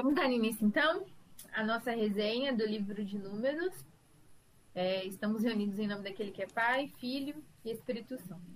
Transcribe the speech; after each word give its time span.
Vamos 0.00 0.14
dar 0.14 0.30
início 0.30 0.64
então 0.64 1.04
à 1.52 1.64
nossa 1.64 1.90
resenha 1.90 2.54
do 2.54 2.64
livro 2.64 3.04
de 3.04 3.18
Números. 3.18 3.84
É, 4.72 5.04
estamos 5.04 5.42
reunidos 5.42 5.76
em 5.76 5.88
nome 5.88 6.04
daquele 6.04 6.30
que 6.30 6.40
é 6.40 6.46
Pai, 6.46 6.86
Filho 7.00 7.42
e 7.64 7.72
Espírito 7.72 8.16
Santo. 8.16 8.46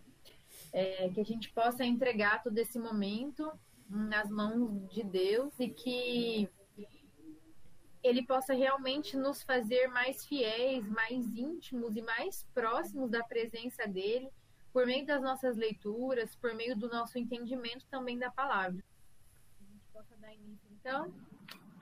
É, 0.72 1.08
que 1.08 1.21
a 1.21 1.24
gente 1.24 1.51
possa 1.51 1.85
entregar 1.85 2.44
todo 2.44 2.56
esse 2.58 2.78
momento 2.78 3.51
nas 3.88 4.31
mãos 4.31 4.88
de 4.92 5.03
Deus 5.03 5.53
e 5.58 5.69
que 5.69 6.49
ele 8.04 8.24
possa 8.24 8.54
realmente 8.54 9.17
nos 9.17 9.43
fazer 9.43 9.88
mais 9.88 10.24
fiéis, 10.24 10.88
mais 10.88 11.27
íntimos 11.37 11.97
e 11.97 12.03
mais 12.03 12.47
próximos 12.54 13.11
da 13.11 13.24
presença 13.24 13.85
dele, 13.88 14.31
por 14.72 14.87
meio 14.87 15.04
das 15.04 15.21
nossas 15.21 15.56
leituras, 15.56 16.37
por 16.37 16.55
meio 16.55 16.77
do 16.77 16.88
nosso 16.88 17.19
entendimento 17.19 17.84
também 17.91 18.16
da 18.16 18.30
palavra. 18.30 18.80
A 19.61 19.73
gente 19.73 19.84
possa 19.93 20.16
dar 20.19 20.33
início, 20.33 20.69
então, 20.70 21.12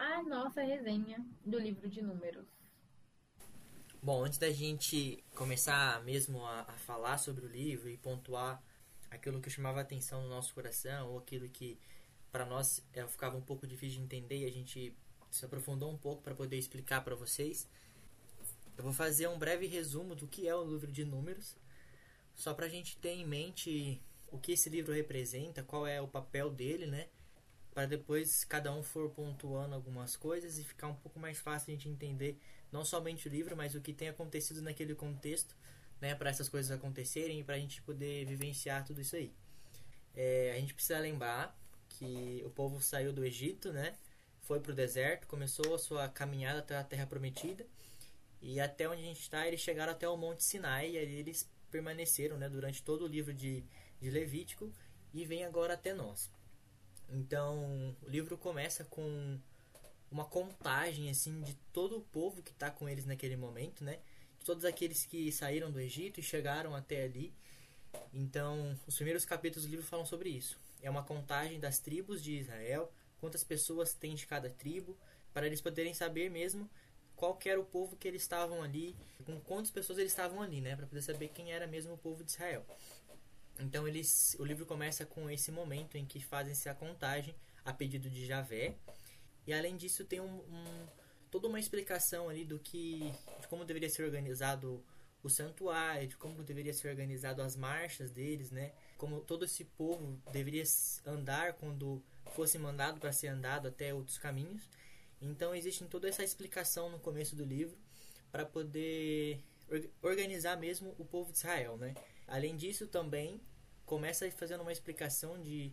à 0.01 0.23
nossa 0.23 0.63
resenha 0.63 1.23
do 1.45 1.59
livro 1.59 1.87
de 1.87 2.01
Números. 2.01 2.47
Bom, 4.03 4.25
antes 4.25 4.39
da 4.39 4.51
gente 4.51 5.23
começar 5.35 6.03
mesmo 6.05 6.43
a, 6.43 6.63
a 6.63 6.73
falar 6.73 7.19
sobre 7.19 7.45
o 7.45 7.49
livro 7.49 7.87
e 7.87 7.99
pontuar 7.99 8.63
aquilo 9.11 9.43
que 9.43 9.51
chamava 9.51 9.79
atenção 9.79 10.23
no 10.23 10.29
nosso 10.31 10.55
coração 10.55 11.11
ou 11.11 11.19
aquilo 11.19 11.47
que 11.51 11.79
para 12.33 12.47
nós 12.47 12.83
é, 12.95 13.07
ficava 13.07 13.37
um 13.37 13.43
pouco 13.43 13.67
difícil 13.67 13.99
de 13.99 14.05
entender 14.05 14.39
e 14.39 14.47
a 14.47 14.51
gente 14.51 14.97
se 15.31 15.45
aprofundou 15.45 15.91
um 15.93 15.99
pouco 15.99 16.23
para 16.23 16.35
poder 16.35 16.57
explicar 16.57 17.05
para 17.05 17.15
vocês. 17.15 17.69
Eu 18.79 18.85
vou 18.85 18.95
fazer 18.95 19.29
um 19.29 19.39
breve 19.39 19.67
resumo 19.67 20.15
do 20.15 20.27
que 20.27 20.49
é 20.49 20.55
o 20.55 20.65
livro 20.65 20.91
de 20.91 21.05
números, 21.05 21.55
só 22.35 22.55
para 22.55 22.65
a 22.65 22.71
gente 22.71 22.97
ter 22.97 23.11
em 23.11 23.27
mente 23.27 24.01
o 24.29 24.39
que 24.39 24.53
esse 24.53 24.71
livro 24.71 24.95
representa, 24.95 25.63
qual 25.63 25.87
é 25.87 26.01
o 26.01 26.09
papel 26.09 26.49
dele, 26.49 26.87
né? 26.87 27.09
Para 27.81 27.87
depois 27.87 28.45
cada 28.45 28.71
um 28.75 28.83
for 28.83 29.09
pontuando 29.09 29.75
algumas 29.75 30.15
coisas 30.15 30.59
e 30.59 30.65
ficar 30.65 30.89
um 30.89 30.95
pouco 30.97 31.19
mais 31.19 31.39
fácil 31.39 31.73
a 31.73 31.75
gente 31.75 31.89
entender 31.89 32.39
não 32.71 32.85
somente 32.85 33.27
o 33.27 33.31
livro, 33.31 33.57
mas 33.57 33.75
o 33.75 33.81
que 33.81 33.95
tem 33.95 34.11
acontecido 34.11 34.61
naquele 34.61 34.95
contexto, 34.95 35.57
né? 35.99 36.15
Para 36.15 36.29
essas 36.29 36.47
coisas 36.47 36.71
acontecerem 36.71 37.41
e 37.41 37.43
para 37.43 37.55
a 37.55 37.59
gente 37.59 37.81
poder 37.81 38.27
vivenciar 38.27 38.85
tudo 38.85 39.01
isso 39.01 39.17
aí. 39.17 39.33
É, 40.15 40.53
a 40.55 40.61
gente 40.61 40.75
precisa 40.75 40.99
lembrar 40.99 41.59
que 41.89 42.43
o 42.45 42.51
povo 42.51 42.83
saiu 42.83 43.15
do 43.15 43.25
Egito, 43.25 43.73
né? 43.73 43.97
Foi 44.43 44.61
para 44.61 44.73
o 44.73 44.75
deserto, 44.75 45.27
começou 45.27 45.75
a 45.75 45.79
sua 45.79 46.07
caminhada 46.07 46.59
até 46.59 46.77
a 46.77 46.85
Terra 46.85 47.07
Prometida. 47.07 47.67
E 48.43 48.61
até 48.61 48.87
onde 48.87 49.01
a 49.01 49.07
gente 49.07 49.23
está, 49.23 49.49
eles 49.49 49.61
chegaram 49.61 49.93
até 49.93 50.07
o 50.07 50.19
Monte 50.19 50.45
Sinai 50.45 50.91
e 50.91 50.99
ali 50.99 51.15
eles 51.15 51.49
permaneceram 51.71 52.37
né, 52.37 52.47
durante 52.47 52.83
todo 52.83 53.07
o 53.07 53.09
livro 53.09 53.33
de, 53.33 53.65
de 53.99 54.11
Levítico 54.11 54.71
e 55.15 55.25
vem 55.25 55.47
agora 55.47 55.73
até 55.73 55.95
nós. 55.95 56.29
Então, 57.11 57.97
o 58.03 58.09
livro 58.09 58.37
começa 58.39 58.85
com 58.85 59.39
uma 60.11 60.25
contagem 60.25 61.11
assim 61.11 61.41
de 61.43 61.55
todo 61.73 61.99
o 61.99 62.01
povo 62.01 62.43
que 62.43 62.53
está 62.53 62.71
com 62.71 62.89
eles 62.89 63.05
naquele 63.05 63.37
momento, 63.37 63.85
né? 63.85 63.99
Todos 64.45 64.65
aqueles 64.65 65.05
que 65.05 65.31
saíram 65.31 65.71
do 65.71 65.81
Egito 65.81 66.21
e 66.21 66.23
chegaram 66.23 66.75
até 66.75 67.05
ali. 67.05 67.33
Então, 68.15 68.79
os 68.87 68.95
primeiros 68.95 69.25
capítulos 69.25 69.67
do 69.67 69.71
livro 69.71 69.87
falam 69.87 70.07
sobre 70.07 70.31
isso 70.31 70.59
é 70.83 70.91
uma 70.91 71.03
contagem 71.03 71.61
das 71.61 71.79
tribos 71.79 72.23
de 72.23 72.39
Israel, 72.39 72.93
quantas 73.21 73.45
pessoas 73.45 73.95
tem 73.95 74.15
de 74.15 74.27
cada 74.27 74.49
tribo, 74.51 74.97
para 75.33 75.47
eles 75.47 75.61
poderem 75.61 75.95
saber 75.95 76.31
mesmo 76.31 76.69
qual 77.15 77.39
era 77.45 77.61
o 77.61 77.65
povo 77.65 77.97
que 77.97 78.09
eles 78.09 78.23
estavam 78.23 78.63
ali, 78.63 78.97
com 79.27 79.39
quantas 79.41 79.71
pessoas 79.71 79.99
eles 79.99 80.13
estavam 80.13 80.41
ali, 80.41 80.61
né, 80.61 80.75
para 80.75 80.87
poder 80.87 81.03
saber 81.03 81.29
quem 81.29 81.53
era 81.53 81.67
mesmo 81.67 81.95
o 81.95 81.99
povo 81.99 82.25
de 82.25 82.31
Israel. 82.31 82.65
Então 83.61 83.87
eles, 83.87 84.37
o 84.39 84.45
livro 84.45 84.65
começa 84.65 85.05
com 85.05 85.31
esse 85.31 85.53
momento 85.53 85.97
em 85.97 86.07
que 86.07 86.21
fazem-se 86.21 86.69
a 86.69 86.75
contagem 86.75 87.35
a 87.65 87.73
pedido 87.73 88.09
de 88.09 88.25
Javé, 88.27 88.75
e 89.47 89.53
além 89.53 89.77
disso 89.77 90.05
tem 90.05 90.21
um, 90.21 90.39
um, 90.39 90.87
toda 91.31 91.49
uma 91.49 91.61
explicação 91.61 92.29
ali 92.29 92.45
do 92.45 92.59
que, 92.59 93.13
de 93.41 93.49
como 93.49 93.65
deveria 93.65 93.89
ser 93.89 94.05
organizado 94.05 94.83
o 95.23 95.29
santuário, 95.29 96.09
de 96.09 96.17
como 96.17 96.43
deveria 96.43 96.73
ser 96.73 96.89
organizado 96.89 97.43
as 97.43 97.55
marchas 97.55 98.11
deles, 98.11 98.51
né? 98.51 98.73
Como 98.97 99.21
todo 99.21 99.45
esse 99.45 99.65
povo 99.65 100.19
deveria 100.33 100.65
andar 101.05 101.55
quando 101.55 102.03
fosse 102.35 102.59
mandado 102.59 102.99
para 102.99 103.13
ser 103.13 103.29
andado 103.29 103.69
até 103.69 103.93
outros 103.93 104.17
caminhos. 104.17 104.63
Então 105.21 105.55
existe 105.55 105.85
toda 105.85 106.09
essa 106.09 106.25
explicação 106.25 106.89
no 106.89 106.99
começo 106.99 107.37
do 107.37 107.45
livro 107.45 107.77
para 108.33 108.47
poder 108.47 109.43
organizar 110.01 110.57
mesmo 110.57 110.95
o 110.99 111.05
povo 111.05 111.33
de 111.33 111.39
Israel, 111.39 111.77
né? 111.77 111.95
Além 112.27 112.57
disso 112.57 112.87
também 112.87 113.41
começa 113.91 114.31
fazendo 114.31 114.61
uma 114.61 114.71
explicação 114.71 115.43
de 115.43 115.73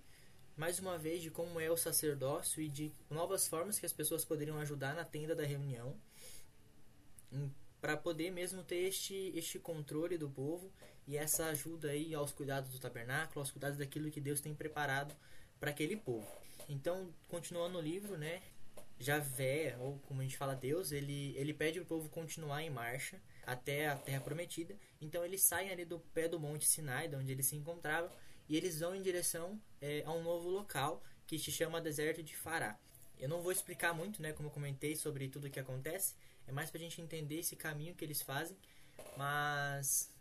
mais 0.55 0.79
uma 0.79 0.97
vez 0.97 1.21
de 1.21 1.29
como 1.29 1.59
é 1.59 1.69
o 1.69 1.77
sacerdócio 1.77 2.59
e 2.59 2.67
de 2.67 2.91
novas 3.11 3.47
formas 3.47 3.77
que 3.77 3.85
as 3.85 3.93
pessoas 3.93 4.25
poderiam 4.25 4.57
ajudar 4.57 4.95
na 4.95 5.05
tenda 5.05 5.35
da 5.35 5.45
reunião 5.45 5.95
para 7.79 7.95
poder 7.95 8.31
mesmo 8.31 8.63
ter 8.63 8.87
este, 8.87 9.31
este 9.35 9.59
controle 9.59 10.17
do 10.17 10.27
povo 10.27 10.73
e 11.05 11.15
essa 11.15 11.45
ajuda 11.49 11.91
aí 11.91 12.15
aos 12.15 12.31
cuidados 12.31 12.71
do 12.71 12.79
tabernáculo, 12.79 13.39
aos 13.39 13.51
cuidados 13.51 13.77
daquilo 13.77 14.09
que 14.09 14.19
Deus 14.19 14.41
tem 14.41 14.55
preparado 14.55 15.15
para 15.59 15.69
aquele 15.69 15.95
povo. 15.95 16.27
Então, 16.67 17.13
continuando 17.27 17.77
o 17.77 17.81
livro, 17.81 18.17
né, 18.17 18.41
Javé, 18.99 19.77
ou 19.79 19.99
como 20.07 20.21
a 20.21 20.23
gente 20.23 20.37
fala 20.37 20.55
Deus, 20.55 20.91
ele, 20.91 21.35
ele 21.37 21.53
pede 21.53 21.79
para 21.81 21.85
o 21.85 21.87
povo 21.87 22.09
continuar 22.09 22.63
em 22.63 22.71
marcha 22.71 23.21
até 23.47 23.87
a 23.87 23.95
terra 23.95 24.19
prometida. 24.19 24.75
Então 25.01 25.23
eles 25.23 25.41
saem 25.41 25.71
ali 25.71 25.85
do 25.85 25.99
pé 26.13 26.27
do 26.27 26.37
monte 26.37 26.67
Sinai, 26.67 27.07
de 27.07 27.15
onde 27.15 27.31
eles 27.31 27.47
se 27.47 27.55
encontravam, 27.55 28.11
e 28.49 28.57
eles 28.57 28.81
vão 28.81 28.93
em 28.93 29.01
direção 29.01 29.59
é, 29.81 30.03
a 30.05 30.11
um 30.11 30.21
novo 30.21 30.49
local 30.49 31.01
que 31.25 31.39
se 31.39 31.51
chama 31.51 31.81
Deserto 31.81 32.21
de 32.21 32.35
Fará. 32.35 32.77
Eu 33.17 33.29
não 33.29 33.41
vou 33.41 33.51
explicar 33.51 33.93
muito, 33.93 34.21
né, 34.21 34.33
como 34.33 34.49
eu 34.49 34.53
comentei 34.53 34.95
sobre 34.95 35.27
tudo 35.29 35.47
o 35.47 35.49
que 35.49 35.59
acontece, 35.59 36.13
é 36.45 36.51
mais 36.51 36.69
para 36.69 36.79
a 36.79 36.83
gente 36.83 37.01
entender 37.01 37.39
esse 37.39 37.55
caminho 37.55 37.95
que 37.95 38.05
eles 38.05 38.21
fazem, 38.21 38.55
mas 39.15 40.11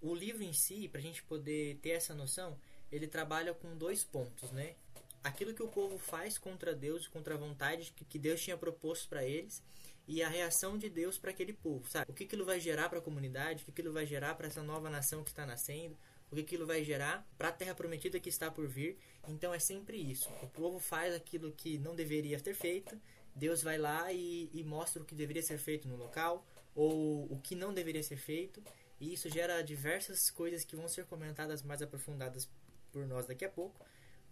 o 0.00 0.14
livro 0.14 0.42
em 0.42 0.52
si, 0.52 0.86
para 0.88 1.00
a 1.00 1.02
gente 1.02 1.22
poder 1.22 1.78
ter 1.82 1.90
essa 1.90 2.14
noção, 2.14 2.58
ele 2.92 3.06
trabalha 3.06 3.54
com 3.54 3.76
dois 3.76 4.04
pontos, 4.04 4.50
né? 4.52 4.74
Aquilo 5.22 5.52
que 5.52 5.62
o 5.62 5.68
povo 5.68 5.98
faz 5.98 6.38
contra 6.38 6.74
Deus, 6.74 7.06
contra 7.06 7.34
a 7.34 7.38
vontade 7.38 7.92
que 8.08 8.18
Deus 8.18 8.40
tinha 8.40 8.56
proposto 8.56 9.08
para 9.08 9.22
eles, 9.24 9.62
e 10.10 10.24
a 10.24 10.28
reação 10.28 10.76
de 10.76 10.90
Deus 10.90 11.16
para 11.18 11.30
aquele 11.30 11.52
povo, 11.52 11.88
sabe? 11.88 12.10
O 12.10 12.12
que 12.12 12.24
aquilo 12.24 12.44
vai 12.44 12.58
gerar 12.58 12.88
para 12.88 12.98
a 12.98 13.00
comunidade, 13.00 13.62
o 13.62 13.64
que 13.66 13.70
aquilo 13.70 13.92
vai 13.92 14.04
gerar 14.04 14.34
para 14.34 14.48
essa 14.48 14.60
nova 14.60 14.90
nação 14.90 15.22
que 15.22 15.30
está 15.30 15.46
nascendo, 15.46 15.96
o 16.28 16.34
que 16.34 16.40
aquilo 16.40 16.66
vai 16.66 16.82
gerar 16.82 17.24
para 17.38 17.46
a 17.46 17.52
terra 17.52 17.76
prometida 17.76 18.18
que 18.18 18.28
está 18.28 18.50
por 18.50 18.66
vir. 18.66 18.98
Então 19.28 19.54
é 19.54 19.60
sempre 19.60 19.96
isso. 19.98 20.28
O 20.42 20.48
povo 20.48 20.80
faz 20.80 21.14
aquilo 21.14 21.52
que 21.52 21.78
não 21.78 21.94
deveria 21.94 22.40
ter 22.40 22.54
feito, 22.54 23.00
Deus 23.36 23.62
vai 23.62 23.78
lá 23.78 24.12
e, 24.12 24.50
e 24.52 24.64
mostra 24.64 25.00
o 25.00 25.06
que 25.06 25.14
deveria 25.14 25.44
ser 25.44 25.58
feito 25.58 25.86
no 25.86 25.94
local 25.94 26.44
ou 26.74 27.32
o 27.32 27.40
que 27.40 27.54
não 27.54 27.72
deveria 27.72 28.02
ser 28.02 28.16
feito. 28.16 28.60
E 28.98 29.14
isso 29.14 29.30
gera 29.30 29.62
diversas 29.62 30.28
coisas 30.28 30.64
que 30.64 30.74
vão 30.74 30.88
ser 30.88 31.06
comentadas 31.06 31.62
mais 31.62 31.82
aprofundadas 31.82 32.50
por 32.90 33.06
nós 33.06 33.26
daqui 33.26 33.44
a 33.44 33.48
pouco. 33.48 33.86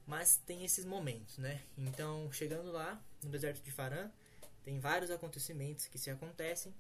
Mas 0.05 0.39
tem 0.45 0.65
esses 0.65 0.85
momentos, 0.85 1.39
né? 1.39 1.63
Então, 1.77 2.33
chegando 2.33 2.73
lá, 2.73 3.01
no 3.23 3.31
deserto 3.31 3.63
de 3.63 3.71
Farã, 3.71 4.11
tem 4.69 4.79
vários 4.79 5.11
acontecimentos 5.11 5.87
que 5.87 5.97
se 5.97 6.11
acontecem. 6.11 6.75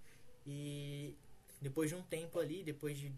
E 0.46 1.16
depois 1.58 1.88
de 1.88 1.96
um 1.96 2.02
tempo 2.02 2.38
ali, 2.38 2.62
depois 2.62 2.98
de 2.98 3.10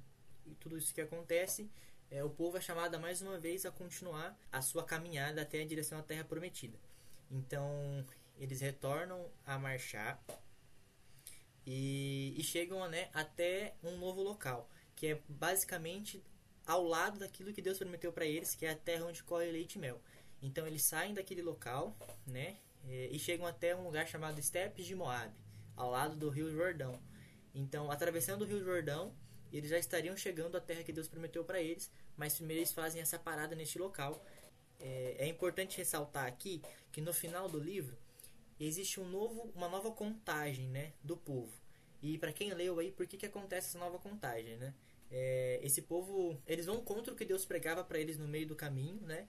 tudo 0.60 0.78
isso 0.78 0.94
que 0.94 1.00
acontece, 1.00 1.68
é, 2.08 2.22
o 2.22 2.30
povo 2.30 2.56
é 2.56 2.60
chamado 2.60 2.98
mais 3.00 3.20
uma 3.20 3.36
vez 3.36 3.66
a 3.66 3.72
continuar 3.72 4.38
a 4.52 4.62
sua 4.62 4.84
caminhada 4.84 5.42
até 5.42 5.60
a 5.60 5.66
direção 5.66 5.98
à 5.98 6.02
Terra 6.04 6.22
Prometida. 6.22 6.78
Então, 7.28 8.06
eles 8.38 8.60
retornam 8.60 9.28
a 9.44 9.58
marchar 9.58 10.22
e, 11.66 12.32
e 12.38 12.42
chegam 12.44 12.88
né, 12.88 13.10
até 13.12 13.74
um 13.82 13.98
novo 13.98 14.22
local, 14.22 14.70
que 14.94 15.08
é 15.08 15.20
basicamente 15.28 16.22
ao 16.64 16.84
lado 16.84 17.18
daquilo 17.18 17.52
que 17.52 17.60
Deus 17.60 17.76
prometeu 17.76 18.12
para 18.12 18.24
eles, 18.24 18.54
que 18.54 18.64
é 18.64 18.70
a 18.70 18.76
terra 18.76 19.04
onde 19.04 19.24
corre 19.24 19.50
leite 19.50 19.78
e 19.78 19.80
mel. 19.80 20.00
Então 20.40 20.64
eles 20.64 20.84
saem 20.84 21.12
daquele 21.12 21.42
local, 21.42 21.96
né, 22.24 22.56
e 22.88 23.18
chegam 23.18 23.46
até 23.46 23.74
um 23.74 23.84
lugar 23.84 24.06
chamado 24.06 24.38
Estepes 24.38 24.86
de 24.86 24.94
Moab, 24.94 25.32
ao 25.76 25.90
lado 25.90 26.16
do 26.16 26.28
Rio 26.28 26.50
Jordão. 26.50 27.00
Então, 27.54 27.90
atravessando 27.90 28.42
o 28.42 28.46
Rio 28.46 28.62
Jordão, 28.62 29.14
eles 29.52 29.70
já 29.70 29.78
estariam 29.78 30.16
chegando 30.16 30.56
à 30.56 30.60
terra 30.60 30.82
que 30.82 30.92
Deus 30.92 31.08
prometeu 31.08 31.44
para 31.44 31.60
eles, 31.60 31.90
mas 32.16 32.34
primeiro 32.34 32.60
eles 32.60 32.72
fazem 32.72 33.00
essa 33.00 33.18
parada 33.18 33.54
neste 33.56 33.78
local. 33.78 34.24
É, 34.78 35.16
é 35.18 35.26
importante 35.26 35.76
ressaltar 35.76 36.26
aqui 36.26 36.62
que 36.92 37.00
no 37.00 37.12
final 37.12 37.48
do 37.48 37.58
livro 37.58 37.96
existe 38.58 39.00
um 39.00 39.08
novo, 39.08 39.50
uma 39.54 39.68
nova 39.68 39.90
contagem 39.90 40.68
né, 40.68 40.92
do 41.02 41.16
povo. 41.16 41.52
E 42.02 42.18
para 42.18 42.32
quem 42.32 42.52
leu 42.54 42.78
aí, 42.78 42.90
por 42.90 43.06
que, 43.06 43.16
que 43.16 43.26
acontece 43.26 43.68
essa 43.68 43.78
nova 43.78 43.98
contagem, 43.98 44.56
né? 44.56 44.74
É, 45.10 45.58
esse 45.62 45.82
povo, 45.82 46.40
eles 46.46 46.66
vão 46.66 46.80
contra 46.80 47.12
o 47.12 47.16
que 47.16 47.24
Deus 47.24 47.44
pregava 47.44 47.82
para 47.82 47.98
eles 47.98 48.16
no 48.16 48.28
meio 48.28 48.46
do 48.46 48.54
caminho, 48.54 49.00
né? 49.02 49.28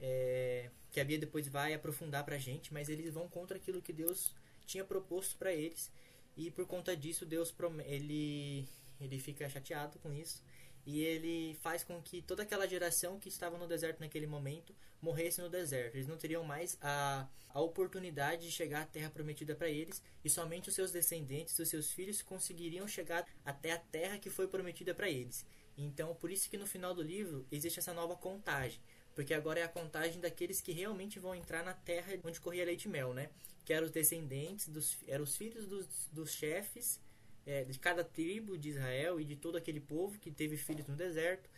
É, 0.00 0.70
que 0.90 1.00
a 1.00 1.04
Bia 1.04 1.18
depois 1.18 1.46
vai 1.48 1.74
aprofundar 1.74 2.24
para 2.24 2.36
a 2.36 2.38
gente, 2.38 2.72
mas 2.72 2.88
eles 2.88 3.12
vão 3.12 3.28
contra 3.28 3.56
aquilo 3.56 3.82
que 3.82 3.92
Deus 3.92 4.34
tinha 4.66 4.84
proposto 4.84 5.36
para 5.38 5.52
eles. 5.52 5.90
E 6.36 6.50
por 6.50 6.66
conta 6.66 6.96
disso, 6.96 7.26
Deus 7.26 7.54
ele, 7.84 8.66
ele 9.00 9.18
fica 9.18 9.48
chateado 9.48 9.98
com 9.98 10.12
isso. 10.12 10.42
e 10.86 11.02
ele 11.02 11.54
faz 11.60 11.84
com 11.84 12.00
que 12.02 12.22
toda 12.22 12.42
aquela 12.42 12.66
geração 12.66 13.18
que 13.20 13.28
estava 13.28 13.58
no 13.58 13.66
deserto 13.68 14.00
naquele 14.00 14.26
momento 14.26 14.74
morresse 15.00 15.40
no 15.40 15.48
deserto. 15.48 15.94
Eles 15.94 16.08
não 16.08 16.16
teriam 16.16 16.42
mais 16.44 16.78
a, 16.80 17.28
a 17.48 17.60
oportunidade 17.60 18.46
de 18.46 18.52
chegar 18.52 18.82
à 18.82 18.86
terra 18.86 19.10
prometida 19.10 19.54
para 19.54 19.68
eles, 19.68 20.02
e 20.24 20.30
somente 20.30 20.68
os 20.68 20.74
seus 20.74 20.90
descendentes, 20.92 21.58
os 21.58 21.68
seus 21.68 21.92
filhos, 21.92 22.22
conseguiriam 22.22 22.86
chegar 22.88 23.26
até 23.44 23.72
a 23.72 23.78
terra 23.78 24.18
que 24.18 24.30
foi 24.30 24.48
prometida 24.48 24.94
para 24.94 25.08
eles. 25.08 25.46
Então, 25.76 26.14
por 26.14 26.30
isso 26.30 26.50
que 26.50 26.58
no 26.58 26.66
final 26.66 26.94
do 26.94 27.02
livro 27.02 27.46
existe 27.50 27.78
essa 27.78 27.94
nova 27.94 28.16
contagem, 28.16 28.80
porque 29.14 29.34
agora 29.34 29.60
é 29.60 29.62
a 29.62 29.68
contagem 29.68 30.20
daqueles 30.20 30.60
que 30.60 30.72
realmente 30.72 31.18
vão 31.18 31.34
entrar 31.34 31.64
na 31.64 31.74
terra 31.74 32.12
onde 32.24 32.40
corria 32.40 32.64
leite 32.64 32.84
e 32.84 32.88
mel, 32.88 33.12
né? 33.12 33.30
Que 33.64 33.72
eram 33.72 33.86
os 33.86 33.92
descendentes, 33.92 34.68
dos, 34.68 34.96
eram 35.06 35.24
os 35.24 35.36
filhos 35.36 35.66
dos, 35.66 35.86
dos 36.12 36.32
chefes 36.32 37.00
é, 37.46 37.64
de 37.64 37.78
cada 37.78 38.04
tribo 38.04 38.56
de 38.56 38.70
Israel 38.70 39.20
e 39.20 39.24
de 39.24 39.36
todo 39.36 39.56
aquele 39.56 39.80
povo 39.80 40.18
que 40.18 40.30
teve 40.30 40.56
filhos 40.56 40.86
no 40.86 40.96
deserto. 40.96 41.48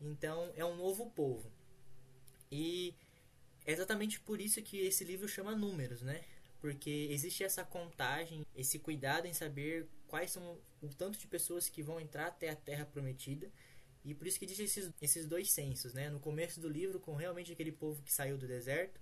Então 0.00 0.52
é 0.56 0.64
um 0.64 0.76
novo 0.76 1.10
povo. 1.10 1.50
E 2.50 2.94
é 3.66 3.72
exatamente 3.72 4.20
por 4.20 4.40
isso 4.40 4.62
que 4.62 4.78
esse 4.78 5.04
livro 5.04 5.28
chama 5.28 5.54
Números, 5.54 6.02
né? 6.02 6.22
Porque 6.60 7.08
existe 7.10 7.44
essa 7.44 7.64
contagem, 7.64 8.44
esse 8.56 8.78
cuidado 8.78 9.26
em 9.26 9.34
saber 9.34 9.86
quais 10.08 10.30
são 10.30 10.58
o 10.80 10.88
tanto 10.88 11.18
de 11.18 11.26
pessoas 11.26 11.68
que 11.68 11.82
vão 11.82 12.00
entrar 12.00 12.26
até 12.26 12.48
a 12.48 12.56
terra 12.56 12.86
prometida. 12.86 13.50
E 14.04 14.14
por 14.14 14.26
isso 14.26 14.38
que 14.38 14.44
existe 14.44 14.64
esses, 14.64 14.92
esses 15.00 15.26
dois 15.26 15.50
censos, 15.50 15.94
né? 15.94 16.10
No 16.10 16.20
começo 16.20 16.60
do 16.60 16.68
livro, 16.68 17.00
com 17.00 17.14
realmente 17.14 17.52
aquele 17.52 17.72
povo 17.72 18.02
que 18.02 18.12
saiu 18.12 18.36
do 18.36 18.46
deserto, 18.46 19.00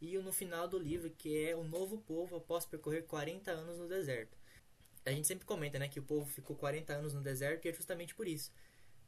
e 0.00 0.18
no 0.18 0.32
final 0.32 0.68
do 0.68 0.78
livro, 0.78 1.10
que 1.10 1.46
é 1.46 1.56
o 1.56 1.64
novo 1.64 1.98
povo 1.98 2.36
após 2.36 2.66
percorrer 2.66 3.02
40 3.04 3.50
anos 3.50 3.78
no 3.78 3.88
deserto 3.88 4.36
a 5.04 5.10
gente 5.10 5.26
sempre 5.26 5.44
comenta, 5.44 5.78
né, 5.78 5.88
que 5.88 5.98
o 5.98 6.02
povo 6.02 6.26
ficou 6.26 6.56
40 6.56 6.92
anos 6.92 7.14
no 7.14 7.20
deserto 7.20 7.66
e 7.66 7.68
é 7.68 7.72
justamente 7.72 8.14
por 8.14 8.28
isso. 8.28 8.52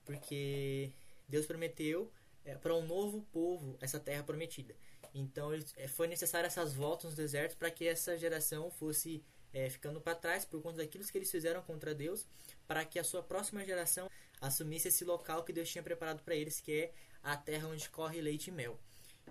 Porque 0.04 0.92
Deus 1.28 1.46
prometeu 1.46 2.12
é, 2.44 2.54
para 2.54 2.74
um 2.74 2.86
novo 2.86 3.22
povo 3.32 3.76
essa 3.80 4.00
terra 4.00 4.22
prometida. 4.22 4.74
Então 5.14 5.50
é, 5.76 5.88
foi 5.88 6.08
necessário 6.08 6.46
essas 6.46 6.74
voltas 6.74 7.10
no 7.10 7.16
deserto 7.16 7.56
para 7.56 7.70
que 7.70 7.86
essa 7.86 8.18
geração 8.18 8.70
fosse 8.70 9.22
é, 9.52 9.70
ficando 9.70 10.00
para 10.00 10.16
trás 10.16 10.44
por 10.44 10.60
conta 10.60 10.78
daquilo 10.78 11.04
que 11.04 11.16
eles 11.16 11.30
fizeram 11.30 11.62
contra 11.62 11.94
Deus, 11.94 12.26
para 12.66 12.84
que 12.84 12.98
a 12.98 13.04
sua 13.04 13.22
próxima 13.22 13.64
geração 13.64 14.10
assumisse 14.40 14.88
esse 14.88 15.04
local 15.04 15.44
que 15.44 15.52
Deus 15.52 15.70
tinha 15.70 15.82
preparado 15.82 16.22
para 16.22 16.34
eles, 16.34 16.60
que 16.60 16.72
é 16.72 16.92
a 17.22 17.36
terra 17.36 17.68
onde 17.68 17.88
corre 17.88 18.20
leite 18.20 18.48
e 18.48 18.52
mel. 18.52 18.78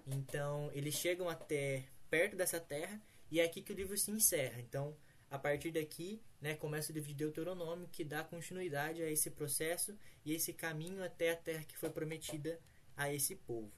Então 0.07 0.71
eles 0.73 0.95
chegam 0.95 1.29
até 1.29 1.85
perto 2.09 2.35
dessa 2.35 2.59
terra 2.59 3.01
e 3.31 3.39
é 3.39 3.43
aqui 3.43 3.61
que 3.61 3.71
o 3.71 3.75
livro 3.75 3.97
se 3.97 4.11
encerra. 4.11 4.59
Então 4.59 4.95
a 5.33 5.39
partir 5.39 5.71
daqui, 5.71 6.21
né, 6.39 6.53
começa 6.53 6.91
o 6.91 6.93
livro 6.93 7.09
de 7.09 7.15
Deuteronômio, 7.15 7.89
que 7.91 8.03
dá 8.03 8.23
continuidade 8.23 9.01
a 9.01 9.09
esse 9.09 9.31
processo 9.31 9.97
e 10.23 10.31
esse 10.31 10.53
caminho 10.53 11.03
até 11.03 11.31
a 11.31 11.35
terra 11.35 11.63
que 11.63 11.75
foi 11.75 11.89
prometida 11.89 12.59
a 12.95 13.11
esse 13.11 13.35
povo. 13.35 13.71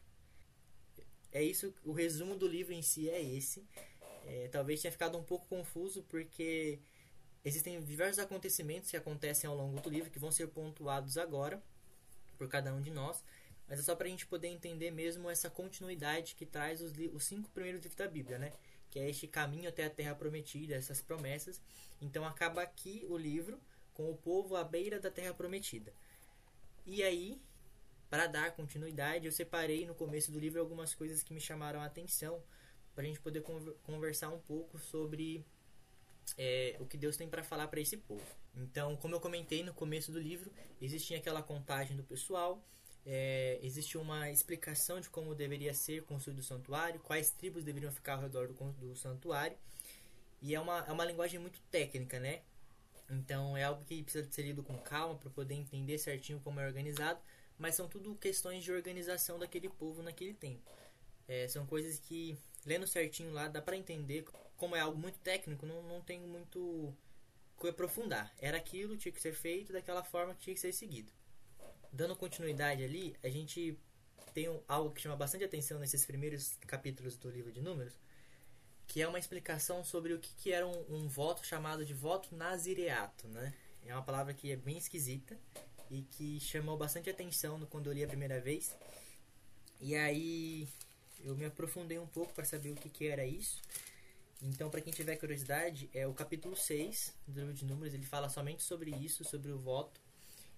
É 1.32 1.42
isso, 1.42 1.74
o 1.86 1.94
resumo 1.94 2.36
do 2.36 2.46
livro 2.46 2.74
em 2.74 2.82
si 2.82 3.10
é 3.10 3.22
esse. 3.22 3.66
É, 4.26 4.50
talvez 4.52 4.82
tenha 4.82 4.92
ficado 4.92 5.18
um 5.18 5.24
pouco 5.24 5.48
confuso 5.48 6.04
porque 6.10 6.80
existem 7.46 7.82
diversos 7.82 8.20
acontecimentos 8.20 8.90
que 8.90 8.98
acontecem 8.98 9.48
ao 9.48 9.56
longo 9.56 9.80
do 9.80 9.90
livro 9.90 10.10
que 10.10 10.20
vão 10.20 10.32
ser 10.32 10.48
pontuados 10.48 11.18
agora 11.18 11.62
por 12.38 12.50
cada 12.50 12.74
um 12.74 12.82
de 12.82 12.92
nós, 12.92 13.24
mas 13.68 13.80
é 13.80 13.84
só 13.84 13.96
para 13.96 14.08
a 14.08 14.10
gente 14.10 14.26
poder 14.26 14.48
entender 14.50 14.92
mesmo 14.92 15.30
essa 15.30 15.50
continuidade 15.50 16.36
que 16.36 16.46
traz 16.46 16.82
os, 16.82 16.92
os 17.14 17.24
cinco 17.24 17.50
primeiros 17.52 17.82
livros 17.82 17.96
da 17.96 18.08
Bíblia, 18.08 18.38
né? 18.38 18.52
que 18.96 19.00
é 19.00 19.10
este 19.10 19.28
caminho 19.28 19.68
até 19.68 19.84
a 19.84 19.90
terra 19.90 20.16
prometida, 20.16 20.74
essas 20.74 21.02
promessas. 21.02 21.62
Então 22.02 22.26
acaba 22.26 22.62
aqui 22.62 23.06
o 23.10 23.18
livro 23.18 23.60
com 23.94 24.10
o 24.10 24.16
povo 24.16 24.56
à 24.56 24.64
beira 24.64 25.02
da 25.02 25.12
terra 25.12 25.34
prometida. 25.34 25.92
E 26.86 27.04
aí, 27.04 27.42
para 28.10 28.26
dar 28.28 28.52
continuidade, 28.52 29.26
eu 29.26 29.34
separei 29.34 29.86
no 29.86 29.94
começo 29.94 30.32
do 30.32 30.40
livro 30.40 30.62
algumas 30.62 30.96
coisas 30.96 31.24
que 31.24 31.34
me 31.34 31.42
chamaram 31.42 31.82
a 31.82 31.86
atenção 31.86 32.42
para 32.94 33.04
a 33.04 33.08
gente 33.08 33.20
poder 33.20 33.44
conversar 33.84 34.30
um 34.30 34.40
pouco 34.40 34.80
sobre 34.80 35.46
é, 36.38 36.76
o 36.80 36.86
que 36.86 36.98
Deus 36.98 37.18
tem 37.18 37.28
para 37.28 37.44
falar 37.44 37.68
para 37.68 37.80
esse 37.80 37.98
povo. 37.98 38.26
Então, 38.56 38.96
como 38.98 39.16
eu 39.16 39.20
comentei 39.20 39.64
no 39.64 39.74
começo 39.74 40.12
do 40.12 40.20
livro, 40.20 40.52
existia 40.82 41.18
aquela 41.18 41.44
contagem 41.44 41.96
do 41.96 42.04
pessoal, 42.04 42.64
é, 43.06 43.60
existe 43.62 43.98
uma 43.98 44.32
explicação 44.32 45.00
de 45.00 45.10
como 45.10 45.36
deveria 45.36 45.74
ser 45.74 46.04
construído 46.04 46.40
o 46.40 46.44
santuário, 46.44 47.00
quais 47.02 47.30
tribos 47.30 47.64
deveriam 47.64 47.92
ficar 47.92 48.14
ao 48.14 48.22
redor 48.22 48.48
do, 48.48 48.54
do 48.54 48.96
santuário. 48.96 49.56
E 50.42 50.56
é 50.56 50.60
uma, 50.60 50.80
é 50.88 50.92
uma 50.92 51.06
linguagem 51.06 51.40
muito 51.40 51.60
técnica, 51.70 52.20
né? 52.20 52.42
Então 53.10 53.56
é 53.56 53.64
algo 53.64 53.84
que 53.86 54.02
precisa 54.02 54.28
ser 54.32 54.42
lido 54.44 54.64
com 54.64 54.78
calma 54.78 55.16
para 55.16 55.30
poder 55.30 55.54
entender 55.54 55.98
certinho 56.00 56.40
como 56.40 56.60
é 56.60 56.66
organizado, 56.66 57.20
mas 57.58 57.76
são 57.76 57.88
tudo 57.88 58.16
questões 58.16 58.64
de 58.64 58.72
organização 58.72 59.38
daquele 59.38 59.70
povo 59.70 60.02
naquele 60.02 60.34
tempo. 60.34 60.72
É, 61.28 61.48
são 61.48 61.66
coisas 61.66 62.00
que, 62.00 62.38
lendo 62.66 62.88
certinho 62.88 63.32
lá, 63.32 63.48
dá 63.48 63.62
para 63.62 63.78
entender. 63.78 64.26
Como 64.58 64.76
é 64.76 64.80
algo 64.80 64.98
muito 64.98 65.20
técnico, 65.20 65.66
não, 65.66 65.84
não 65.84 66.02
tenho 66.02 66.28
muito 66.28 66.94
que 67.60 67.68
aprofundar. 67.68 68.34
Era 68.40 68.58
aquilo, 68.58 68.98
tinha 68.98 69.12
que 69.12 69.22
ser 69.22 69.34
feito 69.34 69.74
daquela 69.74 70.04
forma, 70.04 70.36
tinha 70.36 70.54
que 70.54 70.60
ser 70.60 70.74
seguido 70.74 71.12
dando 71.96 72.16
continuidade 72.16 72.84
ali, 72.84 73.16
a 73.24 73.30
gente 73.30 73.80
tem 74.34 74.48
algo 74.68 74.92
que 74.92 75.02
chama 75.02 75.16
bastante 75.16 75.46
atenção 75.46 75.80
nesses 75.80 76.06
primeiros 76.06 76.58
capítulos 76.68 77.16
do 77.16 77.30
livro 77.30 77.54
de 77.54 77.62
Números, 77.62 77.94
que 78.86 79.02
é 79.02 79.08
uma 79.08 79.18
explicação 79.18 79.84
sobre 79.84 80.14
o 80.14 80.20
que, 80.20 80.34
que 80.36 80.52
era 80.52 80.68
um, 80.68 80.86
um, 80.90 81.08
voto 81.08 81.46
chamado 81.46 81.86
de 81.86 81.94
voto 81.94 82.36
nazireato, 82.36 83.30
né? 83.30 83.54
É 83.86 83.94
uma 83.94 84.04
palavra 84.04 84.34
que 84.34 84.52
é 84.52 84.58
bem 84.58 84.78
esquisita 84.78 85.40
e 85.90 86.02
que 86.02 86.40
chamou 86.40 86.78
bastante 86.78 87.10
atenção 87.10 87.66
quando 87.70 87.88
eu 87.88 87.94
li 87.94 88.04
a 88.04 88.08
primeira 88.08 88.42
vez. 88.42 88.76
E 89.80 89.96
aí 89.96 90.68
eu 91.24 91.36
me 91.36 91.46
aprofundei 91.46 91.98
um 91.98 92.08
pouco 92.08 92.34
para 92.34 92.44
saber 92.44 92.72
o 92.72 92.76
que, 92.76 92.90
que 92.90 93.08
era 93.08 93.26
isso. 93.26 93.62
Então, 94.42 94.70
para 94.70 94.82
quem 94.82 94.94
tiver 94.94 95.16
curiosidade, 95.16 95.90
é 95.94 96.06
o 96.06 96.14
capítulo 96.14 96.56
6 96.56 97.14
do 97.28 97.40
livro 97.40 97.54
de 97.54 97.66
Números, 97.66 97.94
ele 97.94 98.06
fala 98.06 98.30
somente 98.30 98.64
sobre 98.64 98.92
isso, 98.92 99.24
sobre 99.24 99.52
o 99.52 99.58
voto. 99.58 100.00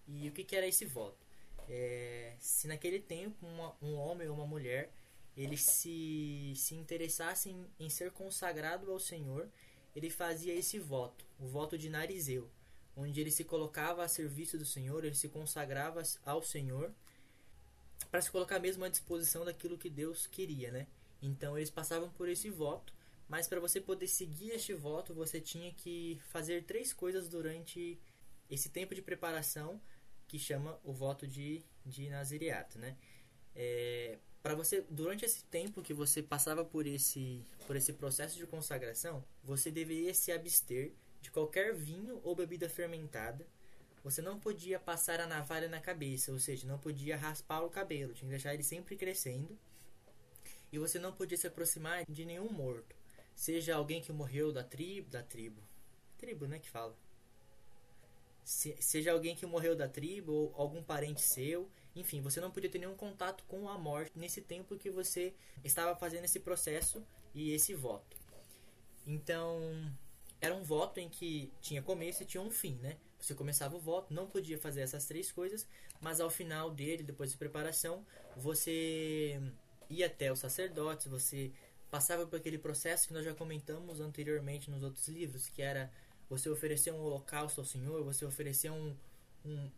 E 0.08 0.28
o 0.28 0.32
que, 0.32 0.44
que 0.44 0.56
era 0.56 0.68
esse 0.68 0.86
voto? 0.86 1.26
É, 1.70 2.34
se 2.40 2.68
naquele 2.68 3.00
tempo 3.00 3.46
uma, 3.46 3.76
um 3.82 3.96
homem 3.96 4.28
ou 4.28 4.36
uma 4.36 4.48
mulher 4.48 4.90
ele 5.38 5.56
se, 5.56 6.54
se 6.56 6.74
interessasse 6.74 7.50
em, 7.50 7.68
em 7.80 7.90
ser 7.90 8.12
consagrado 8.12 8.92
ao 8.92 9.00
Senhor, 9.00 9.48
ele 9.96 10.10
fazia 10.10 10.54
esse 10.54 10.80
voto, 10.80 11.24
o 11.40 11.46
voto 11.46 11.78
de 11.78 11.90
Narizeu, 11.90 12.50
onde 12.96 13.22
ele 13.22 13.30
se 13.30 13.44
colocava 13.44 14.04
a 14.04 14.08
serviço 14.08 14.58
do 14.58 14.66
Senhor, 14.66 15.06
ele 15.06 15.14
se 15.14 15.30
consagrava 15.30 16.02
ao 16.26 16.42
Senhor 16.42 16.92
para 18.10 18.22
se 18.22 18.32
colocar 18.32 18.60
mesmo 18.60 18.84
à 18.84 18.90
disposição 18.90 19.46
daquilo 19.46 19.78
que 19.78 19.90
Deus 19.90 20.26
queria, 20.26 20.72
né? 20.72 20.88
Então 21.22 21.56
eles 21.56 21.70
passavam 21.70 22.10
por 22.10 22.28
esse 22.28 22.50
voto, 22.50 22.94
mas 23.28 23.48
para 23.48 23.60
você 23.60 23.82
poder 23.82 24.08
seguir 24.08 24.52
este 24.52 24.74
voto, 24.74 25.14
você 25.14 25.42
tinha 25.42 25.74
que 25.74 26.20
fazer 26.30 26.64
três 26.64 26.94
coisas 26.94 27.28
durante 27.28 28.00
esse 28.50 28.70
tempo 28.70 28.96
de 28.96 29.02
preparação 29.02 29.82
que 30.28 30.40
chama 30.40 30.80
o 30.84 30.94
voto 30.94 31.28
de, 31.28 31.64
de 31.86 32.10
né? 32.10 32.98
É, 33.56 34.20
para 34.42 34.56
você 34.56 34.86
durante 34.90 35.26
esse 35.26 35.44
tempo 35.46 35.82
que 35.82 35.94
você 35.94 36.22
passava 36.22 36.64
por 36.64 36.86
esse 36.86 37.44
por 37.66 37.76
esse 37.76 37.92
processo 37.94 38.38
de 38.38 38.46
consagração, 38.46 39.24
você 39.44 39.70
deveria 39.72 40.14
se 40.14 40.32
abster 40.32 40.94
de 41.22 41.32
qualquer 41.32 41.74
vinho 41.74 42.22
ou 42.24 42.36
bebida 42.36 42.70
fermentada. 42.70 43.46
Você 44.04 44.22
não 44.22 44.40
podia 44.40 44.80
passar 44.80 45.20
a 45.20 45.28
navalha 45.28 45.68
na 45.68 45.82
cabeça, 45.82 46.32
ou 46.32 46.40
seja, 46.40 46.66
não 46.66 46.78
podia 46.78 47.18
raspar 47.18 47.62
o 47.62 47.70
cabelo, 47.70 48.14
tinha 48.14 48.30
que 48.30 48.36
deixar 48.36 48.54
ele 48.54 48.64
sempre 48.64 48.96
crescendo. 48.96 49.58
E 50.72 50.80
você 50.80 51.00
não 51.00 51.12
podia 51.12 51.38
se 51.38 51.48
aproximar 51.48 52.06
de 52.06 52.26
nenhum 52.26 52.50
morto, 52.50 52.96
seja 53.38 53.76
alguém 53.76 54.02
que 54.02 54.12
morreu 54.12 54.52
da 54.52 54.64
tribo, 54.64 55.10
da 55.10 55.24
tribo, 55.24 55.62
tribo, 56.18 56.48
né, 56.48 56.60
que 56.60 56.70
fala 56.70 56.98
se, 58.48 58.78
seja 58.80 59.12
alguém 59.12 59.36
que 59.36 59.46
morreu 59.46 59.76
da 59.76 59.90
tribo 59.90 60.32
ou 60.32 60.54
algum 60.56 60.82
parente 60.82 61.22
seu. 61.22 61.70
Enfim, 61.94 62.22
você 62.22 62.40
não 62.40 62.50
podia 62.50 62.70
ter 62.70 62.80
nenhum 62.80 62.96
contato 62.96 63.44
com 63.46 63.68
a 63.68 63.78
morte 63.78 64.12
nesse 64.16 64.42
tempo 64.42 64.78
que 64.78 64.90
você 64.90 65.34
estava 65.66 66.00
fazendo 66.00 66.24
esse 66.24 66.40
processo 66.40 67.06
e 67.36 67.52
esse 67.52 67.74
voto. 67.74 68.16
Então, 69.06 69.60
era 70.40 70.56
um 70.56 70.64
voto 70.64 70.98
em 70.98 71.10
que 71.10 71.52
tinha 71.60 71.82
começo 71.82 72.24
e 72.24 72.26
tinha 72.26 72.42
um 72.42 72.50
fim, 72.50 72.76
né? 72.76 72.96
Você 73.20 73.36
começava 73.36 73.76
o 73.76 73.80
voto, 73.82 74.14
não 74.14 74.28
podia 74.28 74.58
fazer 74.58 74.80
essas 74.80 75.06
três 75.06 75.30
coisas, 75.30 75.68
mas 76.00 76.22
ao 76.22 76.30
final 76.30 76.72
dele, 76.72 77.04
depois 77.04 77.32
de 77.32 77.38
preparação, 77.38 78.06
você 78.38 79.42
ia 79.90 80.06
até 80.06 80.32
os 80.32 80.40
sacerdotes, 80.40 81.08
você 81.08 81.52
passava 81.90 82.26
por 82.26 82.38
aquele 82.38 82.58
processo 82.58 83.08
que 83.08 83.14
nós 83.14 83.24
já 83.24 83.34
comentamos 83.34 84.00
anteriormente 84.00 84.70
nos 84.70 84.84
outros 84.84 85.08
livros, 85.08 85.50
que 85.50 85.62
era 85.62 85.92
você 86.30 86.50
oferecer 86.50 86.92
um 86.92 87.00
holocausto 87.00 87.62
ao 87.62 87.66
Senhor, 87.66 88.04
você 88.04 88.26
oferecer 88.26 88.70
um, 88.70 88.96
um, 89.46 89.72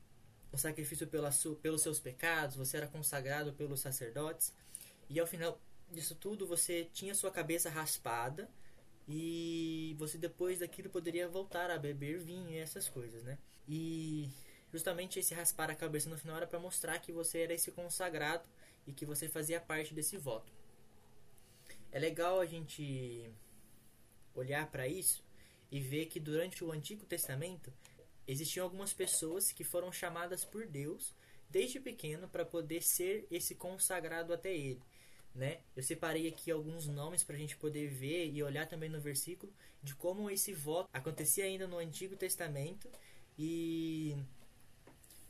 um 0.51 0.57
sacrifício 0.57 1.07
pela 1.07 1.31
su, 1.31 1.55
pelos 1.55 1.81
seus 1.81 1.99
pecados, 1.99 2.55
você 2.55 2.77
era 2.77 2.87
consagrado 2.87 3.53
pelos 3.53 3.79
sacerdotes. 3.79 4.53
E 5.09 5.19
ao 5.19 5.27
final 5.27 5.59
disso 5.91 6.15
tudo, 6.15 6.47
você 6.47 6.87
tinha 6.93 7.13
sua 7.13 7.31
cabeça 7.31 7.69
raspada 7.69 8.49
e 9.07 9.95
você 9.97 10.17
depois 10.17 10.59
daquilo 10.59 10.89
poderia 10.89 11.27
voltar 11.27 11.69
a 11.71 11.77
beber 11.77 12.19
vinho 12.19 12.49
e 12.49 12.57
essas 12.57 12.89
coisas, 12.89 13.23
né? 13.23 13.37
E 13.67 14.29
justamente 14.71 15.19
esse 15.19 15.33
raspar 15.33 15.69
a 15.69 15.75
cabeça 15.75 16.09
no 16.09 16.17
final 16.17 16.37
era 16.37 16.47
para 16.47 16.59
mostrar 16.59 16.99
que 16.99 17.11
você 17.11 17.39
era 17.39 17.53
esse 17.53 17.71
consagrado 17.71 18.47
e 18.85 18.93
que 18.93 19.05
você 19.05 19.27
fazia 19.27 19.59
parte 19.59 19.93
desse 19.93 20.17
voto. 20.17 20.58
É 21.91 21.99
legal 21.99 22.39
a 22.39 22.45
gente 22.45 23.29
olhar 24.35 24.69
para 24.69 24.87
isso 24.87 25.23
e 25.71 25.79
ver 25.79 26.05
que 26.05 26.19
durante 26.19 26.63
o 26.63 26.71
Antigo 26.71 27.05
Testamento 27.05 27.71
existiam 28.27 28.63
algumas 28.63 28.93
pessoas 28.93 29.51
que 29.51 29.63
foram 29.63 29.91
chamadas 29.91 30.45
por 30.45 30.67
Deus 30.67 31.13
desde 31.49 31.79
pequeno 31.79 32.27
para 32.27 32.45
poder 32.45 32.83
ser 32.83 33.25
esse 33.31 33.55
consagrado 33.55 34.33
até 34.33 34.55
ele. 34.55 34.81
Né? 35.33 35.59
Eu 35.75 35.83
separei 35.83 36.27
aqui 36.27 36.51
alguns 36.51 36.87
nomes 36.87 37.23
para 37.23 37.35
a 37.35 37.39
gente 37.39 37.55
poder 37.57 37.87
ver 37.87 38.31
e 38.31 38.41
olhar 38.43 38.67
também 38.67 38.89
no 38.89 38.99
versículo 38.99 39.51
de 39.81 39.95
como 39.95 40.29
esse 40.29 40.53
voto 40.53 40.89
acontecia 40.91 41.45
ainda 41.45 41.67
no 41.67 41.77
Antigo 41.77 42.15
Testamento 42.15 42.89
e 43.37 44.15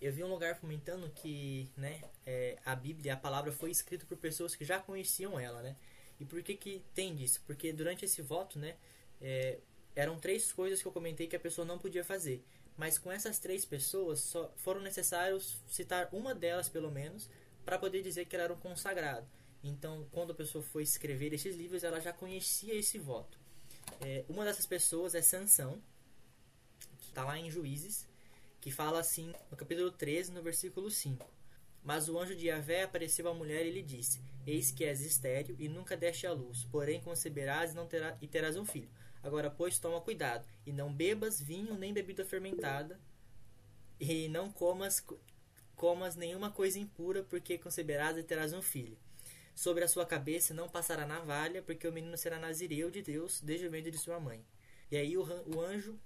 eu 0.01 0.11
vi 0.11 0.23
um 0.23 0.29
lugar 0.29 0.59
comentando 0.59 1.09
que 1.11 1.69
né, 1.75 2.01
é, 2.25 2.57
a 2.65 2.75
Bíblia, 2.75 3.13
a 3.13 3.17
palavra 3.17 3.51
foi 3.51 3.69
escrita 3.69 4.05
por 4.05 4.17
pessoas 4.17 4.55
que 4.55 4.65
já 4.65 4.79
conheciam 4.79 5.39
ela, 5.39 5.61
né? 5.61 5.75
E 6.19 6.25
por 6.25 6.41
que 6.43 6.55
que 6.55 6.83
tem 6.93 7.15
disso? 7.15 7.41
Porque 7.45 7.71
durante 7.71 8.05
esse 8.05 8.21
voto, 8.21 8.59
né, 8.59 8.75
é, 9.21 9.59
eram 9.95 10.19
três 10.19 10.51
coisas 10.51 10.81
que 10.81 10.87
eu 10.87 10.91
comentei 10.91 11.27
que 11.27 11.35
a 11.35 11.39
pessoa 11.39 11.65
não 11.65 11.79
podia 11.79 12.03
fazer. 12.03 12.43
Mas 12.77 12.97
com 12.97 13.11
essas 13.11 13.39
três 13.39 13.65
pessoas, 13.65 14.19
só 14.19 14.51
foram 14.57 14.81
necessários 14.81 15.57
citar 15.67 16.09
uma 16.13 16.33
delas, 16.33 16.69
pelo 16.69 16.89
menos, 16.89 17.29
para 17.65 17.77
poder 17.77 18.01
dizer 18.01 18.25
que 18.25 18.35
ela 18.35 18.45
era 18.45 18.53
um 18.53 18.59
consagrado. 18.59 19.27
Então, 19.63 20.07
quando 20.11 20.31
a 20.31 20.35
pessoa 20.35 20.63
foi 20.63 20.83
escrever 20.83 21.33
esses 21.33 21.55
livros, 21.55 21.83
ela 21.83 21.99
já 21.99 22.13
conhecia 22.13 22.73
esse 22.73 22.97
voto. 22.97 23.37
É, 24.01 24.23
uma 24.29 24.45
dessas 24.45 24.65
pessoas 24.65 25.13
é 25.13 25.21
Sansão, 25.21 25.81
que 26.99 27.09
está 27.09 27.25
lá 27.25 27.37
em 27.37 27.51
Juízes, 27.51 28.07
que 28.61 28.71
fala 28.71 28.99
assim 28.99 29.33
no 29.51 29.57
capítulo 29.57 29.91
13, 29.91 30.31
no 30.31 30.41
versículo 30.41 30.89
5. 30.89 31.38
Mas 31.83 32.09
o 32.09 32.19
anjo 32.19 32.35
de 32.35 32.47
Yahvé 32.47 32.83
apareceu 32.83 33.27
à 33.27 33.33
mulher 33.33 33.65
e 33.65 33.71
lhe 33.71 33.81
disse: 33.81 34.19
Eis 34.45 34.71
que 34.71 34.83
és 34.83 35.01
estéril 35.01 35.55
e 35.59 35.67
nunca 35.67 35.95
deste 35.95 36.27
à 36.27 36.31
luz, 36.33 36.65
porém 36.71 37.01
conceberás 37.01 37.71
e, 37.71 37.75
não 37.75 37.87
terá, 37.87 38.17
e 38.21 38.27
terás 38.27 38.57
um 38.57 38.65
filho. 38.65 38.89
Agora, 39.21 39.49
pois, 39.49 39.79
toma 39.79 39.99
cuidado, 40.01 40.47
e 40.65 40.71
não 40.71 40.93
bebas 40.93 41.41
vinho 41.41 41.75
nem 41.75 41.93
bebida 41.93 42.23
fermentada, 42.23 42.99
e 43.99 44.29
não 44.29 44.49
comas, 44.49 45.03
comas 45.75 46.15
nenhuma 46.15 46.51
coisa 46.51 46.79
impura, 46.79 47.23
porque 47.23 47.57
conceberás 47.57 48.17
e 48.17 48.23
terás 48.23 48.53
um 48.53 48.61
filho. 48.61 48.97
Sobre 49.53 49.83
a 49.83 49.89
sua 49.89 50.05
cabeça 50.05 50.53
não 50.53 50.69
passará 50.69 51.05
navalha, 51.05 51.61
porque 51.61 51.85
o 51.85 51.91
menino 51.91 52.17
será 52.17 52.39
nazireu 52.39 52.89
de 52.89 53.01
Deus 53.01 53.41
desde 53.41 53.67
o 53.67 53.69
ventre 53.69 53.91
de 53.91 53.97
sua 53.97 54.17
mãe. 54.19 54.45
E 54.89 54.95
aí 54.95 55.17
o, 55.17 55.23
o 55.23 55.59
anjo 55.59 55.99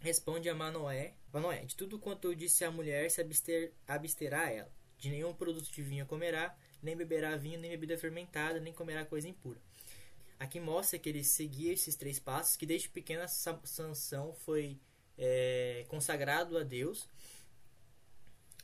responde 0.00 0.48
a 0.48 0.54
Manoé, 0.54 1.14
Manoé, 1.32 1.64
de 1.66 1.76
tudo 1.76 2.00
quanto 2.00 2.26
eu 2.26 2.34
disse 2.34 2.64
à 2.64 2.70
mulher 2.70 3.08
se 3.10 3.20
abster, 3.20 3.72
absterá 3.86 4.50
ela. 4.50 4.72
De 5.00 5.10
nenhum 5.10 5.34
produto 5.34 5.70
de 5.72 5.82
vinho 5.82 6.06
comerá, 6.06 6.54
nem 6.82 6.94
beberá 6.94 7.34
vinho, 7.34 7.58
nem 7.58 7.70
bebida 7.70 7.96
fermentada, 7.96 8.60
nem 8.60 8.72
comerá 8.72 9.04
coisa 9.04 9.26
impura. 9.26 9.58
Aqui 10.38 10.60
mostra 10.60 10.98
que 10.98 11.08
ele 11.08 11.24
seguia 11.24 11.72
esses 11.72 11.96
três 11.96 12.18
passos, 12.18 12.56
que 12.56 12.64
desde 12.64 12.88
pequena 12.88 13.26
Sansão 13.26 14.32
foi 14.32 14.78
é, 15.18 15.84
consagrado 15.88 16.56
a 16.56 16.62
Deus. 16.62 17.08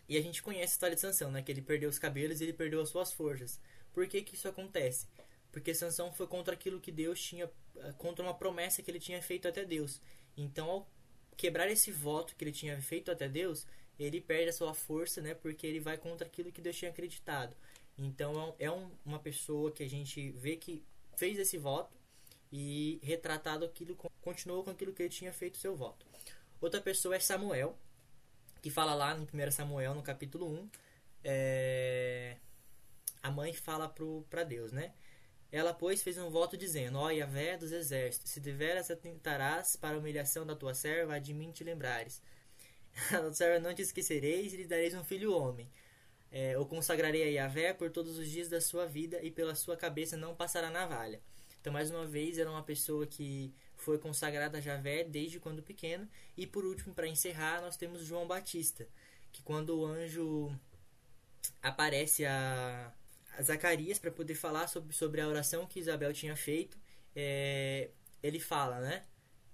E 0.08 0.16
a 0.16 0.22
gente 0.22 0.42
conhece 0.42 0.72
a 0.72 0.74
história 0.74 0.94
de 0.94 1.00
Sansão, 1.00 1.30
né? 1.30 1.42
Que 1.42 1.52
ele 1.52 1.62
perdeu 1.62 1.88
os 1.88 1.98
cabelos 1.98 2.40
e 2.40 2.44
ele 2.44 2.52
perdeu 2.52 2.80
as 2.80 2.90
suas 2.90 3.12
forças. 3.12 3.60
Por 3.92 4.06
que, 4.06 4.22
que 4.22 4.34
isso 4.34 4.46
acontece? 4.46 5.06
Porque 5.50 5.74
Sansão 5.74 6.12
foi 6.12 6.26
contra 6.26 6.54
aquilo 6.54 6.80
que 6.80 6.92
Deus 6.92 7.20
tinha, 7.20 7.50
contra 7.96 8.22
uma 8.22 8.34
promessa 8.34 8.82
que 8.82 8.90
ele 8.90 9.00
tinha 9.00 9.20
feito 9.22 9.48
até 9.48 9.64
Deus. 9.64 10.00
Então, 10.36 10.68
ao 10.68 10.90
quebrar 11.36 11.68
esse 11.70 11.90
voto 11.90 12.34
que 12.36 12.44
ele 12.44 12.52
tinha 12.52 12.80
feito 12.80 13.10
até 13.10 13.28
Deus, 13.28 13.66
ele 13.98 14.20
perde 14.20 14.50
a 14.50 14.52
sua 14.52 14.74
força, 14.74 15.20
né? 15.20 15.34
Porque 15.34 15.66
ele 15.66 15.80
vai 15.80 15.96
contra 15.96 16.26
aquilo 16.26 16.52
que 16.52 16.60
Deus 16.60 16.76
tinha 16.76 16.90
acreditado. 16.90 17.56
Então, 17.98 18.54
é 18.58 18.70
um, 18.70 18.90
uma 19.04 19.18
pessoa 19.18 19.72
que 19.72 19.82
a 19.82 19.88
gente 19.88 20.30
vê 20.32 20.56
que 20.56 20.84
fez 21.16 21.38
esse 21.38 21.56
voto 21.56 21.96
e 22.52 23.00
retratado 23.02 23.64
aquilo, 23.64 23.96
continuou 24.20 24.62
com 24.62 24.70
aquilo 24.70 24.92
que 24.92 25.02
ele 25.02 25.08
tinha 25.08 25.32
feito 25.32 25.56
seu 25.56 25.74
voto. 25.74 26.06
Outra 26.60 26.80
pessoa 26.80 27.16
é 27.16 27.20
Samuel, 27.20 27.76
que 28.62 28.70
fala 28.70 28.94
lá 28.94 29.14
no 29.14 29.24
1 29.24 29.50
Samuel, 29.50 29.94
no 29.94 30.02
capítulo 30.02 30.46
1, 30.46 30.70
é... 31.24 32.36
a 33.22 33.30
mãe 33.30 33.52
fala 33.52 33.92
para 34.28 34.44
Deus, 34.44 34.72
né? 34.72 34.92
Ela, 35.50 35.72
pois, 35.72 36.02
fez 36.02 36.18
um 36.18 36.28
voto 36.28 36.56
dizendo: 36.56 36.98
Ó 36.98 37.10
Yahvé 37.10 37.56
dos 37.56 37.72
exércitos, 37.72 38.30
se 38.30 38.40
deveras 38.40 38.90
atentarás 38.90 39.76
para 39.76 39.96
a 39.96 39.98
humilhação 39.98 40.44
da 40.44 40.56
tua 40.56 40.74
serva, 40.74 41.20
de 41.20 41.32
mim 41.32 41.50
te 41.52 41.64
lembrares. 41.64 42.20
A 43.12 43.60
não 43.60 43.74
te 43.74 43.82
esquecereis 43.82 44.52
e 44.52 44.56
lhe 44.56 44.66
dareis 44.66 44.94
um 44.94 45.04
filho 45.04 45.32
homem. 45.32 45.70
É, 46.32 46.58
o 46.58 46.66
consagrarei 46.66 47.22
a 47.22 47.42
Yahvé 47.42 47.72
por 47.72 47.90
todos 47.90 48.18
os 48.18 48.28
dias 48.28 48.48
da 48.48 48.60
sua 48.60 48.86
vida 48.86 49.22
e 49.22 49.30
pela 49.30 49.54
sua 49.54 49.76
cabeça 49.76 50.16
não 50.16 50.34
passará 50.34 50.70
navalha. 50.70 51.20
Então, 51.60 51.72
mais 51.72 51.90
uma 51.90 52.06
vez, 52.06 52.38
era 52.38 52.50
uma 52.50 52.62
pessoa 52.62 53.06
que 53.06 53.52
foi 53.74 53.98
consagrada 53.98 54.58
a 54.58 54.60
Javé 54.60 55.04
desde 55.04 55.40
quando 55.40 55.62
pequeno. 55.62 56.08
E 56.36 56.46
por 56.46 56.64
último, 56.64 56.94
para 56.94 57.08
encerrar, 57.08 57.60
nós 57.60 57.76
temos 57.76 58.04
João 58.04 58.26
Batista, 58.26 58.86
que 59.32 59.42
quando 59.42 59.78
o 59.78 59.84
anjo 59.84 60.54
aparece 61.62 62.24
a, 62.24 62.92
a 63.36 63.42
Zacarias 63.42 63.98
para 63.98 64.10
poder 64.10 64.34
falar 64.34 64.68
sobre, 64.68 64.94
sobre 64.94 65.20
a 65.20 65.28
oração 65.28 65.66
que 65.66 65.80
Isabel 65.80 66.12
tinha 66.12 66.36
feito, 66.36 66.78
é, 67.14 67.90
ele 68.22 68.38
fala, 68.38 68.80
né? 68.80 69.02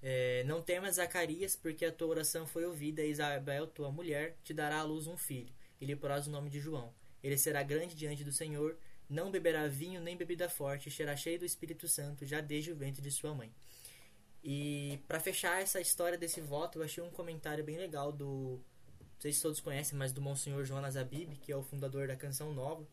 É, 0.02 0.42
não 0.44 0.60
temas 0.60 0.96
Zacarias, 0.96 1.54
porque 1.54 1.84
a 1.84 1.92
tua 1.92 2.08
oração 2.08 2.46
foi 2.46 2.64
ouvida, 2.66 3.02
e 3.02 3.10
Isabel, 3.10 3.68
tua 3.68 3.90
mulher, 3.90 4.36
te 4.42 4.52
dará 4.52 4.80
à 4.80 4.82
luz 4.82 5.06
um 5.06 5.16
filho 5.16 5.52
e 5.80 5.84
lhe 5.84 5.96
porás 5.96 6.28
o 6.28 6.30
nome 6.30 6.48
de 6.48 6.60
João. 6.60 6.94
Ele 7.22 7.36
será 7.36 7.60
grande 7.62 7.96
diante 7.96 8.22
do 8.22 8.32
Senhor, 8.32 8.76
não 9.08 9.32
beberá 9.32 9.66
vinho 9.66 10.00
nem 10.00 10.16
bebida 10.16 10.48
forte, 10.48 10.90
será 10.90 11.16
cheio 11.16 11.40
do 11.40 11.44
Espírito 11.44 11.88
Santo 11.88 12.24
já 12.24 12.40
desde 12.40 12.70
o 12.70 12.76
ventre 12.76 13.02
de 13.02 13.10
sua 13.10 13.34
mãe. 13.34 13.52
E 14.44 15.00
para 15.08 15.18
fechar 15.18 15.60
essa 15.60 15.80
história 15.80 16.16
desse 16.16 16.40
voto, 16.40 16.78
eu 16.78 16.84
achei 16.84 17.02
um 17.02 17.10
comentário 17.10 17.64
bem 17.64 17.78
legal 17.78 18.12
do, 18.12 18.60
não 19.00 19.20
sei 19.20 19.32
se 19.32 19.42
todos 19.42 19.60
conhecem, 19.60 19.98
mas 19.98 20.12
do 20.12 20.20
Monsenhor 20.20 20.64
Jonas 20.64 20.96
Abib, 20.96 21.34
que 21.40 21.50
é 21.50 21.56
o 21.56 21.62
fundador 21.64 22.06
da 22.06 22.16
Canção 22.16 22.52
Nova, 22.52 22.86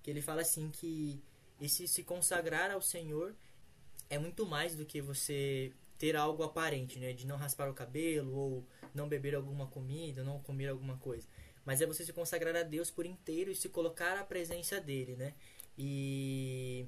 que 0.00 0.10
ele 0.10 0.22
fala 0.22 0.42
assim 0.42 0.70
que 0.70 1.20
esse 1.60 1.88
se 1.88 2.04
consagrar 2.04 2.70
ao 2.70 2.80
Senhor 2.80 3.34
é 4.08 4.16
muito 4.16 4.46
mais 4.46 4.76
do 4.76 4.86
que 4.86 5.00
você 5.00 5.72
ter 5.98 6.16
algo 6.16 6.42
aparente, 6.42 6.98
né, 6.98 7.12
de 7.12 7.26
não 7.26 7.36
raspar 7.36 7.68
o 7.68 7.74
cabelo 7.74 8.34
ou 8.34 8.66
não 8.94 9.08
beber 9.08 9.34
alguma 9.34 9.66
comida, 9.66 10.22
não 10.22 10.40
comer 10.40 10.68
alguma 10.68 10.96
coisa 10.96 11.26
mas 11.68 11.82
é 11.82 11.86
você 11.86 12.02
se 12.02 12.14
consagrar 12.14 12.56
a 12.56 12.62
Deus 12.62 12.90
por 12.90 13.04
inteiro 13.04 13.50
e 13.50 13.54
se 13.54 13.68
colocar 13.68 14.16
à 14.16 14.24
presença 14.24 14.80
dele, 14.80 15.16
né? 15.16 15.34
E 15.76 16.86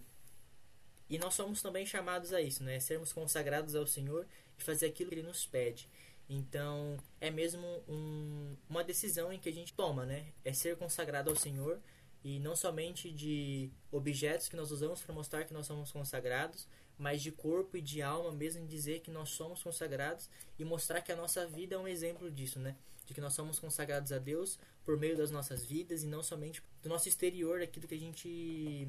e 1.10 1.18
nós 1.18 1.34
somos 1.34 1.60
também 1.60 1.84
chamados 1.84 2.32
a 2.32 2.40
isso, 2.40 2.64
né? 2.64 2.80
Sermos 2.80 3.12
consagrados 3.12 3.74
ao 3.74 3.86
Senhor 3.86 4.26
e 4.58 4.62
fazer 4.62 4.86
aquilo 4.86 5.10
que 5.10 5.16
ele 5.16 5.26
nos 5.26 5.44
pede. 5.44 5.86
Então, 6.30 6.96
é 7.20 7.30
mesmo 7.30 7.66
um, 7.86 8.56
uma 8.70 8.82
decisão 8.82 9.30
em 9.30 9.38
que 9.38 9.50
a 9.50 9.52
gente 9.52 9.74
toma, 9.74 10.06
né? 10.06 10.32
É 10.42 10.54
ser 10.54 10.78
consagrado 10.78 11.28
ao 11.28 11.36
Senhor 11.36 11.78
e 12.24 12.38
não 12.38 12.56
somente 12.56 13.10
de 13.10 13.70
objetos 13.92 14.48
que 14.48 14.56
nós 14.56 14.70
usamos 14.70 15.02
para 15.02 15.14
mostrar 15.14 15.44
que 15.44 15.52
nós 15.52 15.66
somos 15.66 15.92
consagrados, 15.92 16.66
mas 17.00 17.22
de 17.22 17.32
corpo 17.32 17.76
e 17.76 17.80
de 17.80 18.02
alma 18.02 18.30
mesmo 18.30 18.66
dizer 18.66 19.00
que 19.00 19.10
nós 19.10 19.30
somos 19.30 19.62
consagrados 19.62 20.28
e 20.58 20.64
mostrar 20.64 21.00
que 21.00 21.10
a 21.10 21.16
nossa 21.16 21.46
vida 21.46 21.74
é 21.74 21.78
um 21.78 21.88
exemplo 21.88 22.30
disso, 22.30 22.58
né? 22.58 22.76
de 23.10 23.14
que 23.14 23.20
nós 23.20 23.34
somos 23.34 23.58
consagrados 23.58 24.12
a 24.12 24.18
Deus 24.18 24.56
por 24.84 24.96
meio 24.96 25.16
das 25.16 25.32
nossas 25.32 25.64
vidas 25.64 26.04
e 26.04 26.06
não 26.06 26.22
somente 26.22 26.62
do 26.80 26.88
nosso 26.88 27.08
exterior, 27.08 27.58
daquilo 27.58 27.88
que 27.88 27.94
a 27.96 27.98
gente 27.98 28.86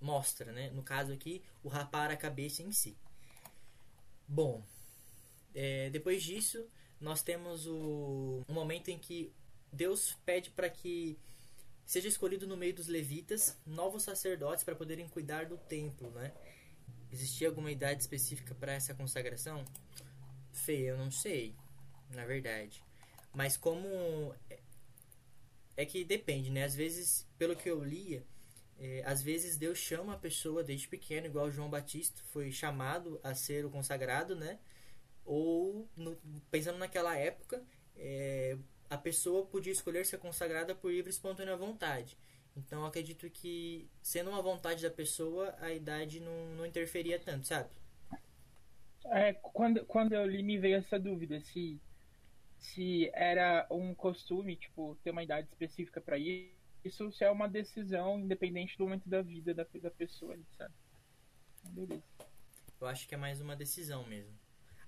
mostra, 0.00 0.50
né? 0.50 0.70
No 0.70 0.82
caso 0.82 1.12
aqui, 1.12 1.42
o 1.62 1.68
rapar 1.68 2.10
a 2.10 2.16
cabeça 2.16 2.62
em 2.62 2.72
si. 2.72 2.96
Bom, 4.26 4.64
é, 5.54 5.90
depois 5.90 6.22
disso, 6.22 6.66
nós 6.98 7.22
temos 7.22 7.66
o 7.66 8.42
um 8.48 8.54
momento 8.54 8.88
em 8.88 8.98
que 8.98 9.30
Deus 9.70 10.16
pede 10.24 10.48
para 10.50 10.70
que 10.70 11.18
seja 11.84 12.08
escolhido 12.08 12.46
no 12.46 12.56
meio 12.56 12.72
dos 12.72 12.86
levitas 12.86 13.58
novos 13.66 14.04
sacerdotes 14.04 14.64
para 14.64 14.74
poderem 14.74 15.06
cuidar 15.06 15.44
do 15.44 15.58
templo, 15.58 16.10
né? 16.12 16.32
Existia 17.12 17.48
alguma 17.48 17.70
idade 17.70 18.02
específica 18.02 18.54
para 18.54 18.72
essa 18.72 18.94
consagração? 18.94 19.64
Feia, 20.52 20.90
eu 20.90 20.98
não 20.98 21.10
sei, 21.10 21.54
na 22.10 22.24
verdade. 22.24 22.82
Mas 23.34 23.56
como. 23.56 24.34
É, 24.50 24.58
é 25.76 25.86
que 25.86 26.04
depende, 26.04 26.50
né? 26.50 26.64
Às 26.64 26.74
vezes, 26.74 27.26
pelo 27.38 27.56
que 27.56 27.70
eu 27.70 27.82
lia, 27.82 28.24
é, 28.78 29.02
às 29.04 29.22
vezes 29.22 29.56
Deus 29.56 29.78
chama 29.78 30.14
a 30.14 30.18
pessoa 30.18 30.62
desde 30.62 30.88
pequeno, 30.88 31.26
igual 31.26 31.50
João 31.50 31.68
Batista 31.68 32.22
foi 32.32 32.50
chamado 32.52 33.20
a 33.22 33.34
ser 33.34 33.64
o 33.64 33.70
consagrado, 33.70 34.36
né? 34.36 34.58
Ou, 35.24 35.88
no, 35.96 36.16
pensando 36.50 36.78
naquela 36.78 37.16
época, 37.16 37.62
é, 37.96 38.56
a 38.88 38.96
pessoa 38.96 39.46
podia 39.46 39.72
escolher 39.72 40.06
ser 40.06 40.18
consagrada 40.18 40.74
por 40.74 40.90
livre 40.90 41.10
e 41.10 41.14
espontânea 41.14 41.56
vontade. 41.56 42.16
Então, 42.58 42.84
acredito 42.84 43.30
que, 43.30 43.88
sendo 44.02 44.30
uma 44.30 44.42
vontade 44.42 44.82
da 44.82 44.90
pessoa, 44.90 45.54
a 45.60 45.72
idade 45.72 46.18
não, 46.18 46.56
não 46.56 46.66
interferia 46.66 47.18
tanto, 47.18 47.46
sabe? 47.46 47.70
É, 49.06 49.32
quando, 49.32 49.84
quando 49.86 50.12
eu 50.12 50.26
li, 50.26 50.42
me 50.42 50.58
veio 50.58 50.76
essa 50.76 50.98
dúvida 50.98 51.40
se 51.40 51.80
se 52.58 53.08
era 53.14 53.66
um 53.70 53.94
costume, 53.94 54.56
tipo, 54.56 54.96
ter 55.04 55.10
uma 55.10 55.22
idade 55.22 55.46
específica 55.48 56.00
para 56.00 56.18
isso, 56.18 56.52
isso 56.84 57.12
se 57.12 57.24
é 57.24 57.30
uma 57.30 57.48
decisão 57.48 58.18
independente 58.18 58.76
do 58.76 58.84
momento 58.84 59.08
da 59.08 59.22
vida 59.22 59.54
da, 59.54 59.64
da 59.80 59.90
pessoa, 59.92 60.36
sabe? 60.56 60.74
Então, 61.60 61.72
beleza. 61.72 62.02
Eu 62.80 62.86
acho 62.88 63.06
que 63.08 63.14
é 63.14 63.18
mais 63.18 63.40
uma 63.40 63.54
decisão 63.54 64.04
mesmo. 64.06 64.36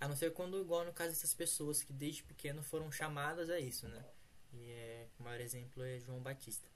A 0.01 0.09
não 0.09 0.17
ser 0.17 0.33
quando, 0.33 0.61
igual 0.61 0.85
no 0.85 0.93
caso 0.93 1.11
dessas 1.11 1.33
pessoas 1.33 1.83
que 1.83 1.93
desde 1.93 2.25
pequeno 2.25 2.63
foram 2.63 2.91
chamadas 2.91 3.51
a 3.51 3.61
isso, 3.61 3.89
né? 3.89 4.05
E 4.53 4.71
é, 4.71 5.07
o 5.19 5.23
maior 5.23 5.41
exemplo 5.41 5.83
é 5.85 6.01
João 6.01 6.21
Batista. 6.21 6.69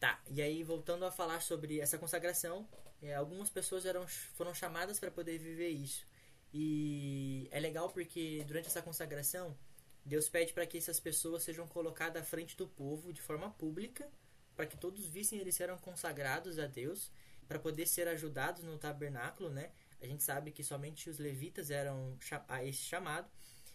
Tá, 0.00 0.22
e 0.28 0.40
aí 0.40 0.62
voltando 0.62 1.04
a 1.04 1.10
falar 1.10 1.40
sobre 1.40 1.80
essa 1.80 1.98
consagração, 1.98 2.68
é, 3.02 3.14
algumas 3.14 3.50
pessoas 3.50 3.84
eram, 3.84 4.06
foram 4.06 4.54
chamadas 4.54 5.00
para 5.00 5.10
poder 5.10 5.38
viver 5.38 5.70
isso. 5.70 6.06
E 6.52 7.48
é 7.50 7.58
legal 7.58 7.90
porque 7.90 8.44
durante 8.46 8.66
essa 8.66 8.80
consagração, 8.80 9.56
Deus 10.04 10.28
pede 10.28 10.52
para 10.52 10.66
que 10.66 10.78
essas 10.78 10.98
pessoas 11.00 11.42
sejam 11.42 11.66
colocadas 11.66 12.22
à 12.22 12.24
frente 12.24 12.56
do 12.56 12.66
povo 12.66 13.12
de 13.12 13.20
forma 13.20 13.50
pública, 13.50 14.08
para 14.56 14.66
que 14.66 14.76
todos 14.76 15.06
vissem 15.06 15.38
eles 15.38 15.60
eram 15.60 15.76
consagrados 15.78 16.58
a 16.58 16.66
Deus, 16.66 17.12
para 17.46 17.58
poder 17.58 17.86
ser 17.86 18.08
ajudados 18.08 18.62
no 18.62 18.78
tabernáculo, 18.78 19.50
né? 19.50 19.70
A 20.00 20.06
gente 20.06 20.22
sabe 20.22 20.52
que 20.52 20.62
somente 20.62 21.10
os 21.10 21.18
levitas 21.18 21.70
eram 21.70 22.16
a 22.46 22.64
esse 22.64 22.80
chamado. 22.80 23.28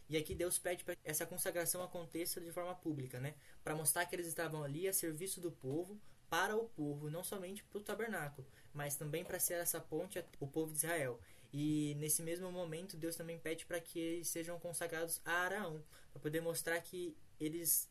E 0.09 0.17
aqui 0.17 0.35
Deus 0.35 0.57
pede 0.59 0.83
para 0.83 0.95
que 0.95 1.01
essa 1.03 1.25
consagração 1.25 1.81
aconteça 1.81 2.39
de 2.39 2.51
forma 2.51 2.75
pública, 2.75 3.19
né? 3.19 3.35
Para 3.63 3.75
mostrar 3.75 4.05
que 4.05 4.15
eles 4.15 4.27
estavam 4.27 4.63
ali 4.63 4.87
a 4.87 4.93
serviço 4.93 5.41
do 5.41 5.51
povo, 5.51 5.99
para 6.33 6.57
o 6.57 6.67
povo, 6.69 7.11
não 7.11 7.23
somente 7.23 7.63
para 7.63 7.77
o 7.77 7.83
tabernáculo, 7.83 8.47
mas 8.73 8.95
também 8.95 9.23
para 9.23 9.37
ser 9.37 9.53
essa 9.53 9.79
ponte 9.79 10.17
o 10.39 10.47
povo 10.47 10.71
de 10.71 10.79
Israel. 10.79 11.19
E 11.53 11.93
nesse 11.99 12.23
mesmo 12.23 12.51
momento, 12.51 12.97
Deus 12.97 13.15
também 13.15 13.37
pede 13.37 13.67
para 13.67 13.79
que 13.79 13.99
eles 13.99 14.29
sejam 14.29 14.59
consagrados 14.59 15.21
a 15.23 15.31
Araão, 15.31 15.83
para 16.11 16.19
poder 16.19 16.41
mostrar 16.41 16.81
que 16.81 17.15
eles 17.39 17.87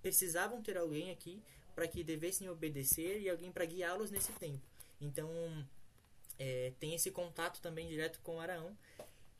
precisavam 0.00 0.62
ter 0.62 0.78
alguém 0.78 1.10
aqui 1.10 1.42
para 1.74 1.88
que 1.88 2.04
devessem 2.04 2.48
obedecer 2.48 3.20
e 3.20 3.28
alguém 3.28 3.50
para 3.50 3.64
guiá-los 3.64 4.12
nesse 4.12 4.30
tempo. 4.34 4.62
Então, 5.00 5.28
é, 6.38 6.72
tem 6.78 6.94
esse 6.94 7.10
contato 7.10 7.60
também 7.60 7.88
direto 7.88 8.20
com 8.20 8.40
Araão. 8.40 8.78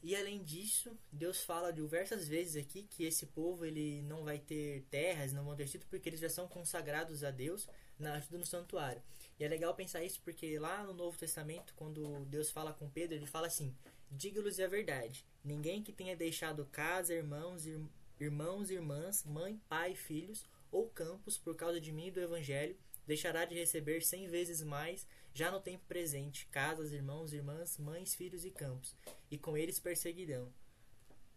E 0.03 0.17
além 0.17 0.43
disso, 0.43 0.99
Deus 1.13 1.45
fala 1.45 1.73
diversas 1.73 2.27
vezes 2.27 2.57
aqui 2.57 2.89
que 2.91 3.05
esse 3.05 3.27
povo 3.27 3.65
ele 3.65 4.03
não 4.03 4.25
vai 4.25 4.41
ter 4.41 4.83
terras, 4.91 5.33
não 5.33 5.45
vão 5.45 5.55
ter 5.55 5.69
título, 5.69 5.89
porque 5.89 6.09
eles 6.09 6.19
já 6.19 6.29
são 6.29 6.49
consagrados 6.49 7.23
a 7.23 7.31
Deus 7.31 7.69
na 8.03 8.15
ajuda 8.15 8.39
no 8.39 8.45
santuário. 8.45 9.03
E 9.39 9.45
é 9.45 9.49
legal 9.49 9.75
pensar 9.75 10.05
isso 10.05 10.21
porque 10.23 10.59
lá 10.59 10.85
no 10.85 10.93
Novo 10.93 11.17
Testamento, 11.17 11.73
quando 11.75 12.25
Deus 12.27 12.51
fala 12.51 12.73
com 12.73 12.91
Pedro, 12.91 13.17
ele 13.17 13.27
fala 13.27 13.47
assim: 13.47 13.75
Diga-lhes 14.11 14.61
a 14.61 14.67
verdade. 14.67 15.25
Ninguém 15.43 15.83
que 15.83 15.93
tenha 15.93 16.17
deixado 16.17 16.67
casa, 16.67 17.15
irmãos, 17.15 17.67
ir, 17.67 17.81
irmãos, 18.21 18.71
irmãs, 18.71 19.25
mãe, 19.25 19.61
pai, 19.69 19.95
filhos 19.95 20.45
ou 20.71 20.89
campos 20.89 21.37
por 21.37 21.55
causa 21.57 21.81
de 21.81 21.93
mim 21.93 22.07
e 22.07 22.11
do 22.11 22.21
evangelho, 22.21 22.77
deixará 23.07 23.45
de 23.45 23.55
receber 23.55 24.03
cem 24.03 24.29
vezes 24.29 24.63
mais 24.63 25.07
já 25.35 25.51
no 25.51 25.61
tempo 25.61 25.85
presente, 25.87 26.47
casas, 26.47 26.93
irmãos, 26.93 27.33
irmãs, 27.33 27.79
mães, 27.79 28.15
filhos 28.15 28.45
e 28.45 28.51
campos, 28.51 28.95
e 29.31 29.39
com 29.39 29.57
eles 29.57 29.81
perseguirão. 29.81 30.53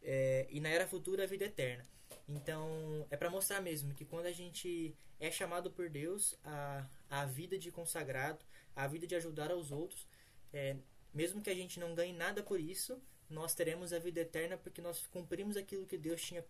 É, 0.01 0.48
e 0.50 0.60
na 0.60 0.69
era 0.69 0.88
futura 0.88 1.24
a 1.24 1.27
vida 1.27 1.45
eterna. 1.45 1.84
Então, 2.27 3.05
é 3.09 3.17
para 3.17 3.29
mostrar 3.29 3.62
mesmo 3.62 3.93
que 3.93 4.05
quando 4.05 4.25
a 4.25 4.31
gente 4.31 4.95
é 5.19 5.31
chamado 5.31 5.71
por 5.71 5.89
Deus 5.89 6.35
a, 6.43 6.88
a 7.09 7.25
vida 7.25 7.57
de 7.57 7.71
consagrado, 7.71 8.43
a 8.75 8.88
vida 8.88 9.07
de 9.07 9.15
ajudar 9.15 9.51
aos 9.51 9.71
outros, 9.71 10.07
é, 10.51 10.75
mesmo 11.13 11.41
que 11.41 11.50
a 11.50 11.55
gente 11.55 11.79
não 11.79 11.93
ganhe 11.95 12.13
nada 12.13 12.43
por 12.43 12.59
isso, 12.59 13.01
nós 13.29 13.53
teremos 13.55 13.93
a 13.93 14.00
vida 14.00 14.21
eterna 14.21 14.57
porque 14.57 14.81
nós 14.81 15.05
cumprimos 15.07 15.55
aquilo 15.57 15.85
que 15.85 15.97
Deus 15.97 16.21
tinha 16.21 16.43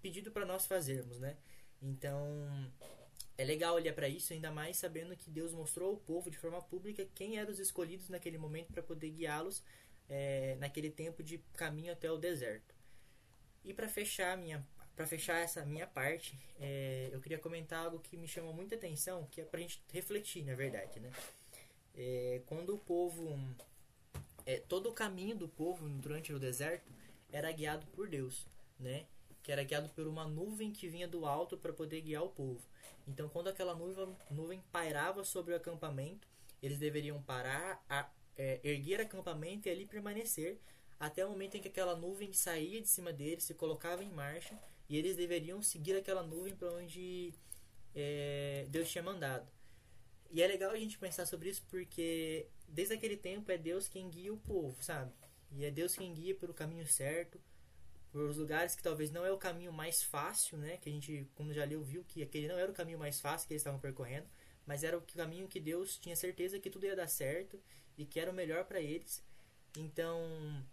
pedido 0.00 0.30
para 0.30 0.44
nós 0.44 0.66
fazermos, 0.66 1.18
né? 1.20 1.36
Então, 1.80 2.70
é 3.38 3.44
legal 3.44 3.74
olhar 3.74 3.94
para 3.94 4.08
isso, 4.08 4.32
ainda 4.32 4.50
mais 4.50 4.76
sabendo 4.76 5.16
que 5.16 5.30
Deus 5.30 5.52
mostrou 5.52 5.90
ao 5.90 5.96
povo 5.96 6.30
de 6.30 6.38
forma 6.38 6.60
pública 6.60 7.06
quem 7.14 7.38
eram 7.38 7.50
os 7.50 7.58
escolhidos 7.58 8.08
naquele 8.08 8.38
momento 8.38 8.72
para 8.72 8.82
poder 8.82 9.10
guiá-los 9.10 9.62
é, 10.08 10.56
naquele 10.60 10.90
tempo 10.90 11.22
de 11.22 11.38
caminho 11.54 11.92
até 11.92 12.10
o 12.10 12.18
deserto. 12.18 12.74
E 13.64 13.72
para 13.72 13.88
fechar 13.88 14.36
minha 14.36 14.66
para 14.94 15.06
fechar 15.06 15.38
essa 15.38 15.64
minha 15.64 15.86
parte, 15.86 16.38
é, 16.60 17.08
eu 17.12 17.20
queria 17.20 17.38
comentar 17.38 17.84
algo 17.84 17.98
que 17.98 18.16
me 18.16 18.28
chamou 18.28 18.52
muita 18.52 18.74
atenção, 18.74 19.26
que 19.30 19.40
é 19.40 19.44
para 19.44 19.58
a 19.58 19.62
gente 19.62 19.82
refletir, 19.92 20.44
na 20.44 20.54
verdade, 20.54 21.00
né? 21.00 21.10
É, 21.94 22.42
quando 22.46 22.74
o 22.74 22.78
povo, 22.78 23.38
é, 24.44 24.58
todo 24.58 24.90
o 24.90 24.92
caminho 24.92 25.36
do 25.36 25.48
povo 25.48 25.88
durante 25.88 26.32
o 26.32 26.38
deserto 26.38 26.90
era 27.30 27.50
guiado 27.52 27.86
por 27.88 28.08
Deus, 28.08 28.46
né? 28.78 29.06
Que 29.42 29.50
era 29.50 29.64
guiado 29.64 29.88
por 29.90 30.06
uma 30.06 30.26
nuvem 30.26 30.70
que 30.70 30.88
vinha 30.88 31.08
do 31.08 31.26
alto 31.26 31.56
para 31.56 31.72
poder 31.72 32.00
guiar 32.02 32.22
o 32.22 32.28
povo. 32.28 32.60
Então, 33.08 33.28
quando 33.28 33.48
aquela 33.48 33.74
nuvem, 33.74 34.16
nuvem 34.30 34.62
pairava 34.70 35.24
sobre 35.24 35.54
o 35.54 35.56
acampamento, 35.56 36.28
eles 36.62 36.78
deveriam 36.78 37.20
parar, 37.22 37.84
a, 37.88 38.08
é, 38.36 38.60
erguer 38.62 39.00
acampamento 39.00 39.68
e 39.68 39.70
ali 39.70 39.86
permanecer 39.86 40.58
até 41.00 41.26
o 41.26 41.30
momento 41.30 41.56
em 41.56 41.60
que 41.60 41.66
aquela 41.66 41.96
nuvem 41.96 42.32
saía 42.32 42.80
de 42.80 42.88
cima 42.88 43.12
deles, 43.12 43.42
se 43.42 43.54
colocava 43.54 44.04
em 44.04 44.10
marcha 44.10 44.56
e 44.88 44.96
eles 44.96 45.16
deveriam 45.16 45.62
seguir 45.62 45.96
aquela 45.96 46.22
nuvem 46.22 46.54
para 46.54 46.72
onde 46.72 47.32
é, 47.94 48.66
Deus 48.68 48.90
tinha 48.90 49.02
mandado. 49.02 49.48
E 50.30 50.42
é 50.42 50.46
legal 50.46 50.70
a 50.70 50.78
gente 50.78 50.98
pensar 50.98 51.26
sobre 51.26 51.50
isso 51.50 51.62
porque 51.68 52.46
desde 52.66 52.94
aquele 52.94 53.16
tempo 53.16 53.50
é 53.52 53.58
Deus 53.58 53.88
quem 53.88 54.08
guia 54.08 54.32
o 54.32 54.38
povo, 54.38 54.82
sabe? 54.82 55.12
E 55.50 55.64
é 55.64 55.70
Deus 55.70 55.94
quem 55.94 56.12
guia 56.14 56.34
pelo 56.34 56.54
caminho 56.54 56.86
certo, 56.86 57.38
por 58.10 58.22
os 58.22 58.36
lugares 58.38 58.74
que 58.74 58.82
talvez 58.82 59.10
não 59.10 59.24
é 59.24 59.32
o 59.32 59.38
caminho 59.38 59.72
mais 59.72 60.02
fácil, 60.02 60.56
né? 60.58 60.78
Que 60.78 60.88
a 60.88 60.92
gente, 60.92 61.26
como 61.34 61.52
já 61.52 61.64
leu, 61.64 61.82
viu 61.82 62.04
que 62.04 62.22
aquele 62.22 62.48
não 62.48 62.58
era 62.58 62.70
o 62.70 62.74
caminho 62.74 62.98
mais 62.98 63.20
fácil 63.20 63.46
que 63.46 63.54
eles 63.54 63.60
estavam 63.60 63.80
percorrendo, 63.80 64.26
mas 64.66 64.84
era 64.84 64.96
o 64.96 65.02
caminho 65.02 65.48
que 65.48 65.60
Deus 65.60 65.98
tinha 65.98 66.16
certeza 66.16 66.58
que 66.58 66.70
tudo 66.70 66.86
ia 66.86 66.96
dar 66.96 67.08
certo 67.08 67.60
e 67.96 68.04
que 68.06 68.18
era 68.20 68.30
o 68.30 68.34
melhor 68.34 68.64
para 68.64 68.80
eles. 68.80 69.22
Então, 69.76 70.64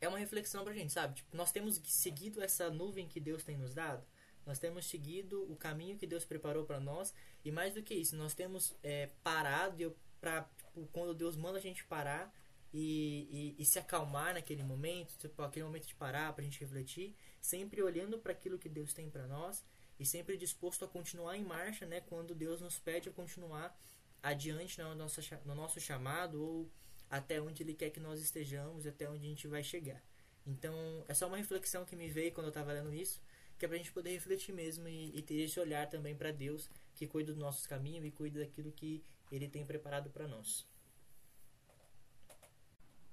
é 0.00 0.08
uma 0.08 0.18
reflexão 0.18 0.64
pra 0.64 0.74
gente, 0.74 0.92
sabe? 0.92 1.14
Tipo, 1.14 1.36
nós 1.36 1.50
temos 1.50 1.80
seguido 1.84 2.42
essa 2.42 2.70
nuvem 2.70 3.08
que 3.08 3.20
Deus 3.20 3.42
tem 3.42 3.56
nos 3.56 3.74
dado. 3.74 4.04
Nós 4.44 4.58
temos 4.58 4.86
seguido 4.86 5.42
o 5.50 5.56
caminho 5.56 5.98
que 5.98 6.06
Deus 6.06 6.24
preparou 6.24 6.64
para 6.64 6.78
nós 6.78 7.12
e 7.44 7.50
mais 7.50 7.74
do 7.74 7.82
que 7.82 7.94
isso, 7.94 8.14
nós 8.16 8.34
temos 8.34 8.76
é, 8.82 9.10
parado 9.22 9.96
para 10.20 10.42
tipo, 10.56 10.86
quando 10.92 11.14
Deus 11.14 11.36
manda 11.36 11.58
a 11.58 11.60
gente 11.60 11.84
parar 11.84 12.32
e, 12.72 13.54
e, 13.58 13.62
e, 13.62 13.64
se 13.64 13.78
acalmar 13.78 14.34
naquele 14.34 14.62
momento, 14.62 15.16
tipo, 15.18 15.42
aquele 15.42 15.64
momento 15.64 15.86
de 15.86 15.94
parar 15.94 16.32
para 16.32 16.42
a 16.42 16.44
gente 16.44 16.60
refletir, 16.60 17.16
sempre 17.40 17.82
olhando 17.82 18.18
para 18.18 18.32
aquilo 18.32 18.58
que 18.58 18.68
Deus 18.68 18.92
tem 18.92 19.10
para 19.10 19.26
nós 19.26 19.64
e 19.98 20.04
sempre 20.04 20.36
disposto 20.36 20.84
a 20.84 20.88
continuar 20.88 21.36
em 21.36 21.44
marcha, 21.44 21.86
né, 21.86 22.00
quando 22.02 22.34
Deus 22.34 22.60
nos 22.60 22.78
pede 22.78 23.08
a 23.08 23.12
continuar 23.12 23.76
adiante 24.22 24.78
no 24.80 24.94
nosso, 24.94 25.20
no 25.44 25.54
nosso 25.54 25.80
chamado 25.80 26.42
ou 26.42 26.70
até 27.10 27.40
onde 27.40 27.62
Ele 27.62 27.74
quer 27.74 27.90
que 27.90 28.00
nós 28.00 28.20
estejamos 28.20 28.86
até 28.86 29.08
onde 29.08 29.26
a 29.26 29.28
gente 29.28 29.48
vai 29.48 29.62
chegar. 29.62 30.02
Então, 30.46 30.74
é 31.08 31.14
só 31.14 31.26
uma 31.26 31.36
reflexão 31.36 31.84
que 31.84 31.96
me 31.96 32.08
veio 32.08 32.32
quando 32.32 32.46
eu 32.46 32.50
estava 32.50 32.72
lendo 32.72 32.92
isso, 32.92 33.20
que 33.58 33.64
é 33.64 33.68
para 33.68 33.76
a 33.76 33.78
gente 33.78 33.92
poder 33.92 34.10
refletir 34.10 34.52
mesmo 34.52 34.86
e, 34.88 35.16
e 35.16 35.22
ter 35.22 35.36
esse 35.36 35.58
olhar 35.58 35.88
também 35.88 36.14
para 36.14 36.30
Deus, 36.30 36.68
que 36.94 37.06
cuida 37.06 37.32
dos 37.32 37.40
nossos 37.40 37.66
caminhos 37.66 38.04
e 38.04 38.10
cuida 38.10 38.40
daquilo 38.40 38.70
que 38.72 39.02
Ele 39.30 39.48
tem 39.48 39.64
preparado 39.64 40.10
para 40.10 40.28
nós 40.28 40.66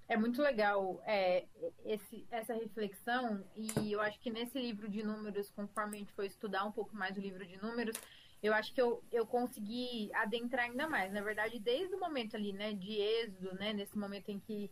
é 0.07 0.17
muito 0.17 0.41
legal 0.41 1.01
é, 1.05 1.45
esse, 1.85 2.25
essa 2.29 2.53
reflexão, 2.53 3.43
e 3.55 3.91
eu 3.91 4.01
acho 4.01 4.19
que 4.19 4.29
nesse 4.29 4.59
livro 4.59 4.87
de 4.87 5.01
números, 5.01 5.49
conforme 5.49 5.97
a 5.97 5.99
gente 5.99 6.13
foi 6.13 6.27
estudar 6.27 6.63
um 6.65 6.71
pouco 6.71 6.95
mais 6.95 7.17
o 7.17 7.19
livro 7.19 7.45
de 7.45 7.57
números, 7.61 7.97
eu 8.43 8.53
acho 8.53 8.73
que 8.73 8.81
eu, 8.81 9.01
eu 9.09 9.25
consegui 9.25 10.11
adentrar 10.13 10.65
ainda 10.65 10.87
mais. 10.87 11.13
Na 11.13 11.21
verdade, 11.21 11.57
desde 11.59 11.95
o 11.95 11.99
momento 11.99 12.35
ali, 12.35 12.51
né, 12.51 12.73
de 12.73 12.91
êxodo, 12.91 13.55
né, 13.55 13.71
nesse 13.71 13.97
momento 13.97 14.29
em 14.29 14.39
que 14.39 14.69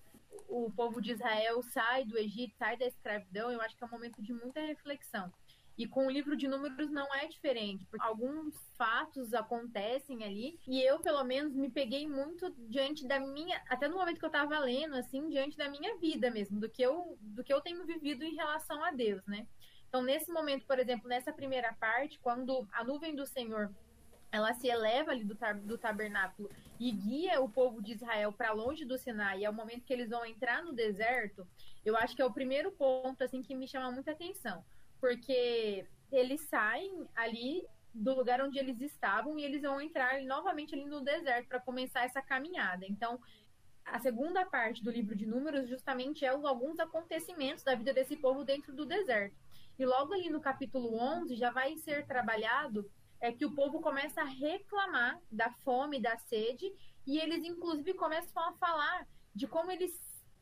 o 0.50 0.70
povo 0.72 1.02
de 1.02 1.14
Israel 1.14 1.64
sai 1.64 2.04
do 2.04 2.18
Egito, 2.18 2.54
sai 2.58 2.76
da 2.76 2.86
escravidão, 2.86 3.50
eu 3.50 3.62
acho 3.62 3.78
que 3.78 3.84
é 3.84 3.88
um 3.88 3.92
momento 3.92 4.22
de 4.22 4.34
muita 4.34 4.60
reflexão. 4.60 5.32
E 5.78 5.88
com 5.88 6.06
o 6.06 6.12
livro 6.12 6.36
de 6.36 6.50
números 6.50 6.92
não 6.92 7.08
é 7.16 7.28
diferente, 7.28 7.86
porque 7.86 8.06
alguns 8.06 8.54
fatos 8.78 9.34
acontecem 9.34 10.22
ali 10.24 10.60
e 10.68 10.82
eu, 10.82 11.00
pelo 11.00 11.24
menos, 11.24 11.56
me 11.56 11.72
peguei 11.72 12.06
muito 12.06 12.54
diante 12.68 13.08
da 13.08 13.22
minha, 13.22 13.64
até 13.70 13.88
no 13.88 13.96
momento 13.96 14.20
que 14.20 14.26
eu 14.26 14.28
estava 14.28 14.60
lendo, 14.60 14.96
assim, 14.96 15.30
diante 15.30 15.56
da 15.58 15.70
minha 15.70 15.98
vida 15.98 16.30
mesmo, 16.30 16.60
do 16.60 16.70
que 16.70 16.82
eu, 16.82 17.18
do 17.22 17.42
que 17.42 17.54
eu 17.54 17.62
tenho 17.62 17.86
vivido 17.86 18.24
em 18.24 18.36
relação 18.36 18.84
a 18.84 18.92
Deus, 18.92 19.26
né? 19.26 19.48
Então, 19.92 20.02
nesse 20.02 20.32
momento, 20.32 20.66
por 20.66 20.80
exemplo, 20.80 21.10
nessa 21.10 21.34
primeira 21.34 21.74
parte, 21.74 22.18
quando 22.20 22.66
a 22.72 22.82
nuvem 22.82 23.14
do 23.14 23.28
Senhor 23.28 23.70
ela 24.32 24.54
se 24.54 24.66
eleva 24.70 25.12
ali 25.12 25.26
do, 25.26 25.36
tab 25.36 25.60
do 25.60 25.78
tabernáculo 25.78 26.50
e 26.80 26.90
guia 26.90 27.42
o 27.42 27.50
povo 27.50 27.82
de 27.82 27.92
Israel 27.92 28.32
para 28.32 28.54
longe 28.54 28.86
do 28.86 28.98
Sinai, 28.98 29.40
e 29.40 29.46
é 29.46 29.50
o 29.50 29.54
momento 29.54 29.84
que 29.84 29.92
eles 29.92 30.10
vão 30.10 30.26
entrar 30.26 30.64
no 30.64 30.72
deserto, 30.72 31.46
eu 31.84 31.98
acho 31.98 32.16
que 32.16 32.22
é 32.22 32.26
o 32.26 32.32
primeiro 32.32 32.72
ponto 32.72 33.22
assim 33.22 33.42
que 33.44 33.54
me 33.54 33.68
chama 33.68 33.92
muita 33.92 34.12
atenção 34.12 34.64
porque 35.02 35.86
eles 36.12 36.42
saem 36.42 37.06
ali 37.16 37.68
do 37.94 38.14
lugar 38.14 38.40
onde 38.40 38.60
eles 38.60 38.80
estavam 38.80 39.38
e 39.38 39.44
eles 39.44 39.64
vão 39.64 39.82
entrar 39.82 40.22
novamente 40.22 40.76
ali 40.76 40.86
no 40.86 41.02
deserto 41.02 41.48
para 41.48 41.60
começar 41.60 42.06
essa 42.06 42.22
caminhada. 42.22 42.86
Então, 42.88 43.20
a 43.84 44.00
segunda 44.00 44.46
parte 44.46 44.84
do 44.84 44.92
livro 44.92 45.16
de 45.16 45.26
Números 45.26 45.68
justamente 45.68 46.24
é 46.24 46.30
alguns 46.30 46.80
acontecimentos 46.80 47.64
da 47.64 47.76
vida 47.76 47.92
desse 47.92 48.16
povo 48.16 48.46
dentro 48.46 48.74
do 48.74 48.86
deserto. 48.86 49.36
E 49.82 49.86
logo 49.86 50.14
ali 50.14 50.30
no 50.30 50.40
capítulo 50.40 50.96
11 50.96 51.36
já 51.36 51.50
vai 51.50 51.76
ser 51.76 52.06
trabalhado 52.06 52.88
é 53.20 53.32
que 53.32 53.44
o 53.44 53.56
povo 53.56 53.82
começa 53.82 54.22
a 54.22 54.26
reclamar 54.26 55.20
da 55.32 55.50
fome, 55.64 56.00
da 56.00 56.16
sede, 56.18 56.72
e 57.08 57.18
eles 57.18 57.44
inclusive 57.44 57.96
começam 57.96 58.44
a 58.44 58.54
falar 58.58 59.08
de 59.34 59.48
como 59.48 59.72
eles 59.72 59.92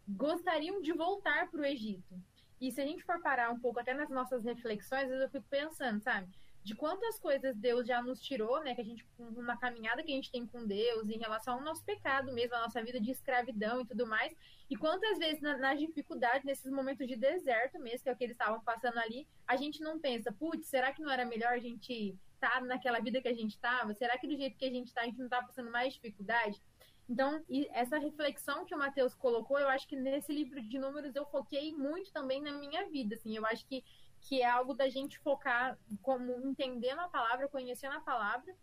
gostariam 0.06 0.82
de 0.82 0.92
voltar 0.92 1.50
para 1.50 1.62
o 1.62 1.66
Egito. 1.66 2.22
E 2.60 2.70
se 2.70 2.82
a 2.82 2.86
gente 2.86 3.02
for 3.06 3.22
parar 3.22 3.50
um 3.50 3.62
pouco 3.62 3.80
até 3.80 3.94
nas 3.94 4.10
nossas 4.10 4.44
reflexões, 4.44 5.10
eu 5.10 5.30
fico 5.30 5.46
pensando, 5.50 6.04
sabe? 6.04 6.28
De 6.64 6.76
quantas 6.76 7.18
coisas 7.20 7.56
Deus 7.56 7.88
já 7.88 8.02
nos 8.02 8.22
tirou, 8.22 8.62
né? 8.64 8.76
Que 8.76 8.82
a 8.82 8.84
gente, 8.84 9.06
uma 9.18 9.58
caminhada 9.58 10.04
que 10.04 10.12
a 10.12 10.16
gente 10.16 10.32
tem 10.32 10.46
com 10.46 10.66
Deus 10.66 11.10
em 11.10 11.18
relação 11.18 11.56
ao 11.56 11.62
nosso 11.62 11.84
pecado 11.84 12.32
mesmo, 12.34 12.56
a 12.56 12.62
nossa 12.62 12.84
vida 12.84 13.00
de 13.00 13.12
escravidão 13.12 13.82
e 13.82 13.86
tudo 13.86 14.06
mais. 14.06 14.36
E 14.70 14.76
quantas 14.76 15.18
vezes 15.18 15.42
na, 15.42 15.58
nas 15.58 15.80
dificuldades, 15.80 16.44
nesses 16.44 16.72
momentos 16.72 17.08
de 17.08 17.16
deserto 17.16 17.80
mesmo, 17.80 18.04
que 18.04 18.10
é 18.10 18.14
o 18.14 18.16
que 18.16 18.24
eles 18.24 18.36
estavam 18.36 18.62
passando 18.62 19.00
ali, 19.00 19.28
a 19.48 19.56
gente 19.56 19.82
não 19.82 20.00
pensa, 20.00 20.32
putz, 20.32 20.68
será 20.68 20.94
que 20.94 21.02
não 21.02 21.12
era 21.12 21.26
melhor 21.26 21.54
a 21.54 21.60
gente 21.60 22.16
estar 22.36 22.60
tá 22.60 22.62
naquela 22.62 23.00
vida 23.00 23.22
que 23.22 23.28
a 23.28 23.34
gente 23.34 23.52
estava? 23.52 23.94
Será 23.94 24.18
que 24.18 24.28
do 24.28 24.36
jeito 24.36 24.58
que 24.58 24.66
a 24.66 24.72
gente 24.72 24.88
está, 24.88 25.02
a 25.02 25.06
gente 25.06 25.18
não 25.18 25.26
está 25.26 25.42
passando 25.42 25.72
mais 25.72 25.94
dificuldade? 25.94 26.62
Então, 27.10 27.44
essa 27.72 27.98
reflexão 27.98 28.66
que 28.66 28.76
o 28.76 28.78
Mateus 28.78 29.16
colocou, 29.16 29.58
eu 29.58 29.68
acho 29.68 29.88
que 29.88 29.96
nesse 29.96 30.32
livro 30.32 30.62
de 30.62 30.78
números 30.78 31.16
eu 31.16 31.26
foquei 31.26 31.74
muito 31.74 32.14
também 32.14 32.40
na 32.40 32.52
minha 32.52 32.88
vida, 32.88 33.16
assim, 33.16 33.36
eu 33.36 33.44
acho 33.48 33.66
que, 33.66 33.84
que 34.22 34.42
é 34.42 34.50
algo 34.50 34.74
da 34.74 34.90
gente 34.90 35.20
focar 35.20 35.78
como 36.02 36.34
entendendo 36.48 37.00
a 37.00 37.08
palavra, 37.08 37.48
conhecendo 37.48 37.96
a 37.96 38.02
palavra, 38.02 38.56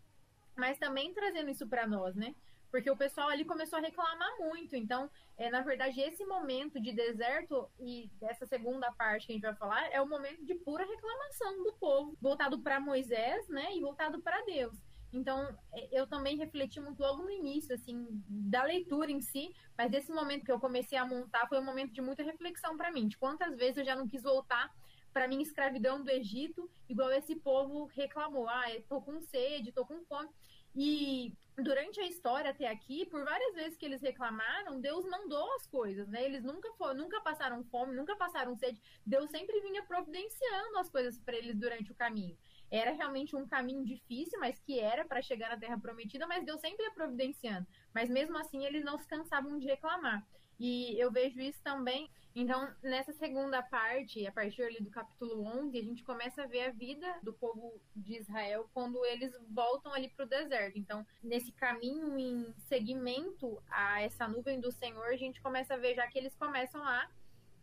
mas 0.55 0.77
também 0.77 1.13
trazendo 1.13 1.49
isso 1.49 1.67
para 1.67 1.87
nós, 1.87 2.15
né? 2.15 2.35
Porque 2.69 2.89
o 2.91 2.97
pessoal 2.97 3.29
ali 3.29 3.45
começou 3.45 3.79
a 3.79 3.81
reclamar 3.81 4.37
muito. 4.39 4.75
Então, 4.75 5.09
é, 5.37 5.49
na 5.49 5.61
verdade, 5.61 6.01
esse 6.01 6.25
momento 6.25 6.81
de 6.81 6.91
deserto 6.91 7.69
e 7.79 8.09
dessa 8.19 8.45
segunda 8.45 8.91
parte 8.91 9.25
que 9.25 9.31
a 9.31 9.35
gente 9.35 9.43
vai 9.43 9.55
falar 9.55 9.89
é 9.91 10.01
o 10.01 10.07
momento 10.07 10.43
de 10.43 10.55
pura 10.55 10.85
reclamação 10.85 11.63
do 11.63 11.73
povo, 11.73 12.17
voltado 12.21 12.59
para 12.59 12.79
Moisés, 12.79 13.47
né, 13.47 13.73
e 13.75 13.79
voltado 13.79 14.21
para 14.21 14.43
Deus. 14.43 14.77
Então, 15.13 15.57
é, 15.73 15.87
eu 15.91 16.05
também 16.05 16.37
refleti 16.37 16.79
muito 16.79 16.99
logo 16.99 17.23
no 17.23 17.31
início, 17.31 17.73
assim, 17.73 18.05
da 18.27 18.63
leitura 18.63 19.09
em 19.09 19.21
si, 19.21 19.55
mas 19.77 19.93
esse 19.93 20.11
momento 20.11 20.43
que 20.43 20.51
eu 20.51 20.59
comecei 20.59 20.97
a 20.97 21.05
montar 21.05 21.47
foi 21.47 21.59
um 21.59 21.65
momento 21.65 21.93
de 21.93 22.01
muita 22.01 22.23
reflexão 22.23 22.75
para 22.75 22.91
mim, 22.91 23.07
de 23.07 23.17
quantas 23.17 23.55
vezes 23.55 23.77
eu 23.77 23.85
já 23.85 23.95
não 23.95 24.07
quis 24.07 24.23
voltar 24.23 24.69
para 25.17 25.27
minha 25.27 25.41
escravidão 25.41 26.03
do 26.03 26.11
Egito, 26.11 26.69
igual 26.87 27.11
esse 27.11 27.35
povo 27.35 27.85
reclamou, 27.85 28.47
ah, 28.47 28.65
tô 28.87 29.01
com 29.01 29.19
sede, 29.19 29.71
tô 29.71 29.83
com 29.83 30.05
fome. 30.05 30.29
E 30.75 31.33
durante 31.57 31.99
a 31.99 32.05
história 32.05 32.51
até 32.51 32.67
aqui, 32.67 33.03
por 33.07 33.23
várias 33.23 33.55
vezes 33.55 33.75
que 33.75 33.85
eles 33.87 33.99
reclamaram, 33.99 34.79
Deus 34.79 35.03
mandou 35.05 35.51
as 35.55 35.65
coisas, 35.65 36.07
né? 36.07 36.23
Eles 36.23 36.43
nunca 36.43 36.71
for, 36.73 36.93
nunca 36.93 37.19
passaram 37.21 37.63
fome, 37.63 37.95
nunca 37.95 38.15
passaram 38.15 38.55
sede. 38.55 38.79
Deus 39.03 39.31
sempre 39.31 39.59
vinha 39.61 39.81
providenciando 39.81 40.77
as 40.77 40.87
coisas 40.87 41.19
para 41.19 41.35
eles 41.35 41.57
durante 41.57 41.91
o 41.91 41.95
caminho. 41.95 42.37
Era 42.69 42.91
realmente 42.91 43.35
um 43.35 43.47
caminho 43.47 43.83
difícil, 43.83 44.39
mas 44.39 44.59
que 44.59 44.79
era 44.79 45.03
para 45.03 45.23
chegar 45.23 45.49
na 45.49 45.57
Terra 45.57 45.79
Prometida, 45.79 46.27
mas 46.27 46.45
Deus 46.45 46.61
sempre 46.61 46.85
ia 46.85 46.91
providenciando. 46.91 47.65
Mas 47.91 48.07
mesmo 48.07 48.37
assim, 48.37 48.63
eles 48.63 48.85
não 48.85 48.99
se 48.99 49.07
cansavam 49.07 49.57
de 49.57 49.65
reclamar. 49.65 50.23
E 50.59 50.99
eu 50.99 51.11
vejo 51.11 51.39
isso 51.39 51.61
também. 51.63 52.09
Então, 52.35 52.71
nessa 52.83 53.11
segunda 53.13 53.63
parte, 53.63 54.25
a 54.27 54.31
partir 54.31 54.61
ali 54.61 54.79
do 54.79 54.91
capítulo 54.91 55.43
11, 55.43 55.75
a 55.75 55.83
gente 55.83 56.03
começa 56.03 56.43
a 56.43 56.45
ver 56.45 56.65
a 56.65 56.71
vida 56.71 57.19
do 57.23 57.33
povo 57.33 57.81
de 57.95 58.15
Israel 58.15 58.69
quando 58.75 59.03
eles 59.05 59.31
voltam 59.49 59.91
ali 59.91 60.09
para 60.09 60.25
o 60.25 60.29
deserto. 60.29 60.77
Então, 60.77 61.03
nesse 61.23 61.51
caminho 61.51 62.15
em 62.17 62.53
seguimento 62.67 63.59
a 63.67 64.03
essa 64.03 64.27
nuvem 64.27 64.59
do 64.59 64.71
Senhor, 64.71 65.07
a 65.07 65.17
gente 65.17 65.41
começa 65.41 65.73
a 65.73 65.77
ver 65.77 65.95
já 65.95 66.05
que 66.05 66.19
eles 66.19 66.35
começam 66.35 66.83
a 66.83 67.09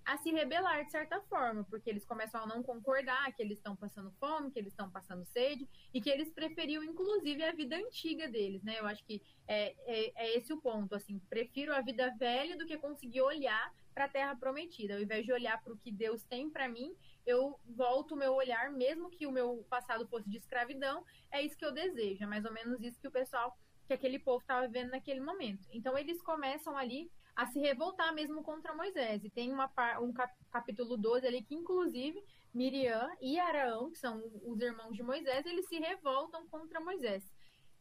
a 0.05 0.17
se 0.19 0.31
rebelar 0.31 0.85
de 0.85 0.91
certa 0.91 1.21
forma, 1.23 1.65
porque 1.65 1.89
eles 1.89 2.05
começam 2.05 2.43
a 2.43 2.47
não 2.47 2.63
concordar 2.63 3.33
que 3.33 3.43
eles 3.43 3.59
estão 3.59 3.75
passando 3.75 4.11
fome, 4.21 4.51
que 4.51 4.59
eles 4.59 4.73
estão 4.73 4.91
passando 4.91 5.25
sede 5.25 5.69
e 5.93 6.01
que 6.01 6.11
eles 6.11 6.31
preferiam 6.31 6.83
inclusive 6.85 7.43
a 7.43 7.53
vida 7.53 7.77
antiga 7.77 8.29
deles, 8.29 8.63
né? 8.63 8.79
Eu 8.79 8.87
acho 8.87 9.05
que 9.05 9.23
é, 9.47 9.75
é, 9.87 10.13
é 10.25 10.37
esse 10.37 10.53
o 10.53 10.61
ponto, 10.61 10.95
assim, 10.95 11.19
prefiro 11.31 11.75
a 11.75 11.81
vida 11.81 12.15
velha 12.19 12.57
do 12.57 12.67
que 12.67 12.77
conseguir 12.77 13.23
olhar 13.23 13.73
para 13.95 14.05
a 14.07 14.09
terra 14.09 14.37
prometida. 14.37 14.95
Ao 14.95 15.01
invés 15.01 15.25
de 15.25 15.33
olhar 15.33 15.63
para 15.63 15.73
o 15.73 15.79
que 15.79 15.91
Deus 15.91 16.23
tem 16.25 16.51
para 16.51 16.69
mim, 16.69 16.95
eu 17.25 17.59
volto 17.65 18.13
o 18.13 18.17
meu 18.17 18.35
olhar, 18.35 18.71
mesmo 18.71 19.09
que 19.09 19.27
o 19.27 19.33
meu 19.33 19.65
passado 19.71 20.07
fosse 20.09 20.29
de 20.29 20.37
escravidão, 20.37 21.05
é 21.31 21.41
isso 21.41 21.57
que 21.57 21.65
eu 21.65 21.73
desejo, 21.73 22.25
é 22.25 22.27
mais 22.27 22.45
ou 22.45 22.53
menos 22.53 22.83
isso 22.83 23.01
que 23.01 23.09
o 23.09 23.13
pessoal, 23.13 23.57
que 23.87 23.93
aquele 23.93 24.19
povo 24.19 24.41
estava 24.41 24.67
vendo 24.69 24.91
naquele 24.91 25.21
momento. 25.21 25.67
Então 25.73 25.97
eles 25.97 26.21
começam 26.21 26.77
ali 26.77 27.11
a 27.37 27.47
se 27.47 27.59
revoltar 27.59 28.15
mesmo 28.15 28.43
contra 28.43 28.75
Moisés. 28.75 29.25
E 29.25 29.31
tem 29.31 29.53
uma, 29.53 29.71
um 30.01 30.13
capítulo 30.51 30.97
12 30.97 31.27
ali 31.27 31.43
que, 31.43 31.55
inclusive, 31.55 32.23
Miriam 32.53 33.11
e 33.21 33.39
Araão, 33.39 33.91
que 33.91 33.99
são 33.99 34.23
os 34.45 34.61
irmãos 34.61 34.95
de 34.95 35.03
Moisés, 35.03 35.45
eles 35.45 35.67
se 35.67 35.79
revoltam 35.79 36.47
contra 36.49 36.81
Moisés. 36.81 37.25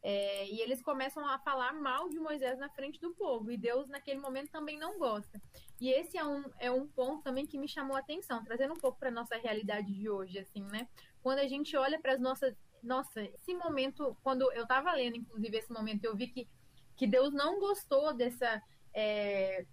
É, 0.02 0.46
e 0.50 0.60
eles 0.60 0.82
começam 0.82 1.26
a 1.26 1.38
falar 1.38 1.72
mal 1.72 2.10
de 2.10 2.18
Moisés 2.18 2.58
na 2.58 2.68
frente 2.68 3.00
do 3.00 3.14
povo. 3.14 3.50
E 3.50 3.56
Deus, 3.56 3.88
naquele 3.88 4.20
momento, 4.20 4.50
também 4.50 4.78
não 4.78 4.98
gosta. 4.98 5.40
E 5.80 5.88
esse 5.88 6.18
é 6.18 6.24
um, 6.24 6.44
é 6.58 6.70
um 6.70 6.86
ponto 6.86 7.22
também 7.22 7.46
que 7.46 7.56
me 7.56 7.68
chamou 7.68 7.96
a 7.96 8.00
atenção, 8.00 8.44
trazendo 8.44 8.74
um 8.74 8.78
pouco 8.78 8.98
para 8.98 9.10
nossa 9.10 9.36
realidade 9.36 9.90
de 9.90 10.10
hoje, 10.10 10.38
assim, 10.38 10.62
né? 10.64 10.86
Quando 11.22 11.38
a 11.38 11.46
gente 11.46 11.74
olha 11.76 11.98
para 12.00 12.12
as 12.12 12.20
nossas. 12.20 12.54
Nossa, 12.82 13.22
esse 13.22 13.54
momento, 13.54 14.14
quando 14.22 14.52
eu 14.52 14.64
estava 14.64 14.92
lendo, 14.92 15.16
inclusive, 15.16 15.56
esse 15.56 15.72
momento, 15.72 16.04
eu 16.04 16.14
vi 16.14 16.26
que, 16.26 16.46
que 16.94 17.06
Deus 17.06 17.32
não 17.32 17.58
gostou 17.58 18.12
dessa 18.12 18.60
é, 18.94 19.66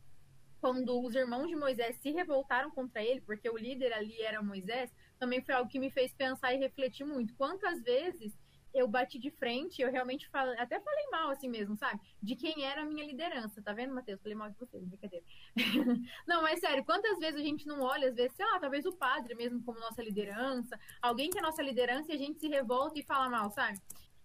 quando 0.60 1.02
os 1.02 1.16
irmãos 1.16 1.48
de 1.48 1.56
Moisés 1.56 1.98
se 1.98 2.12
revoltaram 2.12 2.70
contra 2.72 3.04
ele, 3.04 3.22
porque 3.22 3.50
o 3.50 3.58
líder 3.58 3.94
ali 3.94 4.22
era 4.22 4.42
Moisés, 4.42 4.94
também 5.20 5.42
foi 5.42 5.56
algo 5.56 5.70
que 5.70 5.80
me 5.80 5.90
fez 5.90 6.14
pensar 6.14 6.54
e 6.54 6.58
refletir 6.58 7.04
muito. 7.04 7.36
Quantas 7.36 7.82
vezes 7.82 8.38
eu 8.74 8.88
bati 8.88 9.20
de 9.20 9.30
frente, 9.32 9.82
eu 9.82 9.92
realmente 9.92 10.30
falei, 10.30 10.58
até 10.58 10.80
falei 10.80 11.08
mal 11.12 11.30
assim 11.30 11.50
mesmo, 11.50 11.76
sabe? 11.76 12.00
De 12.22 12.36
quem 12.36 12.64
era 12.64 12.82
a 12.82 12.86
minha 12.86 13.06
liderança, 13.06 13.62
tá 13.62 13.74
vendo, 13.74 13.94
Matheus? 13.94 14.22
Falei 14.22 14.36
mal 14.36 14.50
de 14.50 14.58
você, 14.58 14.80
brincadeira. 14.80 15.26
não, 16.26 16.42
mas 16.42 16.60
sério, 16.60 16.86
quantas 16.86 17.20
vezes 17.20 17.40
a 17.40 17.44
gente 17.44 17.68
não 17.68 17.82
olha, 17.82 18.10
às 18.10 18.16
vezes, 18.16 18.36
sei 18.36 18.46
lá, 18.46 18.60
talvez 18.60 18.86
o 18.86 18.96
padre 18.96 19.36
mesmo 19.36 19.62
como 19.64 19.80
nossa 19.80 20.02
liderança, 20.02 20.80
alguém 21.02 21.30
que 21.30 21.38
é 21.38 21.42
nossa 21.42 21.62
liderança 21.62 22.12
e 22.12 22.16
a 22.16 22.18
gente 22.18 22.40
se 22.40 22.48
revolta 22.48 22.98
e 22.98 23.04
fala 23.04 23.30
mal, 23.30 23.52
sabe? 23.52 23.80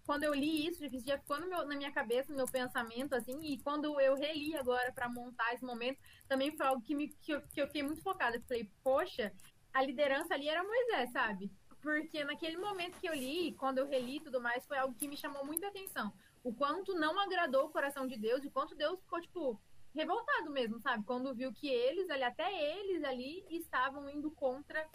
Quando 0.07 0.23
eu 0.23 0.33
li 0.33 0.65
isso, 0.65 0.81
já 1.05 1.19
ficou 1.19 1.37
meu, 1.41 1.67
na 1.67 1.75
minha 1.75 1.91
cabeça, 1.91 2.31
no 2.31 2.37
meu 2.37 2.45
pensamento, 2.45 3.13
assim, 3.13 3.37
e 3.43 3.57
quando 3.59 3.99
eu 3.99 4.15
reli 4.15 4.55
agora 4.55 4.89
para 4.93 5.09
montar 5.09 5.53
esse 5.53 5.65
momento, 5.65 5.99
também 6.29 6.55
foi 6.55 6.65
algo 6.65 6.81
que, 6.81 6.95
me, 6.95 7.09
que, 7.09 7.33
eu, 7.33 7.41
que 7.41 7.61
eu 7.61 7.67
fiquei 7.67 7.83
muito 7.83 8.01
focada. 8.01 8.37
Eu 8.37 8.41
falei, 8.43 8.71
poxa, 8.81 9.33
a 9.73 9.81
liderança 9.83 10.33
ali 10.33 10.47
era 10.47 10.63
Moisés, 10.63 11.11
sabe? 11.11 11.51
Porque 11.81 12.23
naquele 12.23 12.55
momento 12.55 12.97
que 13.01 13.09
eu 13.09 13.13
li, 13.13 13.53
quando 13.59 13.79
eu 13.79 13.87
reli 13.87 14.15
e 14.15 14.21
tudo 14.21 14.39
mais, 14.39 14.65
foi 14.65 14.77
algo 14.77 14.95
que 14.95 15.09
me 15.09 15.17
chamou 15.17 15.45
muita 15.45 15.67
atenção. 15.67 16.13
O 16.41 16.53
quanto 16.53 16.95
não 16.95 17.19
agradou 17.19 17.65
o 17.65 17.69
coração 17.69 18.07
de 18.07 18.17
Deus, 18.17 18.41
e 18.45 18.47
o 18.47 18.51
quanto 18.51 18.75
Deus 18.75 19.01
ficou, 19.01 19.19
tipo, 19.19 19.61
revoltado 19.93 20.49
mesmo, 20.49 20.79
sabe? 20.79 21.03
Quando 21.03 21.35
viu 21.35 21.51
que 21.51 21.67
eles 21.67 22.09
ali, 22.09 22.23
até 22.23 22.49
eles 22.79 23.03
ali, 23.03 23.45
estavam 23.49 24.09
indo 24.09 24.31
contra 24.31 24.87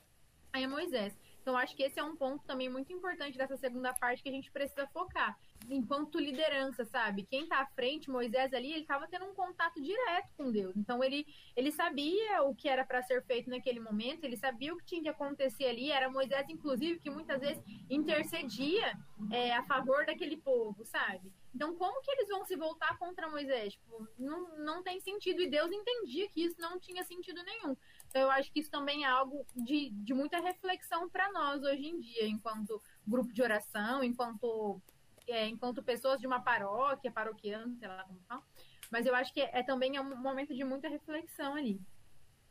a 0.54 0.66
Moisés. 0.66 1.14
Então, 1.42 1.56
acho 1.56 1.74
que 1.76 1.82
esse 1.82 1.98
é 1.98 2.04
um 2.04 2.14
ponto 2.14 2.44
também 2.44 2.68
muito 2.68 2.92
importante 2.92 3.36
dessa 3.36 3.56
segunda 3.56 3.92
parte 3.92 4.22
que 4.22 4.28
a 4.28 4.32
gente 4.32 4.50
precisa 4.52 4.86
focar. 4.86 5.36
Enquanto 5.68 6.18
liderança, 6.18 6.84
sabe? 6.84 7.26
Quem 7.28 7.42
está 7.42 7.60
à 7.60 7.66
frente, 7.66 8.08
Moisés 8.08 8.54
ali, 8.54 8.72
ele 8.72 8.82
estava 8.82 9.08
tendo 9.08 9.26
um 9.26 9.34
contato 9.34 9.82
direto 9.82 10.28
com 10.36 10.52
Deus. 10.52 10.76
Então, 10.76 11.02
ele, 11.02 11.26
ele 11.56 11.72
sabia 11.72 12.42
o 12.44 12.54
que 12.54 12.68
era 12.68 12.84
para 12.84 13.02
ser 13.02 13.24
feito 13.24 13.50
naquele 13.50 13.80
momento, 13.80 14.24
ele 14.24 14.36
sabia 14.36 14.72
o 14.72 14.76
que 14.76 14.84
tinha 14.84 15.02
que 15.02 15.08
acontecer 15.08 15.66
ali. 15.66 15.90
Era 15.90 16.08
Moisés, 16.08 16.48
inclusive, 16.48 17.00
que 17.00 17.10
muitas 17.10 17.40
vezes 17.40 17.62
intercedia 17.90 18.96
é, 19.30 19.52
a 19.52 19.64
favor 19.64 20.06
daquele 20.06 20.36
povo, 20.36 20.84
sabe? 20.84 21.32
Então, 21.54 21.74
como 21.76 22.00
que 22.00 22.10
eles 22.12 22.28
vão 22.28 22.44
se 22.44 22.56
voltar 22.56 22.96
contra 22.98 23.28
Moisés? 23.28 23.74
Tipo, 23.74 24.08
não, 24.18 24.56
não 24.58 24.82
tem 24.82 25.00
sentido. 25.00 25.42
E 25.42 25.50
Deus 25.50 25.70
entendia 25.70 26.28
que 26.28 26.44
isso 26.44 26.56
não 26.58 26.78
tinha 26.80 27.04
sentido 27.04 27.42
nenhum. 27.42 27.76
Então, 28.12 28.20
eu 28.20 28.30
acho 28.30 28.52
que 28.52 28.60
isso 28.60 28.70
também 28.70 29.04
é 29.04 29.08
algo 29.08 29.46
de, 29.56 29.88
de 29.88 30.12
muita 30.12 30.38
reflexão 30.38 31.08
para 31.08 31.32
nós 31.32 31.62
hoje 31.62 31.86
em 31.86 31.98
dia, 31.98 32.28
enquanto 32.28 32.78
grupo 33.06 33.32
de 33.32 33.40
oração, 33.40 34.04
enquanto, 34.04 34.78
é, 35.26 35.48
enquanto 35.48 35.82
pessoas 35.82 36.20
de 36.20 36.26
uma 36.26 36.38
paróquia, 36.38 37.10
paroquiano, 37.10 37.74
sei 37.78 37.88
lá 37.88 38.04
como 38.04 38.20
fala. 38.28 38.42
Mas 38.90 39.06
eu 39.06 39.14
acho 39.14 39.32
que 39.32 39.40
é, 39.40 39.60
é 39.60 39.62
também 39.62 39.96
é 39.96 40.00
um 40.02 40.14
momento 40.14 40.54
de 40.54 40.62
muita 40.62 40.90
reflexão 40.90 41.54
ali. 41.54 41.80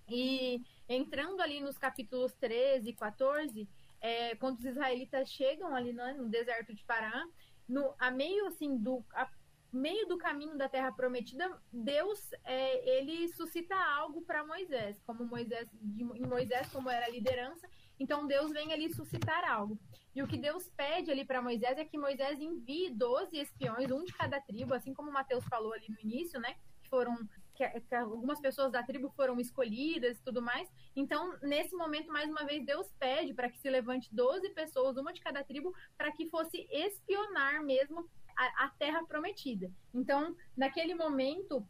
E 0.09 0.63
entrando 0.89 1.41
ali 1.41 1.59
nos 1.59 1.77
capítulos 1.77 2.33
13 2.33 2.89
e 2.89 2.93
14, 2.93 3.69
é, 4.01 4.35
quando 4.37 4.57
os 4.57 4.65
israelitas 4.65 5.29
chegam 5.29 5.75
ali 5.75 5.93
no, 5.93 6.23
no 6.23 6.27
deserto 6.27 6.73
de 6.73 6.83
Pará, 6.85 7.23
no, 7.69 7.93
a 7.99 8.09
meio 8.09 8.47
assim 8.47 8.75
do 8.75 9.05
a 9.13 9.29
meio 9.71 10.07
do 10.07 10.17
caminho 10.17 10.57
da 10.57 10.67
Terra 10.67 10.91
Prometida, 10.91 11.49
Deus 11.71 12.31
é, 12.43 12.97
ele 12.97 13.27
suscita 13.29 13.75
algo 13.75 14.21
para 14.21 14.45
Moisés, 14.45 15.01
como 15.05 15.25
Moisés 15.25 15.67
em 15.81 16.27
Moisés 16.27 16.69
como 16.71 16.89
era 16.89 17.05
a 17.05 17.09
liderança, 17.09 17.69
então 17.99 18.27
Deus 18.27 18.51
vem 18.51 18.73
ali 18.73 18.93
suscitar 18.93 19.49
algo. 19.49 19.79
E 20.13 20.21
o 20.21 20.27
que 20.27 20.37
Deus 20.37 20.69
pede 20.75 21.09
ali 21.09 21.23
para 21.23 21.41
Moisés 21.41 21.77
é 21.77 21.85
que 21.85 21.97
Moisés 21.97 22.39
envie 22.39 22.89
12 22.89 23.37
espiões, 23.37 23.89
um 23.91 24.03
de 24.03 24.13
cada 24.13 24.41
tribo, 24.41 24.73
assim 24.73 24.93
como 24.93 25.11
Mateus 25.11 25.45
falou 25.45 25.71
ali 25.73 25.87
no 25.87 25.99
início, 26.01 26.39
né? 26.39 26.55
Que 26.83 26.89
foram 26.89 27.15
que, 27.55 27.79
que, 27.81 27.95
algumas 27.95 28.39
pessoas 28.41 28.71
da 28.71 28.83
tribo 28.83 29.09
foram 29.11 29.39
escolhidas 29.39 30.17
e 30.17 30.23
tudo 30.23 30.41
mais. 30.41 30.69
Então, 30.95 31.37
nesse 31.41 31.75
momento, 31.75 32.11
mais 32.11 32.29
uma 32.29 32.43
vez, 32.43 32.65
Deus 32.65 32.91
pede 32.99 33.33
para 33.33 33.49
que 33.49 33.59
se 33.59 33.69
levante 33.69 34.13
12 34.13 34.49
pessoas, 34.49 34.97
uma 34.97 35.13
de 35.13 35.21
cada 35.21 35.43
tribo, 35.43 35.73
para 35.97 36.11
que 36.11 36.27
fosse 36.27 36.67
espionar 36.71 37.63
mesmo 37.63 38.09
a, 38.45 38.69
terra 38.69 39.03
prometida. 39.05 39.71
Então, 39.93 40.35
naquele 40.55 40.95
momento, 40.95 41.65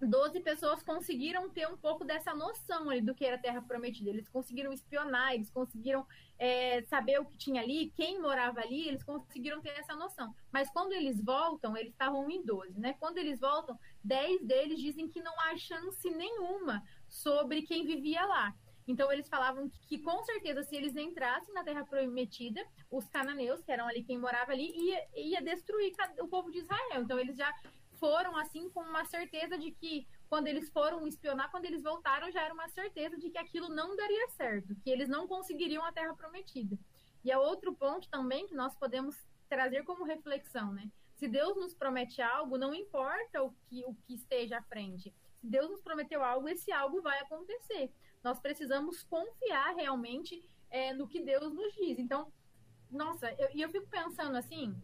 12 0.00 0.40
pessoas 0.40 0.82
conseguiram 0.82 1.48
ter 1.48 1.66
um 1.68 1.76
pouco 1.76 2.04
dessa 2.04 2.34
noção 2.34 2.90
ali 2.90 3.00
do 3.00 3.14
que 3.14 3.24
era 3.24 3.36
a 3.36 3.40
Terra 3.40 3.62
Prometida. 3.62 4.10
Eles 4.10 4.28
conseguiram 4.28 4.72
espionar, 4.72 5.34
eles 5.34 5.50
conseguiram 5.50 6.06
é, 6.38 6.82
saber 6.82 7.20
o 7.20 7.24
que 7.24 7.36
tinha 7.38 7.62
ali, 7.62 7.92
quem 7.94 8.20
morava 8.20 8.60
ali, 8.60 8.88
eles 8.88 9.02
conseguiram 9.02 9.60
ter 9.60 9.70
essa 9.70 9.94
noção. 9.94 10.34
Mas 10.52 10.70
quando 10.70 10.92
eles 10.92 11.22
voltam, 11.22 11.76
eles 11.76 11.92
estavam 11.92 12.28
em 12.30 12.44
12, 12.44 12.78
né? 12.78 12.94
Quando 12.98 13.18
eles 13.18 13.40
voltam, 13.40 13.78
10 14.02 14.44
deles 14.44 14.80
dizem 14.80 15.08
que 15.08 15.22
não 15.22 15.38
há 15.40 15.56
chance 15.56 16.10
nenhuma 16.10 16.82
sobre 17.08 17.62
quem 17.62 17.86
vivia 17.86 18.24
lá. 18.26 18.54
Então 18.86 19.10
eles 19.10 19.28
falavam 19.28 19.68
que, 19.68 19.78
que, 19.86 19.98
com 19.98 20.22
certeza 20.24 20.62
se 20.62 20.76
eles 20.76 20.94
entrassem 20.94 21.54
na 21.54 21.64
Terra 21.64 21.84
Prometida, 21.84 22.64
os 22.90 23.08
cananeus, 23.08 23.62
que 23.62 23.72
eram 23.72 23.88
ali 23.88 24.02
quem 24.02 24.18
morava 24.18 24.52
ali, 24.52 24.70
ia, 24.76 25.08
ia 25.16 25.42
destruir 25.42 25.92
o 26.20 26.28
povo 26.28 26.50
de 26.50 26.58
Israel. 26.58 27.02
Então 27.02 27.18
eles 27.18 27.36
já 27.36 27.52
foram 27.98 28.36
assim 28.36 28.68
com 28.70 28.80
uma 28.80 29.04
certeza 29.06 29.56
de 29.56 29.70
que 29.70 30.06
quando 30.28 30.48
eles 30.48 30.68
foram 30.70 31.06
espionar, 31.06 31.50
quando 31.50 31.64
eles 31.64 31.82
voltaram, 31.82 32.30
já 32.30 32.42
era 32.42 32.52
uma 32.52 32.68
certeza 32.68 33.16
de 33.16 33.30
que 33.30 33.38
aquilo 33.38 33.68
não 33.68 33.96
daria 33.96 34.28
certo, 34.30 34.74
que 34.82 34.90
eles 34.90 35.08
não 35.08 35.26
conseguiriam 35.26 35.84
a 35.84 35.92
terra 35.92 36.14
prometida. 36.14 36.76
E 37.24 37.30
é 37.30 37.38
outro 37.38 37.74
ponto 37.74 38.08
também 38.10 38.46
que 38.46 38.54
nós 38.54 38.74
podemos 38.76 39.16
trazer 39.48 39.84
como 39.84 40.04
reflexão, 40.04 40.72
né? 40.72 40.90
Se 41.16 41.28
Deus 41.28 41.56
nos 41.56 41.74
promete 41.74 42.20
algo, 42.20 42.58
não 42.58 42.74
importa 42.74 43.42
o 43.42 43.54
que, 43.68 43.84
o 43.86 43.94
que 43.94 44.14
esteja 44.14 44.58
à 44.58 44.62
frente. 44.62 45.14
Se 45.40 45.46
Deus 45.46 45.70
nos 45.70 45.80
prometeu 45.80 46.22
algo, 46.22 46.48
esse 46.48 46.72
algo 46.72 47.00
vai 47.00 47.18
acontecer. 47.20 47.90
Nós 48.24 48.40
precisamos 48.40 49.04
confiar 49.04 49.76
realmente 49.76 50.42
é, 50.70 50.92
no 50.92 51.06
que 51.06 51.22
Deus 51.22 51.52
nos 51.52 51.72
diz. 51.74 51.98
Então, 51.98 52.32
nossa, 52.90 53.30
e 53.30 53.36
eu, 53.38 53.66
eu 53.66 53.68
fico 53.68 53.86
pensando 53.88 54.36
assim, 54.36 54.74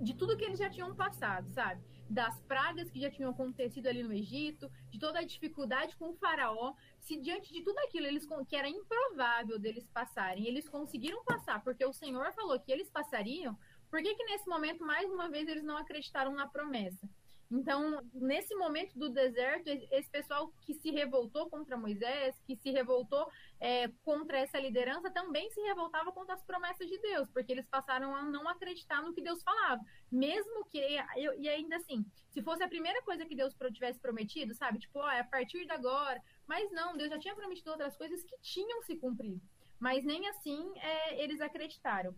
de 0.00 0.14
tudo 0.14 0.36
que 0.36 0.44
eles 0.44 0.58
já 0.58 0.68
tinham 0.68 0.94
passado, 0.94 1.48
sabe? 1.52 1.80
das 2.08 2.40
pragas 2.42 2.90
que 2.90 3.00
já 3.00 3.10
tinham 3.10 3.30
acontecido 3.30 3.86
ali 3.86 4.02
no 4.02 4.12
Egito, 4.12 4.70
de 4.88 4.98
toda 4.98 5.18
a 5.18 5.24
dificuldade 5.24 5.94
com 5.96 6.10
o 6.10 6.16
faraó, 6.16 6.74
se 7.00 7.20
diante 7.20 7.52
de 7.52 7.62
tudo 7.62 7.78
aquilo 7.80 8.06
eles 8.06 8.26
que 8.48 8.56
era 8.56 8.68
improvável 8.68 9.58
deles 9.58 9.86
passarem, 9.88 10.46
eles 10.46 10.68
conseguiram 10.68 11.22
passar 11.24 11.62
porque 11.62 11.84
o 11.84 11.92
Senhor 11.92 12.32
falou 12.32 12.58
que 12.58 12.72
eles 12.72 12.88
passariam, 12.90 13.56
por 13.90 14.02
que 14.02 14.14
que 14.14 14.24
nesse 14.24 14.48
momento 14.48 14.84
mais 14.84 15.10
uma 15.10 15.28
vez 15.28 15.48
eles 15.48 15.64
não 15.64 15.76
acreditaram 15.76 16.32
na 16.34 16.46
promessa? 16.46 17.08
Então, 17.50 18.06
nesse 18.12 18.54
momento 18.54 18.98
do 18.98 19.08
deserto, 19.08 19.68
esse 19.68 20.10
pessoal 20.10 20.52
que 20.60 20.74
se 20.74 20.90
revoltou 20.90 21.48
contra 21.48 21.78
Moisés, 21.78 22.38
que 22.46 22.54
se 22.56 22.70
revoltou 22.70 23.26
é, 23.58 23.88
contra 24.04 24.38
essa 24.38 24.58
liderança, 24.58 25.10
também 25.10 25.50
se 25.50 25.60
revoltava 25.62 26.12
contra 26.12 26.34
as 26.34 26.44
promessas 26.44 26.86
de 26.86 26.98
Deus, 26.98 27.30
porque 27.30 27.50
eles 27.50 27.66
passaram 27.66 28.14
a 28.14 28.22
não 28.22 28.46
acreditar 28.46 29.02
no 29.02 29.14
que 29.14 29.22
Deus 29.22 29.42
falava. 29.42 29.80
Mesmo 30.12 30.66
que, 30.66 30.78
e 30.78 31.48
ainda 31.48 31.76
assim, 31.76 32.04
se 32.28 32.42
fosse 32.42 32.62
a 32.62 32.68
primeira 32.68 33.02
coisa 33.02 33.24
que 33.24 33.34
Deus 33.34 33.56
tivesse 33.72 33.98
prometido, 33.98 34.54
sabe? 34.54 34.78
Tipo, 34.78 34.98
ó, 34.98 35.10
é 35.10 35.20
a 35.20 35.24
partir 35.24 35.64
de 35.64 35.72
agora. 35.72 36.22
Mas 36.46 36.70
não, 36.70 36.98
Deus 36.98 37.08
já 37.08 37.18
tinha 37.18 37.34
prometido 37.34 37.70
outras 37.70 37.96
coisas 37.96 38.22
que 38.24 38.36
tinham 38.42 38.82
se 38.82 38.96
cumprido. 38.96 39.40
Mas 39.80 40.04
nem 40.04 40.28
assim 40.28 40.70
é, 40.76 41.22
eles 41.22 41.40
acreditaram. 41.40 42.14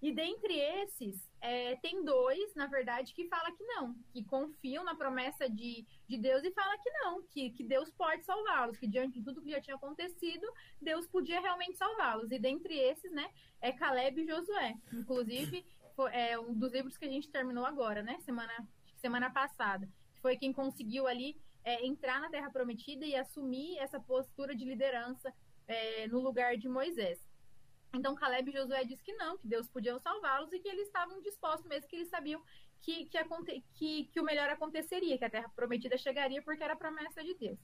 E 0.00 0.12
dentre 0.12 0.54
esses, 0.54 1.28
é, 1.40 1.74
tem 1.76 2.04
dois, 2.04 2.54
na 2.54 2.66
verdade, 2.66 3.12
que 3.12 3.28
fala 3.28 3.50
que 3.50 3.64
não, 3.64 3.94
que 4.12 4.22
confiam 4.24 4.84
na 4.84 4.94
promessa 4.94 5.48
de, 5.48 5.84
de 6.06 6.16
Deus 6.16 6.44
e 6.44 6.52
fala 6.52 6.78
que 6.78 6.90
não, 6.90 7.22
que, 7.24 7.50
que 7.50 7.64
Deus 7.64 7.90
pode 7.90 8.24
salvá-los, 8.24 8.76
que 8.76 8.86
diante 8.86 9.18
de 9.18 9.24
tudo 9.24 9.42
que 9.42 9.50
já 9.50 9.60
tinha 9.60 9.76
acontecido, 9.76 10.46
Deus 10.80 11.06
podia 11.08 11.40
realmente 11.40 11.76
salvá-los. 11.76 12.30
E 12.30 12.38
dentre 12.38 12.78
esses, 12.78 13.10
né, 13.10 13.28
é 13.60 13.72
Caleb 13.72 14.20
e 14.20 14.26
Josué. 14.26 14.76
Inclusive, 14.92 15.66
foi, 15.96 16.12
é 16.12 16.38
um 16.38 16.54
dos 16.54 16.72
livros 16.72 16.96
que 16.96 17.04
a 17.04 17.10
gente 17.10 17.28
terminou 17.28 17.64
agora, 17.64 18.00
né, 18.00 18.18
semana, 18.20 18.68
semana 18.96 19.30
passada, 19.30 19.88
foi 20.22 20.36
quem 20.36 20.52
conseguiu 20.52 21.08
ali 21.08 21.36
é, 21.64 21.84
entrar 21.84 22.20
na 22.20 22.30
Terra 22.30 22.50
Prometida 22.50 23.04
e 23.04 23.16
assumir 23.16 23.78
essa 23.78 23.98
postura 23.98 24.54
de 24.54 24.64
liderança 24.64 25.32
é, 25.66 26.06
no 26.06 26.20
lugar 26.20 26.56
de 26.56 26.68
Moisés. 26.68 27.27
Então 27.92 28.14
Caleb 28.14 28.50
e 28.50 28.52
Josué 28.52 28.84
diz 28.84 29.00
que 29.00 29.14
não, 29.14 29.38
que 29.38 29.46
Deus 29.46 29.68
podia 29.68 29.98
salvá-los 29.98 30.52
e 30.52 30.60
que 30.60 30.68
eles 30.68 30.86
estavam 30.86 31.20
dispostos 31.22 31.66
mesmo, 31.66 31.88
que 31.88 31.96
eles 31.96 32.08
sabiam 32.08 32.42
que, 32.80 33.06
que, 33.06 33.18
que, 33.74 34.04
que 34.04 34.20
o 34.20 34.24
melhor 34.24 34.48
aconteceria, 34.50 35.18
que 35.18 35.24
a 35.24 35.30
terra 35.30 35.50
prometida 35.54 35.96
chegaria 35.96 36.42
porque 36.42 36.62
era 36.62 36.74
a 36.74 36.76
promessa 36.76 37.22
de 37.22 37.34
Deus. 37.34 37.58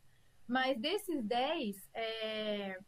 Mas 0.47 0.79
desses 0.79 1.23
dez 1.23 1.89
é, 1.95 2.79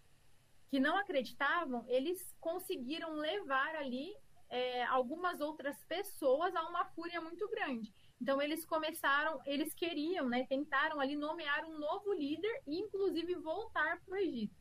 que 0.68 0.80
não 0.80 0.96
acreditavam, 0.96 1.84
eles 1.88 2.34
conseguiram 2.40 3.14
levar 3.14 3.76
ali 3.76 4.14
é, 4.48 4.84
algumas 4.84 5.40
outras 5.40 5.82
pessoas 5.84 6.54
a 6.54 6.68
uma 6.68 6.84
fúria 6.86 7.20
muito 7.20 7.48
grande. 7.48 7.92
Então 8.20 8.40
eles 8.40 8.64
começaram, 8.64 9.40
eles 9.44 9.74
queriam, 9.74 10.28
né, 10.28 10.46
tentaram 10.46 11.00
ali 11.00 11.16
nomear 11.16 11.64
um 11.64 11.78
novo 11.78 12.12
líder 12.12 12.62
e 12.66 12.78
inclusive 12.78 13.34
voltar 13.36 14.00
para 14.04 14.14
o 14.14 14.16
Egito. 14.16 14.54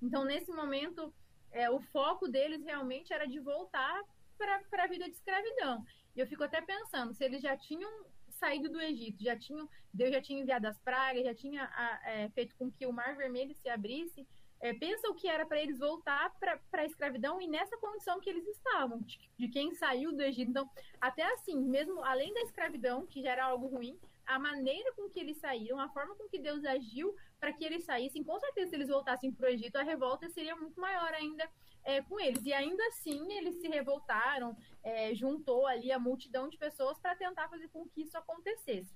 Então 0.00 0.24
nesse 0.24 0.50
momento 0.52 1.12
é, 1.52 1.70
o 1.70 1.80
foco 1.80 2.28
deles 2.28 2.62
realmente 2.64 3.12
era 3.12 3.26
de 3.26 3.38
voltar 3.38 4.02
para 4.36 4.84
a 4.84 4.86
vida 4.86 5.04
de 5.04 5.14
escravidão. 5.14 5.84
E 6.16 6.20
eu 6.20 6.26
fico 6.26 6.42
até 6.42 6.60
pensando, 6.60 7.14
se 7.14 7.24
eles 7.24 7.42
já 7.42 7.56
tinham 7.56 7.90
saído 8.30 8.70
do 8.70 8.80
Egito, 8.80 9.22
já 9.22 9.36
tinham, 9.38 9.68
Deus 9.92 10.10
já 10.10 10.20
tinha 10.20 10.40
enviado 10.40 10.66
as 10.66 10.78
pragas, 10.78 11.24
já 11.24 11.34
tinha 11.34 11.70
é, 12.04 12.28
feito 12.30 12.54
com 12.56 12.70
que 12.70 12.86
o 12.86 12.92
Mar 12.92 13.16
Vermelho 13.16 13.54
se 13.54 13.68
abrisse, 13.68 14.26
é, 14.60 14.74
pensa 14.74 15.08
o 15.08 15.14
que 15.14 15.28
era 15.28 15.46
para 15.46 15.60
eles 15.60 15.78
voltar 15.78 16.30
para 16.38 16.60
a 16.72 16.84
escravidão 16.84 17.40
e 17.40 17.48
nessa 17.48 17.76
condição 17.78 18.20
que 18.20 18.28
eles 18.28 18.46
estavam, 18.46 19.00
de, 19.00 19.18
de, 19.38 19.48
quem 19.48 19.74
saiu 19.74 20.12
do 20.12 20.22
Egito. 20.22 20.50
Então, 20.50 20.68
até 21.00 21.22
assim, 21.32 21.56
mesmo 21.56 22.02
além 22.04 22.32
da 22.34 22.42
escravidão, 22.42 23.06
que 23.06 23.22
já 23.22 23.32
era 23.32 23.44
algo 23.46 23.68
ruim, 23.68 23.98
a 24.26 24.38
maneira 24.38 24.92
com 24.94 25.08
que 25.08 25.20
eles 25.20 25.38
saíram, 25.38 25.80
a 25.80 25.88
forma 25.88 26.14
com 26.14 26.28
que 26.28 26.38
Deus 26.38 26.64
agiu 26.64 27.14
para 27.38 27.52
que 27.52 27.64
eles 27.64 27.84
saíssem, 27.84 28.22
com 28.22 28.38
certeza, 28.38 28.70
se 28.70 28.76
eles 28.76 28.88
voltassem 28.88 29.32
para 29.32 29.46
o 29.46 29.50
Egito, 29.50 29.76
a 29.76 29.82
revolta 29.82 30.28
seria 30.28 30.54
muito 30.54 30.80
maior 30.80 31.12
ainda 31.14 31.48
é, 31.84 32.02
com 32.02 32.20
eles. 32.20 32.44
E 32.44 32.52
ainda 32.52 32.82
assim, 32.88 33.32
eles 33.32 33.56
se 33.56 33.68
revoltaram, 33.68 34.56
é, 34.82 35.14
juntou 35.14 35.66
ali 35.66 35.90
a 35.90 35.98
multidão 35.98 36.48
de 36.48 36.58
pessoas 36.58 36.98
para 36.98 37.16
tentar 37.16 37.48
fazer 37.48 37.68
com 37.68 37.88
que 37.88 38.02
isso 38.02 38.16
acontecesse. 38.16 38.94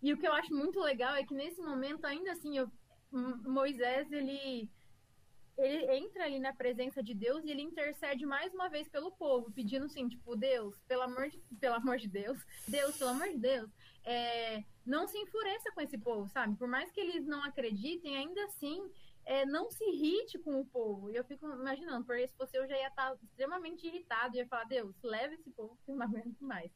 E 0.00 0.12
o 0.12 0.16
que 0.16 0.26
eu 0.26 0.32
acho 0.32 0.54
muito 0.54 0.78
legal 0.80 1.14
é 1.14 1.24
que 1.24 1.34
nesse 1.34 1.60
momento, 1.60 2.04
ainda 2.04 2.32
assim, 2.32 2.56
eu, 2.56 2.70
Moisés, 3.10 4.10
ele, 4.12 4.70
ele 5.58 5.96
entra 5.96 6.24
ali 6.24 6.38
na 6.38 6.54
presença 6.54 7.02
de 7.02 7.12
Deus 7.12 7.44
e 7.44 7.50
ele 7.50 7.62
intercede 7.62 8.24
mais 8.24 8.54
uma 8.54 8.68
vez 8.68 8.88
pelo 8.88 9.10
povo, 9.10 9.50
pedindo 9.50 9.86
assim, 9.86 10.08
tipo, 10.08 10.36
Deus, 10.36 10.78
pelo 10.86 11.02
amor 11.02 11.28
de, 11.28 11.38
pelo 11.60 11.74
amor 11.74 11.98
de 11.98 12.08
Deus, 12.08 12.38
Deus, 12.66 12.96
pelo 12.96 13.10
amor 13.10 13.28
de 13.28 13.38
Deus, 13.38 13.70
é, 14.04 14.62
não 14.86 15.08
se 15.08 15.18
enfureça 15.18 15.72
com 15.72 15.80
esse 15.80 15.98
povo, 15.98 16.28
sabe? 16.28 16.56
Por 16.56 16.68
mais 16.68 16.90
que 16.92 17.00
eles 17.00 17.26
não 17.26 17.42
acreditem, 17.42 18.16
ainda 18.16 18.44
assim, 18.44 18.88
é, 19.26 19.44
não 19.44 19.70
se 19.70 19.84
irrite 19.84 20.38
com 20.38 20.60
o 20.60 20.64
povo. 20.64 21.10
E 21.10 21.16
eu 21.16 21.24
fico 21.24 21.46
imaginando, 21.46 22.06
porque 22.06 22.28
se 22.28 22.36
fosse 22.36 22.56
eu 22.56 22.66
já 22.66 22.78
ia 22.78 22.88
estar 22.88 23.14
extremamente 23.22 23.86
irritado, 23.86 24.36
ia 24.36 24.46
falar, 24.46 24.64
Deus, 24.64 24.94
leve 25.02 25.34
esse 25.34 25.50
povo 25.50 25.76
que 25.84 25.92
não 25.92 26.02
aguento 26.02 26.40
mais. 26.40 26.70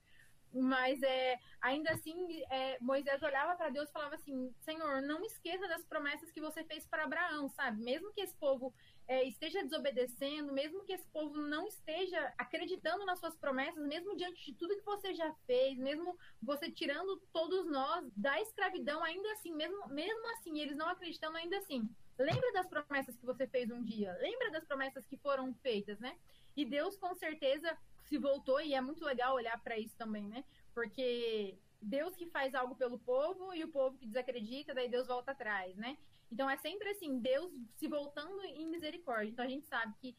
Mas 0.55 1.03
é, 1.03 1.39
ainda 1.61 1.93
assim, 1.93 2.43
é, 2.51 2.79
Moisés 2.81 3.23
olhava 3.23 3.57
para 3.57 3.71
Deus 3.71 3.89
e 3.89 3.93
falava 3.93 4.15
assim: 4.15 4.55
Senhor, 4.61 5.01
não 5.03 5.25
esqueça 5.25 5.67
das 5.67 5.85
promessas 5.85 6.31
que 6.31 6.41
você 6.41 6.63
fez 6.65 6.87
para 6.87 7.05
Abraão, 7.05 7.49
sabe? 7.49 7.83
Mesmo 7.83 8.13
que 8.13 8.21
esse 8.21 8.35
povo 8.35 8.73
é, 9.09 9.25
esteja 9.25 9.63
desobedecendo, 9.63 10.53
mesmo 10.53 10.85
que 10.85 10.93
esse 10.93 11.09
povo 11.09 11.37
não 11.41 11.67
esteja 11.67 12.33
acreditando 12.39 13.05
nas 13.05 13.19
suas 13.19 13.37
promessas, 13.37 13.85
mesmo 13.87 14.17
diante 14.17 14.45
de 14.45 14.55
tudo 14.55 14.77
que 14.77 14.85
você 14.85 15.15
já 15.15 15.33
fez, 15.47 15.79
mesmo 15.79 16.17
você 16.43 16.71
tirando 16.71 17.17
todos 17.33 17.67
nós 17.67 18.11
da 18.17 18.41
escravidão, 18.41 19.03
ainda 19.03 19.33
assim, 19.33 19.53
mesmo, 19.55 19.89
mesmo 19.89 20.27
assim, 20.35 20.61
eles 20.61 20.77
não 20.77 20.89
acreditando, 20.89 21.37
ainda 21.37 21.57
assim. 21.59 21.89
Lembra 22.19 22.53
das 22.53 22.69
promessas 22.69 23.17
que 23.17 23.25
você 23.25 23.47
fez 23.47 23.71
um 23.71 23.83
dia, 23.83 24.17
lembra 24.21 24.51
das 24.51 24.65
promessas 24.65 25.07
que 25.07 25.17
foram 25.17 25.53
feitas, 25.55 25.99
né? 25.99 26.17
E 26.55 26.65
Deus 26.65 26.97
com 26.97 27.15
certeza 27.15 27.77
se 28.13 28.19
voltou, 28.19 28.61
e 28.61 28.75
é 28.75 28.81
muito 28.81 29.03
legal 29.03 29.35
olhar 29.35 29.59
para 29.63 29.79
isso 29.79 29.97
também, 29.97 30.29
né? 30.29 30.45
Porque 30.75 31.59
Deus 31.81 32.15
que 32.15 32.27
faz 32.27 32.55
algo 32.55 32.75
pelo 32.75 32.99
povo 32.99 33.55
e 33.55 33.65
o 33.65 33.69
povo 33.69 33.97
que 33.97 34.07
desacredita, 34.07 34.75
daí 34.75 34.91
Deus 34.91 35.07
volta 35.07 35.33
atrás, 35.33 35.75
né? 35.77 35.97
Então 36.31 36.49
é 36.49 36.57
sempre 36.59 36.91
assim, 36.91 37.19
Deus 37.19 37.51
se 37.77 37.89
voltando 37.89 38.45
em 38.45 38.67
misericórdia. 38.69 39.31
Então 39.31 39.45
a 39.47 39.49
gente 39.49 39.67
sabe 39.67 39.95
que 39.99 40.15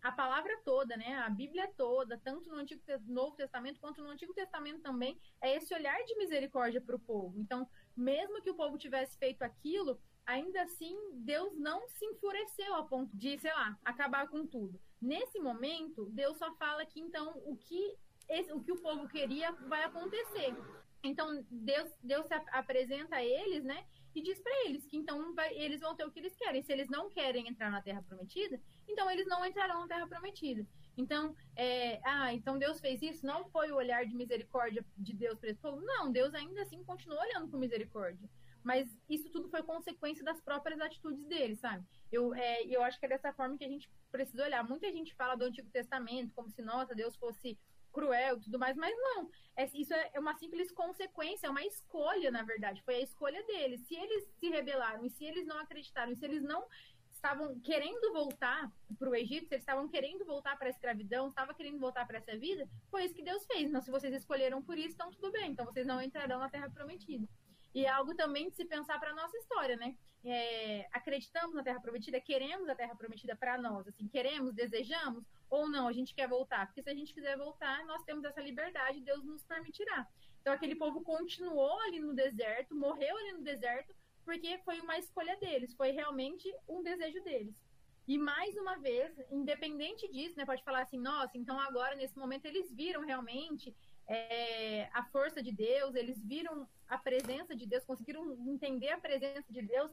a 0.00 0.12
palavra 0.12 0.56
toda, 0.64 0.96
né, 0.96 1.14
a 1.14 1.30
Bíblia 1.30 1.68
toda, 1.76 2.16
tanto 2.18 2.48
no 2.48 2.58
Antigo 2.58 2.80
Novo 3.06 3.34
Testamento 3.34 3.80
quanto 3.80 4.02
no 4.02 4.10
Antigo 4.10 4.34
Testamento 4.34 4.80
também, 4.80 5.18
é 5.40 5.56
esse 5.56 5.74
olhar 5.74 6.00
de 6.04 6.16
misericórdia 6.16 6.80
para 6.80 6.96
o 6.96 7.00
povo. 7.00 7.40
Então, 7.40 7.68
mesmo 7.96 8.40
que 8.40 8.50
o 8.50 8.54
povo 8.54 8.78
tivesse 8.78 9.18
feito 9.18 9.42
aquilo, 9.42 10.00
ainda 10.24 10.62
assim 10.62 10.96
Deus 11.14 11.56
não 11.58 11.88
se 11.88 12.04
enfureceu 12.04 12.74
a 12.74 12.84
ponto 12.84 13.16
de, 13.16 13.36
sei 13.38 13.52
lá, 13.52 13.76
acabar 13.84 14.28
com 14.28 14.46
tudo. 14.46 14.80
Nesse 15.02 15.40
momento, 15.40 16.08
Deus 16.10 16.38
só 16.38 16.54
fala 16.54 16.86
que 16.86 17.00
então 17.00 17.36
o 17.44 17.56
que 17.56 17.98
esse, 18.28 18.52
o 18.52 18.62
que 18.62 18.70
o 18.70 18.80
povo 18.80 19.08
queria 19.08 19.50
vai 19.68 19.82
acontecer. 19.82 20.54
Então, 21.02 21.44
Deus, 21.50 21.90
Deus 22.00 22.24
se 22.26 22.34
apresenta 22.52 23.16
a 23.16 23.24
eles, 23.24 23.64
né? 23.64 23.84
E 24.14 24.22
diz 24.22 24.40
para 24.40 24.66
eles 24.66 24.86
que 24.86 24.96
então 24.96 25.34
vai, 25.34 25.52
eles 25.56 25.80
vão 25.80 25.96
ter 25.96 26.04
o 26.04 26.10
que 26.12 26.20
eles 26.20 26.36
querem. 26.36 26.62
Se 26.62 26.72
eles 26.72 26.88
não 26.88 27.10
querem 27.10 27.48
entrar 27.48 27.68
na 27.68 27.82
Terra 27.82 28.00
Prometida, 28.02 28.60
então 28.88 29.10
eles 29.10 29.26
não 29.26 29.44
entrarão 29.44 29.80
na 29.80 29.88
Terra 29.88 30.06
Prometida. 30.06 30.64
Então, 30.96 31.34
é, 31.56 32.00
ah, 32.04 32.32
então 32.32 32.56
Deus 32.56 32.78
fez 32.78 33.02
isso? 33.02 33.26
Não 33.26 33.48
foi 33.48 33.72
o 33.72 33.76
olhar 33.76 34.06
de 34.06 34.14
misericórdia 34.14 34.84
de 34.96 35.12
Deus 35.12 35.36
para 35.40 35.50
esse 35.50 35.60
povo? 35.60 35.80
Não, 35.80 36.12
Deus 36.12 36.32
ainda 36.34 36.62
assim 36.62 36.84
continuou 36.84 37.20
olhando 37.20 37.50
com 37.50 37.56
misericórdia. 37.56 38.28
Mas 38.62 38.88
isso 39.08 39.28
tudo 39.30 39.48
foi 39.48 39.62
consequência 39.64 40.24
das 40.24 40.40
próprias 40.40 40.80
atitudes 40.80 41.24
deles, 41.24 41.58
sabe? 41.58 41.84
Eu, 42.12 42.32
é, 42.34 42.62
eu 42.64 42.80
acho 42.84 43.00
que 43.00 43.06
é 43.06 43.08
dessa 43.08 43.32
forma 43.32 43.58
que 43.58 43.64
a 43.64 43.68
gente 43.68 43.90
precisa 44.12 44.44
olhar. 44.44 44.62
Muita 44.62 44.92
gente 44.92 45.14
fala 45.14 45.34
do 45.34 45.44
Antigo 45.44 45.68
Testamento 45.70 46.32
como 46.34 46.50
se, 46.50 46.62
nossa, 46.62 46.94
Deus 46.94 47.16
fosse 47.16 47.58
cruel 47.92 48.36
e 48.36 48.40
tudo 48.40 48.58
mais, 48.58 48.76
mas 48.76 48.94
não. 48.96 49.28
É, 49.56 49.64
isso 49.74 49.92
é 49.92 50.18
uma 50.18 50.34
simples 50.34 50.70
consequência, 50.70 51.46
é 51.46 51.50
uma 51.50 51.64
escolha, 51.64 52.30
na 52.30 52.42
verdade. 52.42 52.82
Foi 52.82 52.96
a 52.96 53.00
escolha 53.00 53.42
deles. 53.44 53.80
Se 53.86 53.94
eles 53.94 54.24
se 54.38 54.48
rebelaram 54.48 55.04
e 55.04 55.10
se 55.10 55.24
eles 55.24 55.46
não 55.46 55.58
acreditaram, 55.58 56.12
e 56.12 56.16
se 56.16 56.24
eles 56.24 56.42
não 56.42 56.66
estavam 57.10 57.60
querendo 57.60 58.12
voltar 58.12 58.72
para 58.98 59.08
o 59.08 59.14
Egito, 59.14 59.46
se 59.46 59.54
eles 59.54 59.62
estavam 59.62 59.88
querendo 59.88 60.24
voltar 60.24 60.56
para 60.56 60.66
a 60.66 60.70
escravidão, 60.70 61.28
estavam 61.28 61.54
querendo 61.54 61.78
voltar 61.78 62.06
para 62.06 62.18
essa 62.18 62.36
vida, 62.36 62.68
foi 62.90 63.04
isso 63.04 63.14
que 63.14 63.22
Deus 63.22 63.46
fez. 63.46 63.68
Então, 63.68 63.80
se 63.80 63.90
vocês 63.90 64.12
escolheram 64.12 64.60
por 64.62 64.76
isso, 64.76 64.94
então 64.94 65.10
tudo 65.12 65.30
bem. 65.30 65.52
Então, 65.52 65.64
vocês 65.66 65.86
não 65.86 66.02
entrarão 66.02 66.40
na 66.40 66.50
Terra 66.50 66.70
Prometida. 66.70 67.28
E 67.74 67.84
é 67.84 67.88
algo 67.88 68.14
também 68.14 68.48
de 68.48 68.56
se 68.56 68.64
pensar 68.64 68.98
para 68.98 69.10
a 69.10 69.14
nossa 69.14 69.36
história, 69.38 69.76
né? 69.76 69.96
É, 70.24 70.88
acreditamos 70.92 71.54
na 71.54 71.64
Terra 71.64 71.80
Prometida, 71.80 72.20
queremos 72.20 72.68
a 72.68 72.74
Terra 72.74 72.94
Prometida 72.94 73.34
para 73.34 73.58
nós, 73.58 73.88
assim, 73.88 74.06
queremos, 74.06 74.54
desejamos, 74.54 75.24
ou 75.50 75.68
não, 75.68 75.88
a 75.88 75.92
gente 75.92 76.14
quer 76.14 76.28
voltar. 76.28 76.66
Porque 76.66 76.82
se 76.82 76.88
a 76.88 76.94
gente 76.94 77.12
quiser 77.12 77.36
voltar, 77.36 77.84
nós 77.86 78.04
temos 78.04 78.24
essa 78.24 78.40
liberdade, 78.40 79.00
Deus 79.00 79.24
nos 79.24 79.42
permitirá. 79.42 80.06
Então 80.40 80.52
aquele 80.52 80.76
povo 80.76 81.02
continuou 81.02 81.78
ali 81.80 82.00
no 82.00 82.14
deserto, 82.14 82.74
morreu 82.74 83.16
ali 83.16 83.32
no 83.32 83.42
deserto, 83.42 83.94
porque 84.24 84.58
foi 84.64 84.80
uma 84.80 84.98
escolha 84.98 85.36
deles, 85.36 85.74
foi 85.74 85.90
realmente 85.90 86.52
um 86.68 86.82
desejo 86.82 87.22
deles. 87.22 87.60
E 88.06 88.18
mais 88.18 88.56
uma 88.56 88.76
vez, 88.78 89.12
independente 89.30 90.10
disso, 90.10 90.36
né, 90.36 90.44
pode 90.44 90.64
falar 90.64 90.82
assim, 90.82 90.98
nossa, 90.98 91.38
então 91.38 91.58
agora 91.60 91.94
nesse 91.94 92.18
momento 92.18 92.46
eles 92.46 92.72
viram 92.72 93.00
realmente 93.02 93.74
é, 94.08 94.88
a 94.92 95.04
força 95.04 95.40
de 95.40 95.52
Deus, 95.52 95.94
eles 95.94 96.20
viram 96.24 96.68
a 96.88 96.98
presença 96.98 97.54
de 97.54 97.64
Deus, 97.64 97.84
conseguiram 97.84 98.32
entender 98.46 98.88
a 98.88 98.98
presença 98.98 99.52
de 99.52 99.62
Deus 99.62 99.92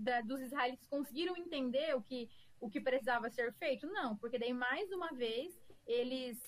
da, 0.00 0.20
dos 0.20 0.40
israelitas, 0.40 0.86
conseguiram 0.88 1.36
entender 1.36 1.94
o 1.94 2.02
que, 2.02 2.28
o 2.60 2.68
que 2.68 2.80
precisava 2.80 3.30
ser 3.30 3.52
feito? 3.54 3.86
Não, 3.86 4.16
porque 4.16 4.38
daí 4.38 4.52
mais 4.52 4.90
uma 4.90 5.08
vez 5.12 5.58
eles 5.86 6.38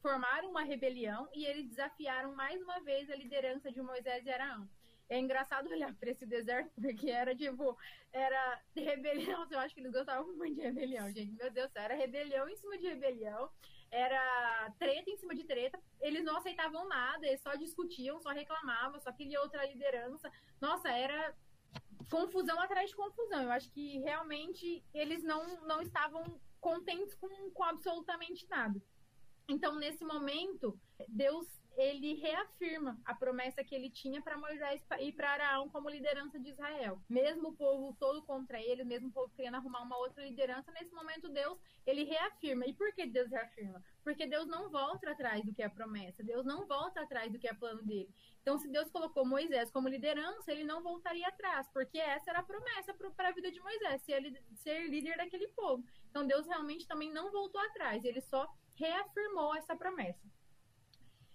formaram 0.00 0.50
uma 0.50 0.62
rebelião 0.62 1.28
e 1.34 1.44
eles 1.44 1.68
desafiaram 1.68 2.34
mais 2.34 2.60
uma 2.62 2.80
vez 2.80 3.10
a 3.10 3.16
liderança 3.16 3.70
de 3.70 3.82
Moisés 3.82 4.24
e 4.24 4.30
Arão. 4.30 4.68
É 5.08 5.18
engraçado 5.18 5.68
olhar 5.68 5.92
para 5.96 6.10
esse 6.10 6.24
deserto, 6.24 6.70
porque 6.80 7.10
era 7.10 7.34
tipo, 7.34 7.76
era 8.12 8.62
rebelião. 8.74 9.46
Eu 9.50 9.58
acho 9.58 9.74
que 9.74 9.80
eles 9.80 9.92
gostavam 9.92 10.36
muito 10.36 10.54
de 10.54 10.62
rebelião, 10.62 11.10
gente. 11.12 11.32
Meu 11.32 11.50
Deus, 11.50 11.70
era 11.74 11.94
rebelião 11.94 12.48
em 12.48 12.56
cima 12.56 12.78
de 12.78 12.86
rebelião 12.86 13.50
era 13.90 14.72
treta 14.78 15.10
em 15.10 15.16
cima 15.16 15.34
de 15.34 15.44
treta. 15.44 15.78
Eles 16.00 16.24
não 16.24 16.36
aceitavam 16.36 16.86
nada, 16.88 17.26
eles 17.26 17.42
só 17.42 17.54
discutiam, 17.54 18.20
só 18.20 18.30
reclamavam, 18.30 19.00
só 19.00 19.12
queria 19.12 19.40
outra 19.40 19.66
liderança. 19.66 20.30
Nossa, 20.60 20.90
era 20.90 21.34
confusão 22.10 22.60
atrás 22.60 22.90
de 22.90 22.96
confusão. 22.96 23.42
Eu 23.42 23.50
acho 23.50 23.70
que 23.70 23.98
realmente 23.98 24.84
eles 24.92 25.22
não, 25.22 25.60
não 25.66 25.80
estavam 25.80 26.40
contentes 26.60 27.14
com, 27.14 27.28
com 27.50 27.64
absolutamente 27.64 28.46
nada. 28.48 28.80
Então, 29.48 29.74
nesse 29.76 30.04
momento, 30.04 30.78
Deus 31.08 31.60
ele 31.76 32.14
reafirma 32.14 33.00
a 33.04 33.14
promessa 33.14 33.64
que 33.64 33.74
ele 33.74 33.90
tinha 33.90 34.20
para 34.20 34.36
Moisés 34.36 34.82
e 35.00 35.12
para 35.12 35.30
Araão 35.30 35.68
como 35.68 35.88
liderança 35.88 36.38
de 36.38 36.50
Israel. 36.50 37.00
Mesmo 37.08 37.48
o 37.48 37.56
povo 37.56 37.96
todo 37.98 38.22
contra 38.22 38.60
ele, 38.60 38.84
mesmo 38.84 39.08
o 39.08 39.12
povo 39.12 39.32
querendo 39.34 39.56
arrumar 39.56 39.82
uma 39.82 39.96
outra 39.96 40.22
liderança, 40.22 40.70
nesse 40.72 40.92
momento 40.94 41.28
Deus, 41.28 41.58
ele 41.86 42.04
reafirma. 42.04 42.66
E 42.66 42.74
por 42.74 42.92
que 42.92 43.06
Deus 43.06 43.30
reafirma? 43.30 43.82
Porque 44.04 44.26
Deus 44.26 44.46
não 44.46 44.68
volta 44.68 45.10
atrás 45.10 45.44
do 45.44 45.54
que 45.54 45.62
é 45.62 45.68
promessa, 45.68 46.22
Deus 46.22 46.44
não 46.44 46.66
volta 46.66 47.00
atrás 47.00 47.32
do 47.32 47.38
que 47.38 47.48
é 47.48 47.54
plano 47.54 47.82
dele. 47.82 48.12
Então, 48.42 48.58
se 48.58 48.68
Deus 48.68 48.90
colocou 48.90 49.24
Moisés 49.24 49.70
como 49.70 49.88
liderança, 49.88 50.50
ele 50.50 50.64
não 50.64 50.82
voltaria 50.82 51.28
atrás, 51.28 51.68
porque 51.72 51.98
essa 51.98 52.30
era 52.30 52.38
a 52.38 52.42
promessa 52.42 52.94
para 52.94 53.28
a 53.28 53.32
vida 53.32 53.50
de 53.50 53.60
Moisés, 53.60 54.02
ser, 54.02 54.42
ser 54.54 54.88
líder 54.88 55.18
daquele 55.18 55.48
povo. 55.48 55.84
Então, 56.08 56.26
Deus 56.26 56.46
realmente 56.46 56.88
também 56.88 57.12
não 57.12 57.30
voltou 57.30 57.60
atrás, 57.60 58.04
ele 58.04 58.20
só 58.20 58.50
reafirmou 58.74 59.54
essa 59.54 59.76
promessa. 59.76 60.26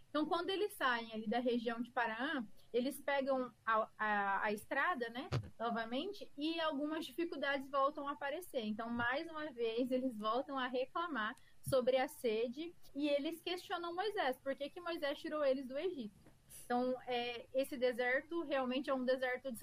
Então, 0.09 0.25
quando 0.25 0.49
eles 0.49 0.73
saem 0.73 1.11
ali 1.13 1.27
da 1.27 1.39
região 1.39 1.81
de 1.81 1.91
Paraná, 1.91 2.43
eles 2.73 2.99
pegam 3.01 3.53
a, 3.65 3.89
a, 3.97 4.43
a, 4.45 4.51
estrada, 4.53 5.09
né, 5.09 5.29
novamente, 5.59 6.29
e 6.37 6.59
algumas 6.61 7.05
dificuldades 7.05 7.69
voltam 7.69 8.07
a 8.07 8.11
aparecer. 8.11 8.63
Então, 8.65 8.89
mais 8.89 9.29
uma 9.29 9.51
vez, 9.51 9.91
eles 9.91 10.17
voltam 10.17 10.57
a 10.57 10.67
reclamar 10.67 11.35
sobre 11.61 11.97
a 11.97 12.07
sede 12.07 12.73
e 12.95 13.09
eles 13.09 13.41
questionam 13.41 13.93
Moisés, 13.93 14.37
por 14.37 14.55
que, 14.55 14.69
que 14.69 14.79
Moisés 14.79 15.19
tirou 15.19 15.43
eles 15.43 15.67
do 15.67 15.77
Egito? 15.77 16.24
Então, 16.65 16.95
é, 17.05 17.45
esse 17.53 17.77
deserto 17.77 18.41
realmente 18.43 18.89
é 18.89 18.93
um 18.93 19.05
deserto 19.05 19.51
de 19.51 19.59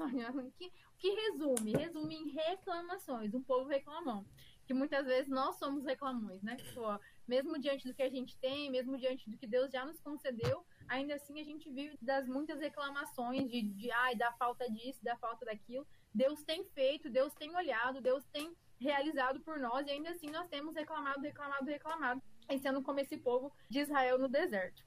que, 0.57 0.73
que 0.99 1.11
resume, 1.11 1.73
resume 1.73 2.15
em 2.15 2.29
reclamações, 2.31 3.35
um 3.35 3.43
povo 3.43 3.69
reclamão. 3.69 4.25
Que 4.65 4.73
muitas 4.73 5.05
vezes 5.05 5.29
nós 5.29 5.57
somos 5.57 5.85
reclamões, 5.85 6.41
né? 6.43 6.55
Tipo, 6.55 6.83
mesmo 7.27 7.59
diante 7.59 7.89
do 7.89 7.93
que 7.93 8.03
a 8.03 8.09
gente 8.09 8.39
tem, 8.39 8.71
mesmo 8.71 8.97
diante 8.97 9.29
do 9.29 9.37
que 9.37 9.49
Deus 9.49 9.73
já 9.73 9.85
nos 9.85 10.01
concedeu, 10.01 10.65
ainda 10.87 11.17
assim 11.17 11.41
a 11.41 11.45
gente 11.45 11.69
vive 11.69 11.99
das 12.01 12.29
muitas 12.29 12.61
reclamações 12.61 13.51
de, 13.51 13.63
de 13.63 13.91
ai, 13.91 14.15
da 14.15 14.33
falta 14.35 14.71
disso, 14.71 15.03
da 15.03 15.17
falta 15.17 15.45
daquilo. 15.45 15.85
Deus 16.15 16.45
tem 16.45 16.65
feito, 16.67 17.11
Deus 17.11 17.35
tem 17.35 17.55
olhado, 17.57 18.01
Deus 18.01 18.25
tem 18.33 18.55
realizado 18.79 19.41
por 19.41 19.59
nós, 19.59 19.87
e 19.87 19.91
ainda 19.91 20.11
assim 20.11 20.31
nós 20.31 20.49
temos 20.49 20.75
reclamado, 20.75 21.21
reclamado, 21.21 21.65
reclamado, 21.65 22.23
sendo 22.61 22.83
como 22.83 23.01
esse 23.01 23.17
povo 23.17 23.53
de 23.69 23.81
Israel 23.81 24.19
no 24.19 24.29
deserto. 24.29 24.85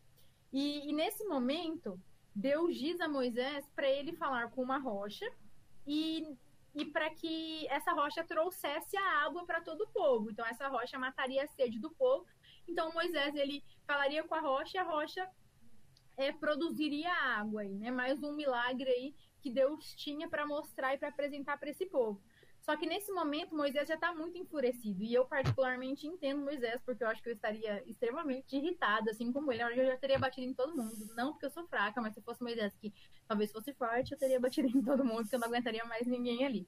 E, 0.55 0.89
e 0.89 0.93
nesse 0.93 1.25
momento, 1.25 1.99
Deus 2.33 2.77
diz 2.77 3.01
a 3.01 3.09
Moisés 3.09 3.67
para 3.75 3.89
ele 3.89 4.13
falar 4.13 4.49
com 4.51 4.61
uma 4.63 4.77
rocha 4.77 5.29
e 5.85 6.25
e 6.73 6.83
para 6.83 7.09
que 7.09 7.65
essa 7.67 7.93
rocha 7.93 8.21
trouxesse 8.25 8.97
a 8.97 9.25
água 9.25 9.45
para 9.45 9.61
todo 9.61 9.81
o 9.85 9.87
povo. 9.87 10.29
Então 10.29 10.45
essa 10.45 10.67
rocha 10.67 10.99
mataria 10.99 11.43
a 11.43 11.47
sede 11.47 11.79
do 11.79 11.89
povo. 11.91 12.25
Então 12.67 12.93
Moisés 12.93 13.33
ele 13.35 13.63
falaria 13.87 14.23
com 14.23 14.35
a 14.35 14.41
rocha 14.41 14.77
e 14.77 14.79
a 14.79 14.83
rocha 14.83 15.29
é, 16.17 16.33
produziria 16.33 17.13
água 17.13 17.61
aí, 17.61 17.73
né? 17.75 17.91
Mais 17.91 18.21
um 18.23 18.33
milagre 18.33 18.89
aí 18.89 19.15
que 19.41 19.49
Deus 19.49 19.93
tinha 19.95 20.27
para 20.27 20.45
mostrar 20.45 20.93
e 20.93 20.97
para 20.97 21.09
apresentar 21.09 21.57
para 21.57 21.69
esse 21.69 21.85
povo. 21.85 22.21
Só 22.65 22.75
que 22.75 22.87
nesse 22.87 23.11
momento 23.11 23.55
Moisés 23.55 23.87
já 23.87 23.93
está 23.93 24.11
muito 24.11 24.39
enfurecido. 24.39 25.03
E 25.03 25.13
eu, 25.13 25.23
particularmente, 25.23 26.07
entendo 26.07 26.41
Moisés, 26.41 26.81
porque 26.83 27.03
eu 27.03 27.07
acho 27.07 27.21
que 27.21 27.29
eu 27.29 27.33
estaria 27.33 27.83
extremamente 27.85 28.55
irritada, 28.57 29.11
assim 29.11 29.31
como 29.31 29.51
ele. 29.51 29.61
Eu 29.61 29.85
já 29.85 29.97
teria 29.97 30.17
batido 30.17 30.47
em 30.47 30.53
todo 30.53 30.75
mundo. 30.75 31.13
Não 31.15 31.31
porque 31.31 31.45
eu 31.45 31.51
sou 31.51 31.67
fraca, 31.67 32.01
mas 32.01 32.15
se 32.15 32.21
fosse 32.21 32.41
Moisés 32.41 32.75
que 32.75 32.91
talvez 33.27 33.51
fosse 33.51 33.71
forte, 33.73 34.13
eu 34.13 34.17
teria 34.17 34.39
batido 34.39 34.67
em 34.67 34.81
todo 34.81 35.05
mundo, 35.05 35.21
porque 35.21 35.35
eu 35.35 35.39
não 35.39 35.47
aguentaria 35.47 35.85
mais 35.85 36.07
ninguém 36.07 36.43
ali. 36.43 36.67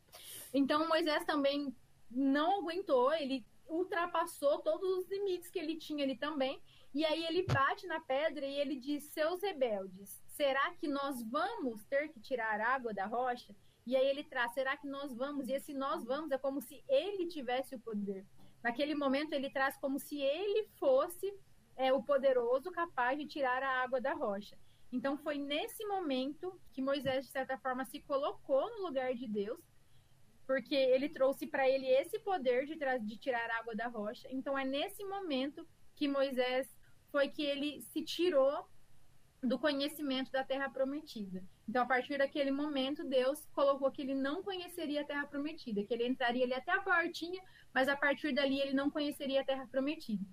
Então 0.54 0.88
Moisés 0.88 1.26
também 1.26 1.76
não 2.12 2.62
aguentou, 2.62 3.12
ele 3.12 3.44
ultrapassou 3.68 4.60
todos 4.60 5.00
os 5.00 5.10
limites 5.10 5.50
que 5.50 5.58
ele 5.58 5.78
tinha 5.78 6.04
ali 6.04 6.16
também. 6.16 6.62
E 6.94 7.04
aí 7.06 7.26
ele 7.26 7.42
bate 7.42 7.88
na 7.88 8.00
pedra 8.00 8.46
e 8.46 8.60
ele 8.60 8.76
diz: 8.76 9.04
Seus 9.06 9.42
rebeldes, 9.42 10.22
será 10.28 10.76
que 10.76 10.88
nós 10.88 11.24
vamos 11.24 11.84
ter 11.86 12.10
que 12.10 12.20
tirar 12.20 12.62
água 12.62 12.94
da 12.94 13.08
rocha? 13.08 13.56
E 13.88 13.96
aí 13.96 14.06
ele 14.06 14.22
traz, 14.22 14.52
será 14.54 14.76
que 14.76 14.86
nós 14.86 15.16
vamos? 15.16 15.48
E 15.48 15.54
esse 15.54 15.74
nós 15.74 16.04
vamos 16.04 16.30
é 16.32 16.38
como 16.38 16.60
se 16.60 16.84
ele 16.90 17.26
tivesse 17.26 17.74
o 17.74 17.80
poder. 17.80 18.26
Naquele 18.62 18.94
momento 18.94 19.32
ele 19.32 19.50
traz 19.50 19.78
como 19.78 19.98
se 19.98 20.20
ele 20.22 20.68
fosse 20.78 21.34
é, 21.74 21.94
o 21.94 22.04
poderoso 22.04 22.70
capaz 22.70 23.18
de 23.18 23.26
tirar 23.26 23.64
a 23.64 23.82
água 23.82 24.02
da 24.02 24.14
rocha. 24.14 24.58
Então 24.92 25.18
foi 25.18 25.38
nesse 25.38 25.86
momento 25.86 26.60
que 26.74 26.82
Moisés, 26.82 27.28
de 27.28 27.32
certa 27.32 27.58
forma, 27.58 27.86
se 27.86 28.02
colocou 28.02 28.70
no 28.72 28.88
lugar 28.88 29.14
de 29.14 29.26
Deus, 29.26 29.64
porque 30.46 30.76
ele 30.76 31.08
trouxe 31.08 31.48
para 31.48 31.70
ele 31.70 31.88
esse 31.88 32.20
poder 32.20 32.66
de, 32.66 32.76
de 32.76 33.18
tirar 33.18 33.50
a 33.50 33.60
água 33.60 33.74
da 33.74 33.88
rocha. 33.88 34.28
Então 34.30 34.60
é 34.60 34.66
nesse 34.66 35.06
momento 35.06 35.66
que 35.96 36.10
Moisés 36.10 36.68
foi 37.10 37.30
que 37.30 37.44
ele 37.46 37.80
se 37.84 38.04
tirou 38.04 38.68
do 39.42 39.60
conhecimento 39.60 40.32
da 40.32 40.44
terra 40.44 40.70
prometida. 40.70 41.44
Então, 41.68 41.84
a 41.84 41.86
partir 41.86 42.18
daquele 42.18 42.52
momento, 42.52 43.04
Deus 43.04 43.46
colocou 43.54 43.92
que 43.92 44.02
ele 44.02 44.16
não 44.16 44.42
conheceria 44.42 45.02
a 45.02 45.06
terra 45.06 45.28
prometida, 45.28 45.84
que 45.84 45.94
ele 45.94 46.08
entraria 46.08 46.44
ali 46.44 46.54
até 46.54 46.72
a 46.72 46.82
portinha, 46.82 47.42
mas 47.74 47.88
a 47.88 47.96
partir 47.96 48.34
dali 48.34 48.60
ele 48.60 48.74
não 48.74 48.90
conheceria 48.90 49.42
a 49.42 49.46
terra 49.46 49.68
prometida. 49.68 50.26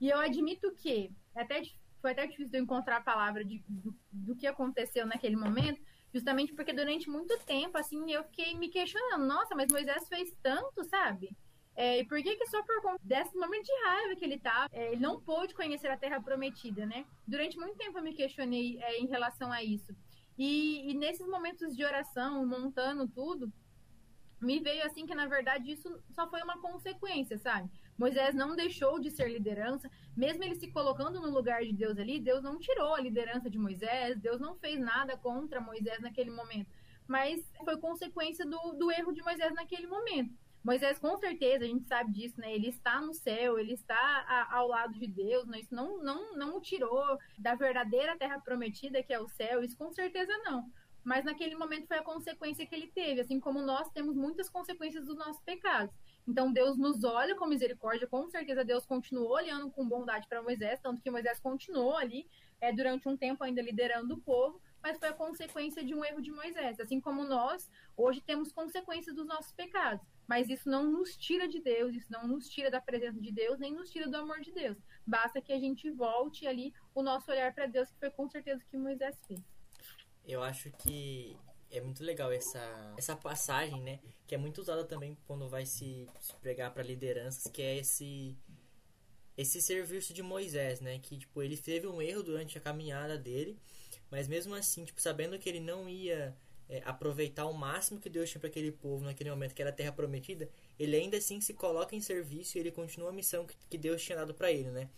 E 0.00 0.08
eu 0.08 0.18
admito 0.18 0.72
que 0.76 1.10
até 1.34 1.62
foi 2.00 2.10
até 2.10 2.26
difícil 2.26 2.50
de 2.50 2.58
eu 2.58 2.62
encontrar 2.62 2.96
a 2.96 3.00
palavra 3.00 3.44
de, 3.44 3.62
do, 3.68 3.96
do 4.10 4.34
que 4.34 4.46
aconteceu 4.46 5.06
naquele 5.06 5.36
momento, 5.36 5.80
justamente 6.12 6.52
porque 6.52 6.72
durante 6.72 7.08
muito 7.08 7.38
tempo, 7.46 7.78
assim, 7.78 8.12
eu 8.12 8.24
fiquei 8.24 8.56
me 8.56 8.68
questionando, 8.68 9.24
nossa, 9.24 9.54
mas 9.54 9.70
Moisés 9.70 10.08
fez 10.08 10.36
tanto, 10.42 10.82
sabe? 10.84 11.36
É, 11.74 12.00
e 12.00 12.04
por 12.04 12.22
que 12.22 12.36
que 12.36 12.46
só 12.46 12.62
por 12.62 12.82
conta 12.82 12.98
desse 13.02 13.34
momento 13.36 13.64
de 13.64 13.84
raiva 13.84 14.16
que 14.16 14.24
ele 14.24 14.38
tá, 14.38 14.68
é, 14.70 14.92
ele 14.92 15.00
não 15.00 15.20
pôde 15.20 15.54
conhecer 15.54 15.88
a 15.88 15.96
Terra 15.96 16.20
Prometida, 16.20 16.84
né? 16.84 17.06
Durante 17.26 17.56
muito 17.58 17.76
tempo 17.76 17.98
eu 17.98 18.02
me 18.02 18.14
questionei 18.14 18.78
é, 18.82 18.98
em 18.98 19.06
relação 19.06 19.50
a 19.50 19.62
isso. 19.62 19.94
E, 20.36 20.90
e 20.90 20.94
nesses 20.94 21.26
momentos 21.26 21.74
de 21.74 21.84
oração, 21.84 22.44
montando 22.46 23.08
tudo, 23.08 23.50
me 24.40 24.60
veio 24.60 24.84
assim 24.84 25.06
que 25.06 25.14
na 25.14 25.26
verdade 25.26 25.70
isso 25.70 25.88
só 26.10 26.28
foi 26.28 26.42
uma 26.42 26.60
consequência, 26.60 27.38
sabe? 27.38 27.70
Moisés 27.96 28.34
não 28.34 28.56
deixou 28.56 28.98
de 28.98 29.10
ser 29.10 29.28
liderança, 29.30 29.88
mesmo 30.16 30.42
ele 30.42 30.56
se 30.56 30.70
colocando 30.72 31.20
no 31.20 31.30
lugar 31.30 31.62
de 31.62 31.72
Deus 31.72 31.96
ali, 31.98 32.18
Deus 32.18 32.42
não 32.42 32.58
tirou 32.58 32.94
a 32.94 33.00
liderança 33.00 33.48
de 33.48 33.58
Moisés, 33.58 34.18
Deus 34.18 34.40
não 34.40 34.56
fez 34.56 34.80
nada 34.80 35.16
contra 35.16 35.60
Moisés 35.60 36.00
naquele 36.00 36.30
momento, 36.30 36.70
mas 37.06 37.40
foi 37.64 37.78
consequência 37.78 38.44
do, 38.44 38.72
do 38.72 38.90
erro 38.90 39.12
de 39.12 39.22
Moisés 39.22 39.54
naquele 39.54 39.86
momento. 39.86 40.34
Moisés, 40.64 40.98
com 40.98 41.16
certeza, 41.16 41.64
a 41.64 41.68
gente 41.68 41.86
sabe 41.88 42.12
disso, 42.12 42.40
né? 42.40 42.54
Ele 42.54 42.68
está 42.68 43.00
no 43.00 43.12
céu, 43.12 43.58
ele 43.58 43.72
está 43.72 43.96
a, 43.96 44.56
ao 44.56 44.68
lado 44.68 44.94
de 44.94 45.08
Deus, 45.08 45.46
né? 45.46 45.58
Isso 45.58 45.74
não, 45.74 46.02
não, 46.02 46.36
não 46.36 46.56
o 46.58 46.60
tirou 46.60 47.18
da 47.36 47.56
verdadeira 47.56 48.16
terra 48.16 48.40
prometida, 48.40 49.02
que 49.02 49.12
é 49.12 49.20
o 49.20 49.28
céu, 49.28 49.64
isso 49.64 49.76
com 49.76 49.92
certeza 49.92 50.32
não. 50.44 50.70
Mas 51.04 51.24
naquele 51.24 51.56
momento 51.56 51.88
foi 51.88 51.98
a 51.98 52.02
consequência 52.02 52.64
que 52.64 52.74
ele 52.74 52.86
teve, 52.86 53.20
assim 53.20 53.40
como 53.40 53.60
nós 53.60 53.90
temos 53.90 54.14
muitas 54.14 54.48
consequências 54.48 55.04
dos 55.04 55.16
nossos 55.16 55.42
pecados. 55.42 55.92
Então 56.28 56.52
Deus 56.52 56.78
nos 56.78 57.02
olha 57.02 57.34
com 57.34 57.46
misericórdia, 57.46 58.06
com 58.06 58.28
certeza 58.30 58.64
Deus 58.64 58.86
continuou 58.86 59.32
olhando 59.32 59.68
com 59.72 59.88
bondade 59.88 60.28
para 60.28 60.42
Moisés, 60.42 60.78
tanto 60.80 61.02
que 61.02 61.10
Moisés 61.10 61.40
continuou 61.40 61.96
ali 61.96 62.28
é, 62.60 62.72
durante 62.72 63.08
um 63.08 63.16
tempo 63.16 63.42
ainda 63.42 63.60
liderando 63.60 64.14
o 64.14 64.20
povo, 64.20 64.60
mas 64.80 64.96
foi 64.98 65.08
a 65.08 65.12
consequência 65.12 65.84
de 65.84 65.92
um 65.94 66.04
erro 66.04 66.22
de 66.22 66.30
Moisés. 66.30 66.78
Assim 66.78 67.00
como 67.00 67.24
nós, 67.24 67.68
hoje 67.96 68.20
temos 68.20 68.52
consequências 68.52 69.14
dos 69.16 69.26
nossos 69.26 69.52
pecados. 69.52 70.06
Mas 70.26 70.48
isso 70.48 70.68
não 70.68 70.90
nos 70.90 71.16
tira 71.16 71.48
de 71.48 71.60
Deus, 71.60 71.94
isso 71.94 72.10
não 72.10 72.26
nos 72.26 72.48
tira 72.48 72.70
da 72.70 72.80
presença 72.80 73.20
de 73.20 73.32
Deus, 73.32 73.58
nem 73.58 73.74
nos 73.74 73.90
tira 73.90 74.08
do 74.08 74.16
amor 74.16 74.40
de 74.40 74.52
Deus. 74.52 74.78
Basta 75.06 75.40
que 75.40 75.52
a 75.52 75.58
gente 75.58 75.90
volte 75.90 76.46
ali 76.46 76.72
o 76.94 77.02
nosso 77.02 77.30
olhar 77.30 77.52
para 77.54 77.66
Deus, 77.66 77.90
que 77.90 77.98
foi 77.98 78.10
com 78.10 78.28
certeza 78.28 78.62
o 78.62 78.70
que 78.70 78.76
Moisés 78.76 79.18
fez. 79.26 79.40
Eu 80.24 80.42
acho 80.42 80.70
que 80.72 81.36
é 81.70 81.80
muito 81.80 82.04
legal 82.04 82.30
essa, 82.30 82.94
essa 82.96 83.16
passagem, 83.16 83.82
né? 83.82 83.98
Que 84.26 84.34
é 84.34 84.38
muito 84.38 84.58
usada 84.58 84.84
também 84.84 85.16
quando 85.26 85.48
vai 85.48 85.66
se, 85.66 86.06
se 86.20 86.36
pregar 86.36 86.72
para 86.72 86.82
lideranças, 86.82 87.50
que 87.50 87.62
é 87.62 87.78
esse 87.78 88.36
esse 89.34 89.62
serviço 89.62 90.12
de 90.12 90.22
Moisés, 90.22 90.80
né? 90.80 90.98
Que 90.98 91.18
tipo 91.18 91.42
ele 91.42 91.56
teve 91.56 91.86
um 91.86 92.02
erro 92.02 92.22
durante 92.22 92.58
a 92.58 92.60
caminhada 92.60 93.16
dele, 93.16 93.58
mas 94.10 94.28
mesmo 94.28 94.54
assim, 94.54 94.84
tipo 94.84 95.00
sabendo 95.00 95.38
que 95.38 95.48
ele 95.48 95.60
não 95.60 95.88
ia 95.88 96.36
é, 96.68 96.82
aproveitar 96.84 97.46
o 97.46 97.52
máximo 97.52 98.00
que 98.00 98.08
Deus 98.08 98.30
tinha 98.30 98.40
para 98.40 98.48
aquele 98.48 98.72
povo 98.72 99.04
naquele 99.04 99.30
momento 99.30 99.54
que 99.54 99.62
era 99.62 99.70
a 99.70 99.74
Terra 99.74 99.92
Prometida, 99.92 100.48
ele 100.78 100.96
ainda 100.96 101.16
assim 101.16 101.40
se 101.40 101.54
coloca 101.54 101.94
em 101.94 102.00
serviço 102.00 102.56
e 102.56 102.60
ele 102.60 102.70
continua 102.70 103.10
a 103.10 103.12
missão 103.12 103.46
que, 103.46 103.54
que 103.68 103.78
Deus 103.78 104.02
tinha 104.02 104.16
dado 104.16 104.34
para 104.34 104.50
ele, 104.50 104.70
né? 104.70 104.88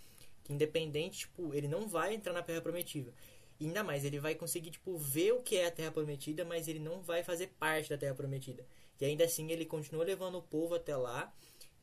Que 0.44 0.52
independente, 0.52 1.20
tipo, 1.20 1.54
ele 1.54 1.66
não 1.66 1.88
vai 1.88 2.14
entrar 2.14 2.32
na 2.32 2.42
Terra 2.42 2.60
Prometida. 2.60 3.12
E 3.58 3.66
ainda 3.66 3.82
mais, 3.84 4.04
ele 4.04 4.18
vai 4.18 4.34
conseguir, 4.34 4.70
tipo, 4.70 4.96
ver 4.98 5.32
o 5.32 5.40
que 5.40 5.56
é 5.56 5.66
a 5.66 5.70
Terra 5.70 5.90
Prometida, 5.90 6.44
mas 6.44 6.68
ele 6.68 6.80
não 6.80 7.00
vai 7.00 7.22
fazer 7.22 7.48
parte 7.58 7.88
da 7.88 7.96
Terra 7.96 8.14
Prometida. 8.14 8.66
E 9.00 9.04
ainda 9.04 9.24
assim, 9.24 9.50
ele 9.50 9.64
continua 9.64 10.04
levando 10.04 10.38
o 10.38 10.42
povo 10.42 10.74
até 10.74 10.96
lá. 10.96 11.32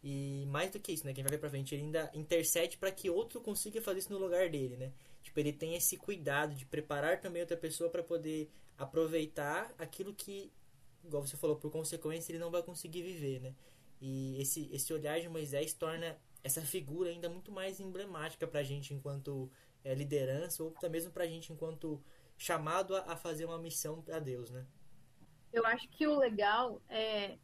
E 0.03 0.45
mais 0.47 0.71
do 0.71 0.79
que 0.79 0.91
isso, 0.91 1.05
né? 1.05 1.13
Quem 1.13 1.23
vai 1.23 1.31
ver 1.31 1.37
pra 1.37 1.49
frente, 1.49 1.75
ele 1.75 1.83
ainda 1.83 2.09
intercede 2.13 2.77
para 2.77 2.91
que 2.91 3.09
outro 3.09 3.39
consiga 3.39 3.81
fazer 3.81 3.99
isso 3.99 4.11
no 4.11 4.17
lugar 4.17 4.49
dele, 4.49 4.75
né? 4.75 4.91
Tipo, 5.21 5.39
ele 5.39 5.53
tem 5.53 5.75
esse 5.75 5.97
cuidado 5.97 6.55
de 6.55 6.65
preparar 6.65 7.21
também 7.21 7.41
outra 7.41 7.55
pessoa 7.55 7.89
para 7.89 8.01
poder 8.01 8.49
aproveitar 8.77 9.73
aquilo 9.77 10.13
que, 10.13 10.51
igual 11.03 11.25
você 11.25 11.37
falou, 11.37 11.55
por 11.55 11.71
consequência, 11.71 12.31
ele 12.31 12.39
não 12.39 12.51
vai 12.51 12.63
conseguir 12.63 13.03
viver, 13.03 13.39
né? 13.41 13.55
E 14.01 14.41
esse, 14.41 14.69
esse 14.73 14.91
olhar 14.93 15.19
de 15.19 15.29
Moisés 15.29 15.73
torna 15.73 16.17
essa 16.43 16.61
figura 16.61 17.09
ainda 17.09 17.29
muito 17.29 17.51
mais 17.51 17.79
emblemática 17.79 18.47
pra 18.47 18.63
gente 18.63 18.93
enquanto 18.93 19.51
é, 19.83 19.93
liderança 19.93 20.63
ou 20.63 20.73
até 20.75 20.89
mesmo 20.89 21.11
para 21.11 21.23
a 21.23 21.27
gente 21.27 21.53
enquanto 21.53 22.01
chamado 22.37 22.95
a, 22.95 23.13
a 23.13 23.15
fazer 23.15 23.45
uma 23.45 23.59
missão 23.59 24.01
para 24.01 24.19
Deus, 24.19 24.49
né? 24.49 24.65
Eu 25.53 25.65
acho 25.65 25.87
que 25.89 26.07
o 26.07 26.17
legal 26.17 26.81
é 26.89 27.37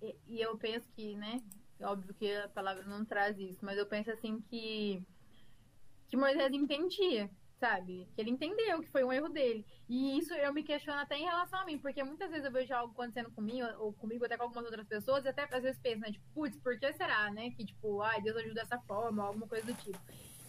e, 0.00 0.16
e 0.26 0.40
eu 0.40 0.56
penso 0.56 0.88
que, 0.92 1.14
né? 1.16 1.42
É 1.78 1.86
óbvio 1.86 2.14
que 2.14 2.32
a 2.32 2.48
palavra 2.48 2.84
não 2.84 3.04
traz 3.04 3.38
isso, 3.38 3.64
mas 3.64 3.76
eu 3.76 3.86
penso 3.86 4.10
assim 4.10 4.40
que 4.40 5.02
que 6.08 6.16
Moisés 6.16 6.52
entendia, 6.52 7.30
sabe? 7.64 8.06
Que 8.14 8.20
ele 8.20 8.30
entendeu 8.30 8.82
que 8.82 8.90
foi 8.90 9.02
um 9.02 9.12
erro 9.12 9.30
dele. 9.30 9.64
E 9.88 10.18
isso 10.18 10.34
eu 10.34 10.52
me 10.52 10.62
questiono 10.62 11.00
até 11.00 11.16
em 11.16 11.24
relação 11.24 11.58
a 11.60 11.64
mim, 11.64 11.78
porque 11.78 12.04
muitas 12.04 12.30
vezes 12.30 12.44
eu 12.44 12.52
vejo 12.52 12.74
algo 12.74 12.92
acontecendo 12.92 13.30
comigo, 13.30 13.66
ou 13.78 13.90
comigo, 13.94 14.22
até 14.26 14.36
com 14.36 14.42
algumas 14.42 14.66
outras 14.66 14.86
pessoas, 14.86 15.24
e 15.24 15.28
até 15.28 15.48
às 15.50 15.62
vezes 15.62 15.80
penso, 15.80 16.00
né? 16.00 16.12
Tipo, 16.12 16.26
putz, 16.34 16.58
por 16.58 16.78
que 16.78 16.92
será, 16.92 17.30
né? 17.30 17.50
Que 17.52 17.64
tipo, 17.64 18.02
ai, 18.02 18.20
Deus 18.20 18.36
ajuda 18.36 18.54
dessa 18.54 18.78
forma, 18.80 19.22
ou 19.22 19.28
alguma 19.28 19.48
coisa 19.48 19.64
do 19.64 19.74
tipo. 19.74 19.98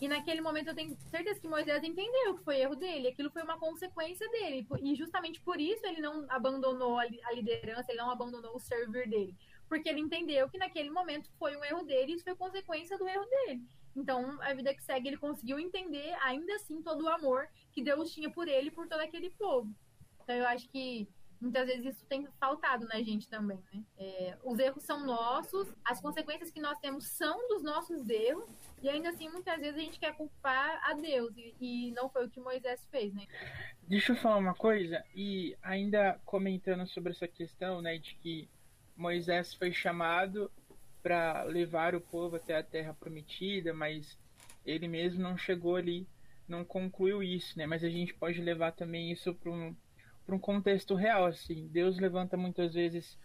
E 0.02 0.10
naquele 0.10 0.42
momento 0.42 0.68
eu 0.68 0.76
tenho 0.76 0.98
certeza 1.10 1.40
que 1.40 1.48
Moisés 1.48 1.82
entendeu 1.82 2.36
que 2.36 2.44
foi 2.44 2.60
erro 2.60 2.76
dele, 2.76 3.08
aquilo 3.08 3.32
foi 3.32 3.44
uma 3.44 3.58
consequência 3.58 4.30
dele. 4.30 4.68
E 4.84 4.94
justamente 4.94 5.40
por 5.40 5.60
isso 5.60 5.86
ele 5.86 6.02
não 6.02 6.26
abandonou 6.30 7.00
a 7.00 7.06
liderança, 7.34 7.92
ele 7.92 8.02
não 8.02 8.12
abandonou 8.12 8.54
o 8.58 8.60
servir 8.60 9.08
dele. 9.08 9.34
Porque 9.70 9.88
ele 9.88 10.02
entendeu 10.02 10.50
que 10.50 10.58
naquele 10.58 10.90
momento 10.90 11.30
foi 11.40 11.56
um 11.56 11.64
erro 11.64 11.84
dele 11.84 12.12
e 12.12 12.16
isso 12.16 12.26
foi 12.26 12.36
consequência 12.36 12.98
do 12.98 13.08
erro 13.08 13.26
dele. 13.26 13.64
Então, 13.96 14.42
a 14.42 14.54
vida 14.54 14.74
que 14.74 14.84
segue, 14.84 15.08
ele 15.08 15.18
conseguiu 15.18 15.58
entender, 15.58 16.14
ainda 16.22 16.54
assim, 16.56 16.82
todo 16.82 17.06
o 17.06 17.10
amor 17.10 17.48
que 17.72 17.84
Deus 17.84 18.14
tinha 18.14 18.30
por 18.30 18.48
ele 18.48 18.68
e 18.68 18.72
por 18.72 18.88
todo 18.88 19.00
aquele 19.00 19.30
povo. 19.32 19.74
Então, 20.24 20.36
eu 20.36 20.48
acho 20.48 20.68
que 20.70 21.08
muitas 21.40 21.68
vezes 21.68 21.96
isso 21.96 22.06
tem 22.08 22.28
faltado 22.40 22.88
na 22.88 23.02
gente 23.02 23.28
também, 23.30 23.62
né? 23.74 23.84
É, 23.98 24.38
os 24.44 24.58
erros 24.58 24.84
são 24.84 25.06
nossos, 25.06 25.74
as 25.84 26.02
consequências 26.02 26.50
que 26.50 26.60
nós 26.60 26.78
temos 26.80 27.08
são 27.08 27.48
dos 27.48 27.64
nossos 27.64 28.10
erros, 28.10 28.50
e 28.82 28.90
ainda 28.90 29.10
assim, 29.10 29.30
muitas 29.30 29.60
vezes 29.60 29.78
a 29.78 29.84
gente 29.84 30.00
quer 30.00 30.16
culpar 30.16 30.82
a 30.84 30.94
Deus, 30.94 31.36
e, 31.38 31.56
e 31.60 31.92
não 31.92 32.10
foi 32.10 32.26
o 32.26 32.30
que 32.30 32.40
Moisés 32.40 32.86
fez, 32.90 33.14
né? 33.14 33.26
Deixa 33.84 34.14
eu 34.14 34.16
falar 34.18 34.38
uma 34.38 34.56
coisa, 34.56 35.04
e 35.14 35.56
ainda 35.62 36.20
comentando 36.26 36.88
sobre 36.88 37.12
essa 37.12 37.28
questão, 37.28 37.82
né, 37.82 37.98
de 37.98 38.16
que 38.16 38.50
Moisés 38.96 39.54
foi 39.54 39.72
chamado 39.72 40.52
para 41.06 41.44
levar 41.44 41.94
o 41.94 42.02
povo 42.02 42.36
até 42.36 42.58
a 42.58 42.64
terra 42.64 42.92
prometida, 42.92 43.72
mas 43.76 44.18
ele 44.66 44.88
mesmo 44.88 45.22
não 45.22 45.38
chegou 45.38 45.76
ali, 45.76 46.08
não 46.48 46.66
concluiu 46.66 47.22
isso, 47.22 47.56
né? 47.60 47.68
Mas 47.68 47.84
a 47.84 47.90
gente 47.90 48.12
pode 48.16 48.42
levar 48.42 48.72
também 48.72 49.12
isso 49.12 49.32
para 49.36 49.52
um 49.52 49.76
um 50.28 50.40
contexto 50.40 50.96
real, 50.96 51.28
assim. 51.28 51.68
Deus 51.68 52.00
levanta 52.00 52.36
muitas 52.36 52.74
vezes 52.74 53.20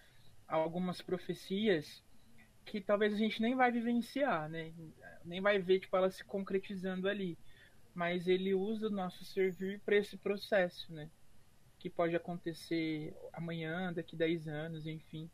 algumas 0.47 1.01
profecias 1.01 2.05
que 2.67 2.83
talvez 2.83 3.15
a 3.15 3.17
gente 3.17 3.41
nem 3.41 3.57
vai 3.57 3.73
vivenciar, 3.73 4.47
né? 4.51 4.75
Nem 5.25 5.41
vai 5.41 5.59
ver 5.59 5.81
tipo 5.81 5.97
elas 5.97 6.17
se 6.17 6.25
concretizando 6.25 7.09
ali, 7.09 7.39
mas 7.95 8.29
ele 8.29 8.53
usa 8.53 8.89
o 8.89 8.91
nosso 8.91 9.25
servir 9.25 9.81
para 9.81 9.97
esse 9.97 10.19
processo, 10.19 10.93
né? 10.93 11.09
Que 11.79 11.89
pode 11.89 12.15
acontecer 12.15 13.17
amanhã, 13.33 13.91
daqui 13.91 14.15
10 14.15 14.47
anos, 14.47 14.87
enfim. 14.87 15.31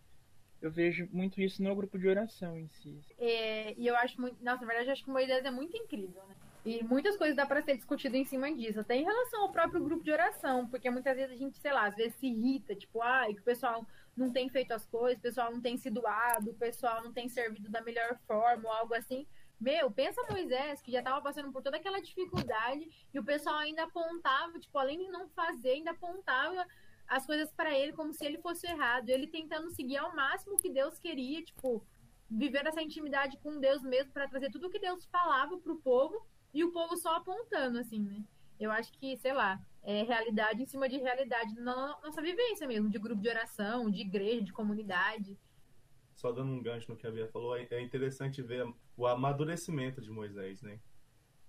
Eu 0.61 0.71
vejo 0.71 1.09
muito 1.13 1.41
isso 1.41 1.63
no 1.63 1.75
grupo 1.75 1.99
de 1.99 2.09
oração 2.09 2.59
em 2.59 2.69
si. 2.69 3.01
É, 3.19 3.75
e 3.75 3.87
eu 3.87 3.97
acho 3.97 4.21
muito. 4.21 4.43
Nossa, 4.43 4.63
na 4.63 4.67
verdade, 4.67 4.89
eu 4.89 4.93
acho 4.93 5.05
que 5.05 5.11
Moisés 5.11 5.45
é 5.45 5.51
muito 5.51 5.77
incrível, 5.77 6.23
né? 6.27 6.35
E 6.65 6.83
muitas 6.83 7.17
coisas 7.17 7.37
dá 7.37 7.47
para 7.47 7.63
ser 7.63 7.77
discutido 7.77 8.17
em 8.17 8.25
cima 8.25 8.53
disso, 8.53 8.81
até 8.81 8.97
em 8.97 9.05
relação 9.05 9.43
ao 9.43 9.53
próprio 9.53 9.81
grupo 9.85 10.03
de 10.03 10.11
oração, 10.11 10.67
porque 10.67 10.91
muitas 10.91 11.15
vezes 11.15 11.33
a 11.33 11.37
gente, 11.37 11.59
sei 11.59 11.73
lá, 11.73 11.87
às 11.87 11.95
vezes 11.95 12.17
se 12.17 12.27
irrita, 12.27 12.75
tipo, 12.75 13.01
ah, 13.01 13.27
que 13.29 13.39
o 13.39 13.45
pessoal 13.45 13.87
não 14.17 14.33
tem 14.33 14.49
feito 14.49 14.73
as 14.73 14.85
coisas, 14.85 15.19
o 15.19 15.23
pessoal 15.23 15.53
não 15.53 15.61
tem 15.61 15.77
se 15.77 15.89
doado, 15.89 16.51
o 16.51 16.55
pessoal 16.55 17.05
não 17.05 17.13
tem 17.13 17.29
servido 17.29 17.71
da 17.71 17.81
melhor 17.83 18.19
forma 18.27 18.69
ou 18.69 18.75
algo 18.75 18.95
assim. 18.95 19.25
Meu, 19.61 19.91
pensa 19.93 20.21
Moisés, 20.29 20.83
que 20.83 20.91
já 20.91 20.99
estava 20.99 21.23
passando 21.23 21.53
por 21.53 21.63
toda 21.63 21.77
aquela 21.77 22.01
dificuldade, 22.01 22.91
e 23.15 23.19
o 23.21 23.25
pessoal 23.25 23.59
ainda 23.59 23.85
apontava, 23.85 24.59
tipo, 24.59 24.77
além 24.77 24.99
de 24.99 25.09
não 25.09 25.29
fazer, 25.29 25.71
ainda 25.71 25.93
apontava 25.93 26.67
as 27.09 27.27
coisas 27.27 27.53
para 27.53 27.77
ele 27.77 27.93
como 27.93 28.13
se 28.13 28.25
ele 28.25 28.39
fosse 28.39 28.67
errado. 28.67 29.09
Ele 29.09 29.27
tentando 29.27 29.71
seguir 29.71 29.97
ao 29.97 30.15
máximo 30.15 30.55
o 30.55 30.59
que 30.59 30.71
Deus 30.71 30.99
queria, 30.99 31.43
tipo, 31.43 31.85
viver 32.31 32.67
essa 32.67 32.83
intimidade 32.83 33.37
com 33.39 33.61
Deus 33.61 33.83
mesmo 33.83 34.13
para 34.13 34.29
trazer 34.29 34.51
tudo 34.51 34.67
o 34.67 34.71
que 34.71 34.79
Deus 34.79 35.05
falava 35.07 35.57
pro 35.59 35.77
povo 35.77 36.27
e 36.53 36.65
o 36.65 36.73
povo 36.73 36.97
só 36.97 37.17
apontando, 37.17 37.79
assim, 37.79 38.01
né? 38.01 38.25
Eu 38.59 38.71
acho 38.71 38.91
que, 38.93 39.17
sei 39.19 39.33
lá, 39.33 39.61
é 39.83 40.03
realidade 40.03 40.63
em 40.63 40.67
cima 40.67 40.89
de 40.89 40.97
realidade 40.97 41.55
na 41.55 41.99
nossa 42.03 42.23
vivência 42.23 42.67
mesmo, 42.67 42.89
de 42.89 42.99
grupo 42.99 43.21
de 43.21 43.29
oração, 43.29 43.91
de 43.91 44.01
igreja, 44.01 44.43
de 44.43 44.53
comunidade. 44.53 45.39
Só 46.15 46.33
dando 46.33 46.51
um 46.51 46.63
gancho 46.63 46.91
no 46.91 46.97
que 46.97 47.07
a 47.07 47.11
Bia 47.11 47.29
falou, 47.29 47.55
é, 47.57 47.81
interessante 47.83 48.41
ver 48.41 48.67
o 48.97 49.07
amadurecimento 49.07 50.01
de 50.01 50.11
Moisés, 50.11 50.63
né? 50.63 50.81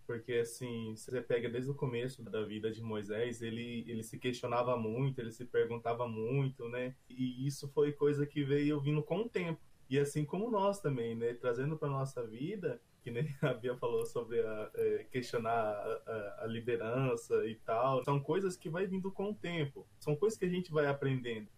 Porque, 0.07 0.35
assim, 0.35 0.95
se 0.95 1.11
você 1.11 1.21
pega 1.21 1.49
desde 1.49 1.69
o 1.69 1.75
começo 1.75 2.23
da 2.23 2.41
vida 2.43 2.71
de 2.71 2.81
Moisés, 2.81 3.41
ele, 3.41 3.83
ele 3.85 4.01
se 4.01 4.17
questionava 4.17 4.77
muito, 4.77 5.19
ele 5.19 5.33
se 5.33 5.43
perguntava 5.43 6.07
muito, 6.07 6.69
né? 6.69 6.95
E 7.09 7.45
isso 7.45 7.67
foi 7.67 7.91
coisa 7.91 8.25
que 8.25 8.41
veio 8.41 8.79
vindo 8.79 9.03
com 9.03 9.19
o 9.19 9.29
tempo. 9.29 9.59
E 9.89 9.99
assim 9.99 10.23
como 10.23 10.49
nós 10.49 10.79
também, 10.79 11.13
né? 11.13 11.33
Trazendo 11.33 11.77
para 11.77 11.89
nossa 11.89 12.25
vida, 12.25 12.81
que 13.03 13.11
nem 13.11 13.27
a 13.41 13.53
Bia 13.53 13.75
falou 13.75 14.05
sobre 14.05 14.39
a, 14.39 14.71
é, 14.75 15.05
questionar 15.11 15.51
a, 15.51 16.01
a, 16.07 16.43
a, 16.43 16.47
liderança 16.47 17.45
e 17.45 17.55
tal, 17.55 18.01
são 18.05 18.17
coisas 18.17 18.55
que 18.55 18.69
vai 18.69 18.87
vindo 18.87 19.11
com 19.11 19.31
o 19.31 19.35
tempo, 19.35 19.85
são 19.99 20.15
coisas 20.15 20.39
que 20.39 20.45
a 20.45 20.49
gente 20.49 20.71
vai 20.71 20.87
aprendendo. 20.87 21.49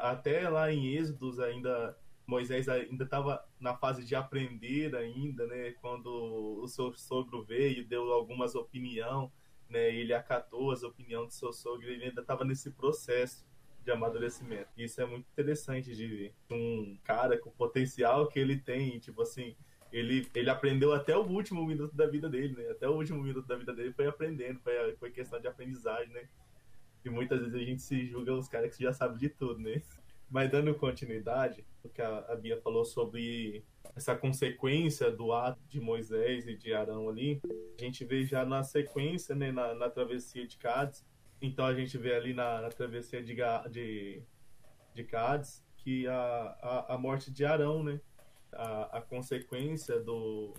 Até 0.00 0.48
lá 0.48 0.72
em 0.72 0.94
Êxodos 0.94 1.38
ainda 1.38 1.96
Moisés 2.30 2.68
ainda 2.68 3.02
estava 3.02 3.44
na 3.58 3.76
fase 3.76 4.04
de 4.04 4.14
aprender 4.14 4.94
ainda, 4.94 5.46
né? 5.46 5.72
Quando 5.80 6.60
o 6.62 6.68
seu 6.68 6.94
sogro 6.94 7.42
veio 7.42 7.84
deu 7.84 8.12
algumas 8.12 8.54
opinião, 8.54 9.32
né, 9.68 9.92
ele 9.94 10.14
acatou 10.14 10.70
as 10.70 10.82
opiniões 10.82 11.28
do 11.28 11.32
seu 11.34 11.52
sogro, 11.52 11.88
ele 11.88 12.04
ainda 12.04 12.20
estava 12.20 12.44
nesse 12.44 12.70
processo 12.70 13.44
de 13.84 13.90
amadurecimento. 13.90 14.68
Isso 14.76 15.00
é 15.00 15.06
muito 15.06 15.26
interessante 15.32 15.94
de 15.94 16.06
ver. 16.06 16.34
Um 16.50 16.96
cara 17.02 17.36
com 17.36 17.50
o 17.50 17.52
potencial 17.52 18.28
que 18.28 18.38
ele 18.38 18.58
tem, 18.58 18.98
tipo 18.98 19.22
assim, 19.22 19.56
ele, 19.92 20.28
ele 20.34 20.50
aprendeu 20.50 20.92
até 20.92 21.16
o 21.16 21.26
último 21.26 21.64
minuto 21.66 21.96
da 21.96 22.06
vida 22.06 22.28
dele, 22.28 22.54
né? 22.54 22.70
Até 22.70 22.88
o 22.88 22.92
último 22.94 23.22
minuto 23.22 23.46
da 23.46 23.56
vida 23.56 23.74
dele 23.74 23.92
foi 23.92 24.06
aprendendo, 24.06 24.60
foi, 24.60 24.96
foi 24.96 25.10
questão 25.10 25.40
de 25.40 25.48
aprendizagem, 25.48 26.12
né? 26.12 26.28
E 27.04 27.10
muitas 27.10 27.40
vezes 27.40 27.54
a 27.54 27.64
gente 27.64 27.82
se 27.82 28.06
julga 28.06 28.34
os 28.34 28.48
caras 28.48 28.76
que 28.76 28.82
já 28.82 28.92
sabem 28.92 29.18
de 29.18 29.28
tudo, 29.28 29.58
né? 29.58 29.82
Mas 30.30 30.48
dando 30.48 30.72
continuidade, 30.76 31.66
o 31.82 31.88
que 31.88 32.00
a, 32.00 32.36
Bia 32.36 32.60
falou 32.60 32.84
sobre 32.84 33.64
essa 33.96 34.14
consequência 34.14 35.10
do 35.10 35.32
ato 35.32 35.60
de 35.68 35.80
Moisés 35.80 36.46
e 36.46 36.56
de 36.56 36.72
Arão 36.72 37.08
ali, 37.08 37.40
a 37.76 37.82
gente 37.82 38.04
vê 38.04 38.24
já 38.24 38.44
na 38.44 38.62
sequência, 38.62 39.34
né, 39.34 39.50
na, 39.50 39.74
na 39.74 39.90
travessia 39.90 40.46
de 40.46 40.56
Cádiz. 40.56 41.04
Então 41.42 41.66
a 41.66 41.74
gente 41.74 41.98
vê 41.98 42.14
ali 42.14 42.32
na, 42.32 42.60
na 42.60 42.68
travessia 42.68 43.20
de, 43.20 43.34
de, 43.70 44.22
de 44.94 45.04
Cádiz 45.04 45.64
que 45.78 46.06
a, 46.06 46.14
a, 46.62 46.94
a 46.94 46.98
morte 46.98 47.32
de 47.32 47.44
Arão, 47.44 47.82
né, 47.82 48.00
a, 48.52 48.98
a 48.98 49.00
consequência 49.00 49.98
do, 49.98 50.54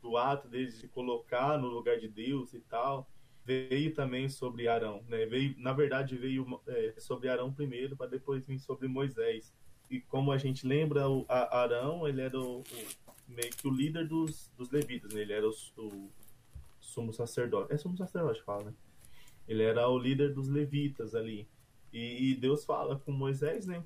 do 0.00 0.16
ato 0.16 0.48
dele 0.48 0.66
de 0.66 0.72
se 0.72 0.88
colocar 0.88 1.58
no 1.58 1.68
lugar 1.68 1.98
de 1.98 2.08
Deus 2.08 2.54
e 2.54 2.60
tal, 2.60 3.08
veio 3.44 3.92
também 3.92 4.28
sobre 4.28 4.68
Arão, 4.68 5.02
né? 5.08 5.26
Veio, 5.26 5.54
na 5.58 5.72
verdade, 5.72 6.16
veio 6.16 6.60
é, 6.66 6.94
sobre 6.98 7.28
Arão 7.28 7.52
primeiro, 7.52 7.96
para 7.96 8.06
depois 8.06 8.44
vir 8.46 8.58
sobre 8.58 8.88
Moisés. 8.88 9.52
E 9.90 10.00
como 10.00 10.32
a 10.32 10.38
gente 10.38 10.66
lembra, 10.66 11.08
o 11.08 11.24
a, 11.28 11.62
Arão, 11.62 12.06
ele 12.06 12.20
era 12.20 12.38
o, 12.38 12.60
o, 12.60 12.64
meio 13.28 13.50
que 13.50 13.66
o 13.66 13.70
líder 13.70 14.06
dos, 14.06 14.50
dos 14.56 14.70
levitas, 14.70 15.12
né? 15.12 15.22
Ele 15.22 15.32
era 15.32 15.46
o, 15.48 15.52
o 15.76 16.10
sumo 16.80 17.12
sacerdote. 17.12 17.72
É 17.72 17.76
sumo 17.76 17.96
sacerdote 17.96 18.42
fala, 18.42 18.64
né? 18.64 18.74
Ele 19.46 19.62
era 19.62 19.88
o 19.88 19.98
líder 19.98 20.32
dos 20.32 20.48
levitas 20.48 21.14
ali. 21.14 21.48
E, 21.92 22.30
e 22.30 22.34
Deus 22.36 22.64
fala 22.64 22.98
com 22.98 23.12
Moisés, 23.12 23.66
né? 23.66 23.84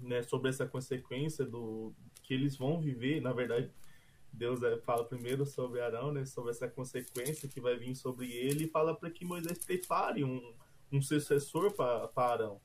né? 0.00 0.22
Sobre 0.22 0.50
essa 0.50 0.66
consequência 0.66 1.44
do 1.44 1.92
que 2.22 2.34
eles 2.34 2.56
vão 2.56 2.80
viver, 2.80 3.20
na 3.20 3.32
verdade, 3.32 3.70
Deus 4.36 4.62
é, 4.62 4.76
fala 4.78 5.04
primeiro 5.04 5.46
sobre 5.46 5.80
Arão, 5.80 6.12
né, 6.12 6.26
sobre 6.26 6.50
essa 6.50 6.68
consequência 6.68 7.48
que 7.48 7.60
vai 7.60 7.76
vir 7.76 7.94
sobre 7.94 8.30
ele, 8.30 8.64
e 8.64 8.68
fala 8.68 8.94
para 8.94 9.10
que 9.10 9.24
Moisés 9.24 9.64
prepare 9.64 10.22
um, 10.22 10.54
um 10.92 11.00
sucessor 11.00 11.72
para 11.72 12.10
Arão. 12.14 12.60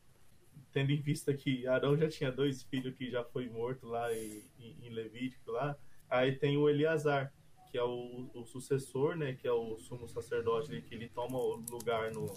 Tendo 0.74 0.92
em 0.92 1.02
vista 1.02 1.34
que 1.34 1.66
Arão 1.66 1.98
já 1.98 2.10
tinha 2.10 2.32
dois 2.32 2.64
filhos 2.64 2.96
que 2.96 3.10
já 3.10 3.24
foi 3.24 3.50
morto 3.50 3.88
lá 3.88 4.14
em, 4.14 4.44
em 4.60 4.90
Levítico 4.90 5.52
lá, 5.52 5.78
aí 6.10 6.36
tem 6.36 6.58
o 6.58 6.70
Eleazar, 6.70 7.34
que 7.72 7.78
é 7.78 7.84
o, 7.84 8.30
o, 8.34 8.46
sucessor, 8.46 9.16
né, 9.16 9.34
que 9.34 9.48
é 9.48 9.54
o 9.54 9.80
sumo 9.80 10.08
sacerdote, 10.10 10.70
né, 10.72 10.82
que 10.82 10.94
ele 10.94 11.08
toma 11.08 11.38
o 11.38 11.56
lugar 11.70 12.12
no 12.12 12.34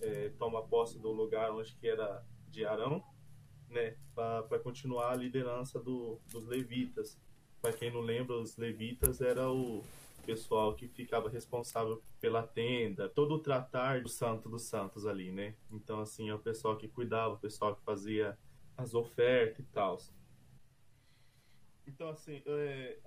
é, 0.00 0.30
toma 0.38 0.66
posse 0.66 0.98
do 0.98 1.12
lugar 1.12 1.52
onde 1.52 1.74
que 1.76 1.86
era 1.86 2.24
de 2.48 2.64
Arão, 2.64 3.04
né, 3.68 3.96
para 4.14 4.58
continuar 4.58 5.12
a 5.12 5.16
liderança 5.16 5.78
do, 5.78 6.18
dos 6.30 6.46
levitas 6.46 7.20
para 7.62 7.72
quem 7.72 7.92
não 7.92 8.00
lembra, 8.00 8.36
os 8.36 8.56
levitas 8.56 9.20
era 9.20 9.48
o 9.48 9.84
pessoal 10.26 10.74
que 10.74 10.88
ficava 10.88 11.28
responsável 11.28 12.02
pela 12.20 12.42
tenda, 12.42 13.08
todo 13.08 13.36
o 13.36 13.38
tratar 13.38 14.02
do 14.02 14.08
santo 14.08 14.48
dos 14.48 14.62
santos 14.62 15.06
ali, 15.06 15.30
né? 15.30 15.54
Então, 15.70 16.00
assim, 16.00 16.28
é 16.28 16.34
o 16.34 16.40
pessoal 16.40 16.76
que 16.76 16.88
cuidava, 16.88 17.34
o 17.34 17.38
pessoal 17.38 17.76
que 17.76 17.82
fazia 17.82 18.36
as 18.76 18.94
ofertas 18.94 19.60
e 19.60 19.68
tal. 19.68 19.98
Então, 21.86 22.08
assim, 22.08 22.42
é... 22.44 22.98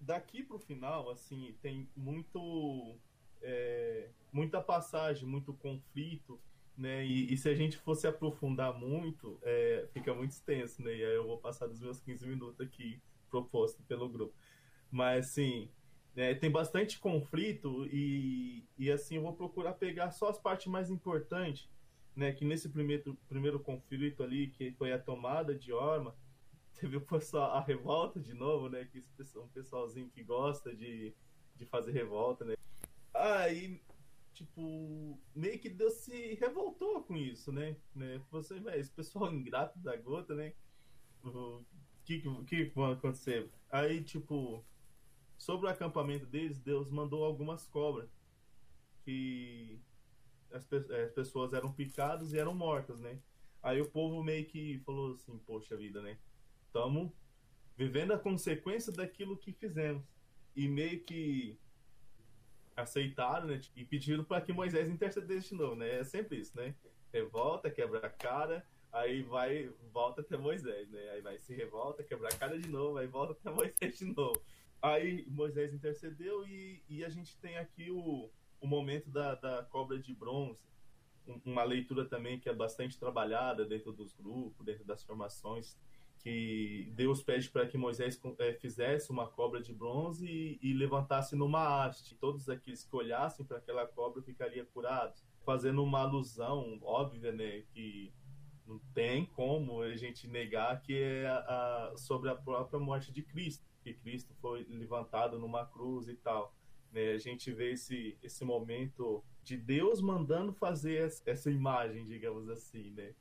daqui 0.00 0.42
pro 0.42 0.58
final, 0.58 1.10
assim, 1.10 1.54
tem 1.60 1.86
muito... 1.94 2.96
É... 3.42 4.08
muita 4.32 4.60
passagem, 4.62 5.28
muito 5.28 5.52
conflito, 5.52 6.40
né? 6.76 7.04
E, 7.04 7.32
e, 7.32 7.36
se 7.36 7.48
a 7.50 7.54
gente 7.54 7.76
fosse 7.76 8.06
aprofundar 8.06 8.72
muito, 8.72 9.38
é... 9.42 9.86
fica 9.92 10.14
muito 10.14 10.30
extenso, 10.30 10.82
né? 10.82 10.96
E 10.96 11.04
aí 11.04 11.14
eu 11.14 11.26
vou 11.26 11.36
passar 11.36 11.66
dos 11.66 11.80
meus 11.80 12.00
15 12.00 12.26
minutos 12.26 12.60
aqui 12.60 12.98
proposto 13.28 13.82
pelo 13.84 14.08
grupo. 14.08 14.34
Mas, 14.90 15.28
assim, 15.28 15.70
né, 16.14 16.34
tem 16.34 16.50
bastante 16.50 16.98
conflito 16.98 17.86
e, 17.92 18.64
e, 18.76 18.90
assim, 18.90 19.16
eu 19.16 19.22
vou 19.22 19.34
procurar 19.34 19.74
pegar 19.74 20.10
só 20.10 20.28
as 20.28 20.38
partes 20.38 20.66
mais 20.66 20.90
importantes, 20.90 21.68
né? 22.16 22.32
Que 22.32 22.44
nesse 22.44 22.68
primeiro, 22.68 23.16
primeiro 23.28 23.60
conflito 23.60 24.22
ali, 24.22 24.48
que 24.48 24.72
foi 24.72 24.92
a 24.92 24.98
tomada 24.98 25.54
de 25.54 25.72
Orma, 25.72 26.14
teve 26.74 26.96
o 26.96 27.00
pessoal, 27.00 27.52
a 27.52 27.60
revolta 27.60 28.18
de 28.18 28.34
novo, 28.34 28.68
né? 28.68 28.84
Que 28.86 29.04
um 29.38 29.48
pessoalzinho 29.48 30.10
que 30.10 30.24
gosta 30.24 30.74
de, 30.74 31.14
de 31.54 31.66
fazer 31.66 31.92
revolta, 31.92 32.44
né? 32.44 32.54
Aí, 33.14 33.80
tipo, 34.32 35.18
meio 35.34 35.58
que 35.58 35.68
Deus 35.68 35.94
se 35.94 36.34
revoltou 36.34 37.02
com 37.02 37.16
isso, 37.16 37.50
né? 37.52 37.76
né? 37.94 38.20
Você, 38.30 38.58
velho, 38.58 38.80
esse 38.80 38.90
pessoal 38.90 39.30
ingrato 39.34 39.78
da 39.78 39.96
gota, 39.96 40.34
né? 40.34 40.52
Que, 42.08 42.22
que, 42.46 42.66
que 42.66 42.74
vai 42.74 42.92
acontecer? 42.92 43.50
Aí, 43.70 44.02
tipo, 44.02 44.64
sobre 45.36 45.66
o 45.66 45.70
acampamento 45.70 46.24
deles, 46.24 46.58
Deus 46.58 46.90
mandou 46.90 47.22
algumas 47.22 47.66
cobras 47.66 48.08
que 49.04 49.78
as, 50.50 50.66
as 50.72 51.12
pessoas 51.12 51.52
eram 51.52 51.70
picadas 51.70 52.32
e 52.32 52.38
eram 52.38 52.54
mortas, 52.54 52.98
né? 53.00 53.20
Aí 53.62 53.80
o 53.80 53.90
povo 53.90 54.22
meio 54.24 54.46
que 54.46 54.78
falou 54.86 55.14
assim, 55.14 55.36
poxa 55.40 55.76
vida, 55.76 56.00
né? 56.00 56.18
Estamos 56.66 57.12
vivendo 57.76 58.12
a 58.12 58.18
consequência 58.18 58.90
daquilo 58.90 59.36
que 59.36 59.52
fizemos. 59.52 60.02
E 60.56 60.66
meio 60.66 61.00
que 61.04 61.58
aceitaram, 62.74 63.48
né? 63.48 63.60
E 63.76 63.84
pediram 63.84 64.24
para 64.24 64.40
que 64.40 64.52
Moisés 64.52 64.88
intercedesse 64.88 65.50
de 65.50 65.56
novo, 65.56 65.76
né? 65.76 66.00
É 66.00 66.04
sempre 66.04 66.38
isso, 66.38 66.56
né? 66.56 66.74
Revolta, 67.12 67.70
quebra 67.70 68.06
a 68.06 68.10
cara, 68.10 68.66
Aí 68.92 69.22
vai, 69.22 69.70
volta 69.92 70.22
até 70.22 70.36
Moisés, 70.36 70.88
né? 70.90 71.10
Aí 71.10 71.20
vai 71.20 71.38
se 71.38 71.54
revolta, 71.54 72.02
quebrar 72.02 72.32
a 72.32 72.36
cara 72.36 72.58
de 72.58 72.68
novo, 72.68 72.98
aí 72.98 73.06
volta 73.06 73.32
até 73.32 73.50
Moisés 73.54 73.98
de 73.98 74.06
novo. 74.06 74.40
Aí 74.80 75.24
Moisés 75.28 75.74
intercedeu 75.74 76.46
e, 76.46 76.82
e 76.88 77.04
a 77.04 77.08
gente 77.08 77.36
tem 77.38 77.58
aqui 77.58 77.90
o, 77.90 78.30
o 78.60 78.66
momento 78.66 79.10
da, 79.10 79.34
da 79.34 79.62
cobra 79.64 79.98
de 79.98 80.14
bronze. 80.14 80.66
Uma 81.44 81.62
leitura 81.62 82.06
também 82.06 82.40
que 82.40 82.48
é 82.48 82.54
bastante 82.54 82.98
trabalhada 82.98 83.64
dentro 83.64 83.92
dos 83.92 84.14
grupos, 84.14 84.64
dentro 84.64 84.84
das 84.84 85.02
formações, 85.02 85.76
que 86.20 86.90
Deus 86.94 87.22
pede 87.22 87.50
para 87.50 87.66
que 87.66 87.76
Moisés 87.76 88.20
é, 88.38 88.54
fizesse 88.54 89.10
uma 89.10 89.28
cobra 89.28 89.60
de 89.60 89.72
bronze 89.72 90.26
e, 90.26 90.58
e 90.62 90.72
levantasse 90.72 91.36
numa 91.36 91.84
haste. 91.84 92.14
Todos 92.14 92.48
aqueles 92.48 92.82
que 92.82 92.96
olhassem 92.96 93.44
para 93.44 93.58
aquela 93.58 93.86
cobra 93.86 94.22
ficariam 94.22 94.64
curados, 94.66 95.22
fazendo 95.44 95.82
uma 95.82 96.00
alusão 96.00 96.78
óbvia, 96.82 97.30
né, 97.32 97.62
que 97.72 98.12
não 98.68 98.78
tem 98.92 99.24
como 99.24 99.80
a 99.80 99.96
gente 99.96 100.28
negar 100.28 100.82
que 100.82 101.02
é 101.02 101.26
a, 101.26 101.94
sobre 101.96 102.28
a 102.28 102.34
própria 102.34 102.78
morte 102.78 103.10
de 103.10 103.22
Cristo, 103.22 103.64
que 103.82 103.94
Cristo 103.94 104.34
foi 104.42 104.66
levantado 104.68 105.38
numa 105.38 105.64
cruz 105.64 106.06
e 106.06 106.14
tal. 106.14 106.54
Né? 106.92 107.12
A 107.12 107.18
gente 107.18 107.50
vê 107.50 107.72
esse, 107.72 108.18
esse 108.22 108.44
momento 108.44 109.24
de 109.42 109.56
Deus 109.56 110.02
mandando 110.02 110.52
fazer 110.52 111.10
essa 111.24 111.50
imagem, 111.50 112.04
digamos 112.04 112.48
assim, 112.50 112.90
né? 112.90 113.14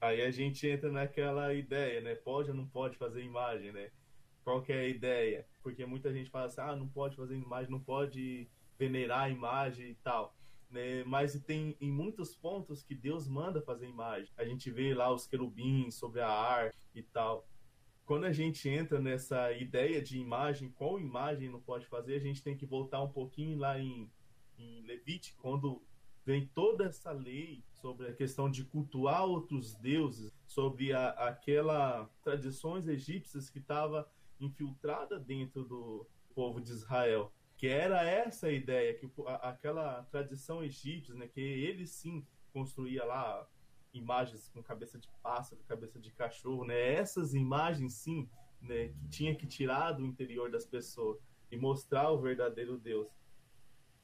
Aí 0.00 0.22
a 0.22 0.30
gente 0.30 0.66
entra 0.66 0.90
naquela 0.90 1.54
ideia, 1.54 2.00
né? 2.00 2.14
Pode 2.14 2.50
ou 2.50 2.56
não 2.56 2.66
pode 2.66 2.96
fazer 2.96 3.22
imagem, 3.22 3.72
né? 3.72 3.90
Qual 4.44 4.64
é 4.68 4.72
a 4.72 4.88
ideia? 4.88 5.46
Porque 5.62 5.84
muita 5.86 6.12
gente 6.12 6.30
fala 6.30 6.46
assim, 6.46 6.60
ah, 6.60 6.74
não 6.74 6.88
pode 6.88 7.16
fazer 7.16 7.36
imagem, 7.36 7.70
não 7.70 7.80
pode 7.80 8.48
venerar 8.78 9.24
a 9.24 9.30
imagem 9.30 9.90
e 9.90 9.94
tal 9.96 10.37
né? 10.70 11.04
Mas 11.04 11.38
tem 11.40 11.76
em 11.80 11.90
muitos 11.90 12.34
pontos 12.34 12.82
que 12.82 12.94
Deus 12.94 13.26
manda 13.28 13.62
fazer 13.62 13.88
imagem. 13.88 14.32
A 14.36 14.44
gente 14.44 14.70
vê 14.70 14.94
lá 14.94 15.12
os 15.12 15.26
querubins 15.26 15.94
sobre 15.94 16.20
a 16.20 16.28
ar 16.28 16.74
e 16.94 17.02
tal. 17.02 17.46
Quando 18.04 18.24
a 18.24 18.32
gente 18.32 18.68
entra 18.68 18.98
nessa 18.98 19.52
ideia 19.52 20.00
de 20.00 20.18
imagem, 20.18 20.70
qual 20.70 20.98
imagem 20.98 21.50
não 21.50 21.60
pode 21.60 21.86
fazer, 21.86 22.14
a 22.14 22.20
gente 22.20 22.42
tem 22.42 22.56
que 22.56 22.64
voltar 22.64 23.02
um 23.02 23.12
pouquinho 23.12 23.58
lá 23.58 23.78
em, 23.78 24.10
em 24.58 24.82
Levítico, 24.82 25.40
quando 25.42 25.82
vem 26.24 26.46
toda 26.54 26.84
essa 26.84 27.12
lei 27.12 27.62
sobre 27.74 28.08
a 28.08 28.12
questão 28.14 28.50
de 28.50 28.64
cultuar 28.64 29.24
outros 29.24 29.74
deuses, 29.74 30.32
sobre 30.46 30.92
a, 30.92 31.10
aquela 31.10 32.08
tradições 32.22 32.88
egípcias 32.88 33.50
que 33.50 33.58
estava 33.58 34.10
infiltrada 34.40 35.18
dentro 35.18 35.64
do 35.64 36.06
povo 36.34 36.60
de 36.60 36.70
Israel 36.70 37.32
que 37.58 37.66
era 37.66 38.08
essa 38.08 38.46
a 38.46 38.52
ideia, 38.52 38.94
que 38.94 39.10
aquela 39.42 40.04
tradição 40.04 40.62
egípcia, 40.62 41.12
né, 41.12 41.26
que 41.26 41.40
ele 41.40 41.86
sim 41.88 42.24
construía 42.52 43.04
lá 43.04 43.46
imagens 43.92 44.48
com 44.48 44.62
cabeça 44.62 44.96
de 44.96 45.08
pássaro, 45.20 45.60
cabeça 45.66 45.98
de 45.98 46.12
cachorro, 46.12 46.64
né, 46.64 46.94
essas 46.94 47.34
imagens 47.34 47.94
sim, 47.94 48.28
né, 48.62 48.88
que 48.88 49.08
tinha 49.08 49.34
que 49.34 49.44
tirar 49.44 49.90
do 49.90 50.06
interior 50.06 50.48
das 50.52 50.64
pessoas 50.64 51.18
e 51.50 51.56
mostrar 51.56 52.10
o 52.12 52.20
verdadeiro 52.20 52.78
Deus. 52.78 53.08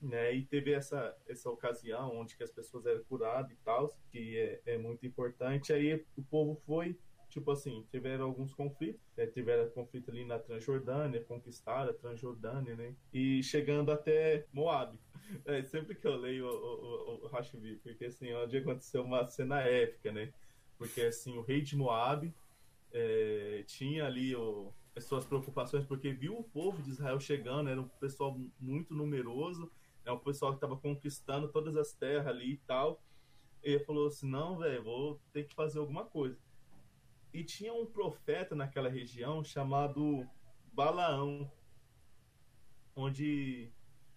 Né, 0.02 0.34
e 0.34 0.44
teve 0.44 0.72
essa, 0.72 1.16
essa 1.28 1.48
ocasião 1.48 2.10
onde 2.18 2.36
que 2.36 2.42
as 2.42 2.50
pessoas 2.50 2.84
eram 2.84 3.04
curadas 3.04 3.52
e 3.52 3.56
tal, 3.64 3.88
que 4.10 4.36
é, 4.36 4.62
é 4.66 4.78
muito 4.78 5.06
importante. 5.06 5.72
Aí 5.72 6.04
o 6.16 6.22
povo 6.24 6.60
foi 6.66 6.98
tipo 7.34 7.50
assim, 7.50 7.84
tiveram 7.90 8.26
alguns 8.26 8.54
conflitos, 8.54 9.00
é, 9.16 9.26
tiveram 9.26 9.68
conflito 9.70 10.08
ali 10.08 10.24
na 10.24 10.38
Transjordânia, 10.38 11.24
conquistaram 11.24 11.90
a 11.90 11.94
Transjordânia, 11.94 12.76
né? 12.76 12.94
E 13.12 13.42
chegando 13.42 13.90
até 13.90 14.46
Moab. 14.52 14.98
É, 15.46 15.62
sempre 15.64 15.94
que 15.94 16.06
eu 16.06 16.16
leio 16.16 16.46
o, 16.46 17.24
o 17.24 17.30
porque 17.82 18.04
assim, 18.04 18.32
onde 18.34 18.58
aconteceu 18.58 19.02
uma 19.02 19.26
cena 19.26 19.62
épica, 19.62 20.12
né? 20.12 20.30
Porque 20.76 21.00
assim, 21.00 21.38
o 21.38 21.40
rei 21.40 21.62
de 21.62 21.74
Moab 21.74 22.32
é, 22.92 23.64
tinha 23.66 24.04
ali 24.04 24.36
o, 24.36 24.70
as 24.94 25.04
suas 25.04 25.24
preocupações, 25.24 25.86
porque 25.86 26.12
viu 26.12 26.38
o 26.38 26.44
povo 26.44 26.82
de 26.82 26.90
Israel 26.90 27.18
chegando, 27.18 27.70
era 27.70 27.80
um 27.80 27.88
pessoal 27.88 28.38
muito 28.60 28.94
numeroso, 28.94 29.72
é 30.04 30.12
um 30.12 30.18
pessoal 30.18 30.52
que 30.52 30.58
estava 30.58 30.76
conquistando 30.76 31.48
todas 31.48 31.74
as 31.74 31.92
terras 31.94 32.26
ali 32.26 32.52
e 32.52 32.58
tal. 32.58 33.02
E 33.64 33.70
ele 33.70 33.84
falou 33.84 34.08
assim: 34.08 34.28
não, 34.28 34.58
velho, 34.58 34.84
vou 34.84 35.20
ter 35.32 35.44
que 35.44 35.54
fazer 35.54 35.78
alguma 35.78 36.04
coisa. 36.04 36.38
E 37.34 37.42
tinha 37.42 37.74
um 37.74 37.84
profeta 37.84 38.54
naquela 38.54 38.88
região 38.88 39.42
chamado 39.42 40.24
Balaão, 40.72 41.50
onde 42.94 43.72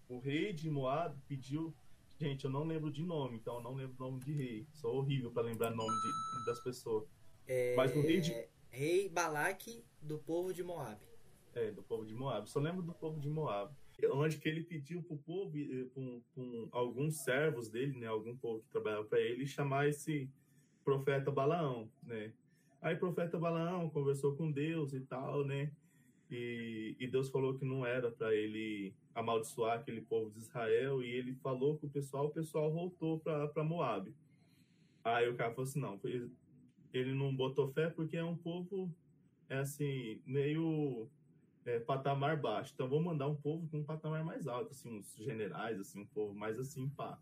o 0.08 0.20
rei 0.20 0.54
de 0.54 0.70
Moab 0.70 1.20
pediu. 1.28 1.74
Gente, 2.20 2.46
eu 2.46 2.52
não 2.52 2.64
lembro 2.64 2.92
de 2.92 3.04
nome, 3.04 3.38
então 3.38 3.56
eu 3.56 3.62
não 3.62 3.74
lembro 3.74 3.96
o 3.98 4.12
nome 4.12 4.24
de 4.24 4.32
rei. 4.32 4.68
Sou 4.72 4.98
horrível 4.98 5.32
para 5.32 5.42
lembrar 5.42 5.72
nome 5.72 5.90
de, 5.90 6.46
das 6.46 6.60
pessoas. 6.60 7.10
É... 7.48 7.76
Mas 7.76 7.96
o 7.96 8.02
rei 8.02 8.22
de. 8.22 8.34
Rei 8.70 9.10
Balaque 9.10 9.84
do 10.00 10.20
povo 10.20 10.54
de 10.54 10.64
Moab. 10.64 11.02
É, 11.56 11.72
do 11.72 11.82
povo 11.82 12.06
de 12.06 12.14
Moab. 12.14 12.48
Só 12.48 12.60
lembro 12.60 12.84
do 12.84 12.94
povo 12.94 13.20
de 13.20 13.30
Moab. 13.30 13.74
Onde 14.12 14.38
que 14.38 14.48
ele 14.48 14.64
pediu 14.64 15.02
para 15.02 15.16
o 15.16 15.18
povo, 15.18 15.54
para 16.70 16.80
alguns 16.80 17.24
servos 17.24 17.68
dele, 17.68 17.98
né, 17.98 18.06
algum 18.06 18.38
povo 18.38 18.62
que 18.62 18.70
trabalhava 18.70 19.06
para 19.06 19.20
ele, 19.20 19.48
chamar 19.48 19.90
esse 19.90 20.30
profeta 20.86 21.32
Balaão, 21.32 21.92
né? 22.04 22.32
Aí 22.82 22.96
o 22.96 23.00
profeta 23.00 23.38
Balaão 23.38 23.90
conversou 23.90 24.36
com 24.36 24.52
Deus 24.52 24.94
e 24.94 25.02
tal, 25.02 25.46
né? 25.46 25.72
E, 26.30 26.96
e 27.00 27.08
Deus 27.08 27.30
falou 27.30 27.58
que 27.58 27.66
não 27.66 27.86
era 27.86 28.12
para 28.12 28.36
ele 28.36 28.94
amaldiçoar 29.16 29.80
aquele 29.80 30.02
povo 30.02 30.30
de 30.32 30.40
Israel 30.40 31.02
e 31.02 31.10
ele 31.10 31.34
falou 31.36 31.78
com 31.78 31.88
o 31.88 31.90
pessoal, 31.90 32.28
o 32.28 32.32
pessoal 32.32 32.72
voltou 32.72 33.20
para 33.20 33.64
Moab. 33.64 34.14
Aí 35.04 35.28
o 35.30 35.36
cara 35.36 35.52
falou 35.52 35.64
assim, 35.64 35.80
não, 35.80 36.00
ele 36.94 37.14
não 37.14 37.36
botou 37.36 37.72
fé 37.72 37.90
porque 37.90 38.18
é 38.18 38.24
um 38.24 38.36
povo, 38.36 38.94
é 39.50 39.58
assim, 39.60 40.22
meio 40.26 41.10
é, 41.66 41.80
patamar 41.80 42.40
baixo. 42.40 42.74
Então 42.74 42.90
vou 42.90 43.02
mandar 43.02 43.28
um 43.28 43.36
povo 43.36 43.68
com 43.70 43.80
um 43.80 43.84
patamar 43.84 44.24
mais 44.24 44.48
alto, 44.48 44.72
assim, 44.72 45.00
uns 45.00 45.16
generais, 45.16 45.80
assim, 45.80 46.02
um 46.02 46.08
povo 46.08 46.34
mais 46.34 46.60
assim, 46.60 46.90
pá. 46.90 47.18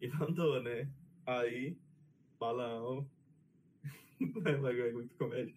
E 0.00 0.08
mandou, 0.08 0.62
né? 0.62 0.90
Aí, 1.24 1.76
Balaão, 2.38 3.08
é 4.20 4.92
muito 4.92 5.14
comédia. 5.16 5.54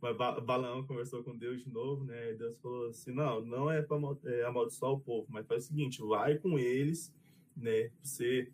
Mas 0.00 0.16
Balaão 0.16 0.86
conversou 0.86 1.22
com 1.22 1.36
Deus 1.36 1.62
de 1.62 1.70
novo, 1.70 2.04
né? 2.04 2.32
E 2.32 2.34
Deus 2.34 2.56
falou 2.58 2.88
assim: 2.88 3.12
não, 3.12 3.40
não 3.44 3.70
é 3.70 3.82
para 3.82 3.98
é, 4.24 4.44
amaldiçoar 4.44 4.92
o 4.92 5.00
povo, 5.00 5.26
mas 5.28 5.46
faz 5.46 5.64
o 5.64 5.68
seguinte: 5.68 6.00
vai 6.00 6.38
com 6.38 6.58
eles, 6.58 7.14
né? 7.56 7.90
Você 8.02 8.50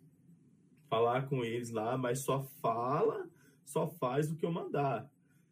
falar 0.89 1.27
com 1.27 1.43
eles 1.43 1.69
lá, 1.71 1.97
mas 1.97 2.19
só 2.19 2.43
fala 2.61 3.29
só 3.67 3.87
faz 3.87 4.31
o 4.31 4.35
que 4.35 4.45
eu 4.45 4.51
mandar. 4.51 5.07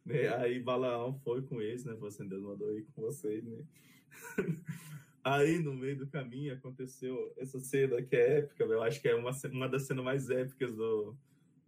Né? 0.06 0.34
Aí 0.36 0.60
Balaão 0.60 1.14
foi 1.24 1.42
com 1.42 1.62
eles, 1.62 1.84
né? 1.84 1.94
Você 1.96 2.22
assim, 2.22 2.30
Deus 2.30 2.42
mandou 2.42 2.76
ir 2.78 2.86
com 2.96 3.02
vocês, 3.02 3.44
né? 3.44 3.64
Aí 5.24 5.60
no 5.60 5.74
meio 5.74 5.98
do 5.98 6.08
caminho 6.08 6.54
aconteceu 6.54 7.34
essa 7.38 7.60
cena 7.60 8.02
que 8.02 8.16
é 8.16 8.38
épica, 8.40 8.64
eu 8.64 8.82
acho 8.82 9.02
que 9.02 9.08
é 9.08 9.16
uma, 9.16 9.32
uma 9.52 9.68
das 9.68 9.84
cenas 9.84 10.06
mais 10.06 10.30
épicas 10.30 10.74
do, 10.76 11.16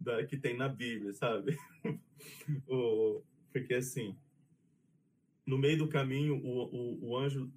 da, 0.07 0.25
que 0.25 0.37
tem 0.37 0.55
na 0.55 0.69
Bíblia, 0.69 1.13
sabe? 1.13 1.57
o, 2.67 3.21
porque 3.51 3.73
assim, 3.73 4.15
no 5.45 5.57
meio 5.57 5.77
do 5.77 5.87
caminho, 5.87 6.37
o, 6.37 6.63
o, 6.63 7.09
o 7.09 7.17
anjo 7.17 7.51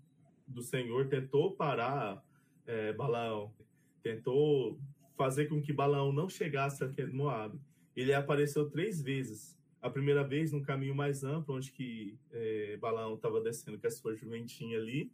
do 0.46 0.62
Senhor 0.62 1.08
tentou 1.08 1.52
parar 1.52 2.22
é, 2.66 2.92
Balaão, 2.92 3.54
tentou 4.02 4.78
fazer 5.16 5.46
com 5.46 5.62
que 5.62 5.72
Balaão 5.72 6.12
não 6.12 6.28
chegasse 6.28 6.82
a 6.82 6.90
Moab 7.12 7.58
ele 7.94 8.14
apareceu 8.14 8.68
três 8.70 9.00
vezes. 9.00 9.58
A 9.82 9.88
primeira 9.88 10.22
vez 10.22 10.52
no 10.52 10.62
caminho 10.62 10.94
mais 10.94 11.24
amplo, 11.24 11.56
onde 11.56 11.72
que 11.72 12.18
é, 12.32 12.76
Balaão 12.76 13.14
estava 13.14 13.40
descendo 13.40 13.78
com 13.78 13.86
a 13.86 13.90
sua 13.90 14.14
jumentinha 14.14 14.78
ali. 14.78 15.10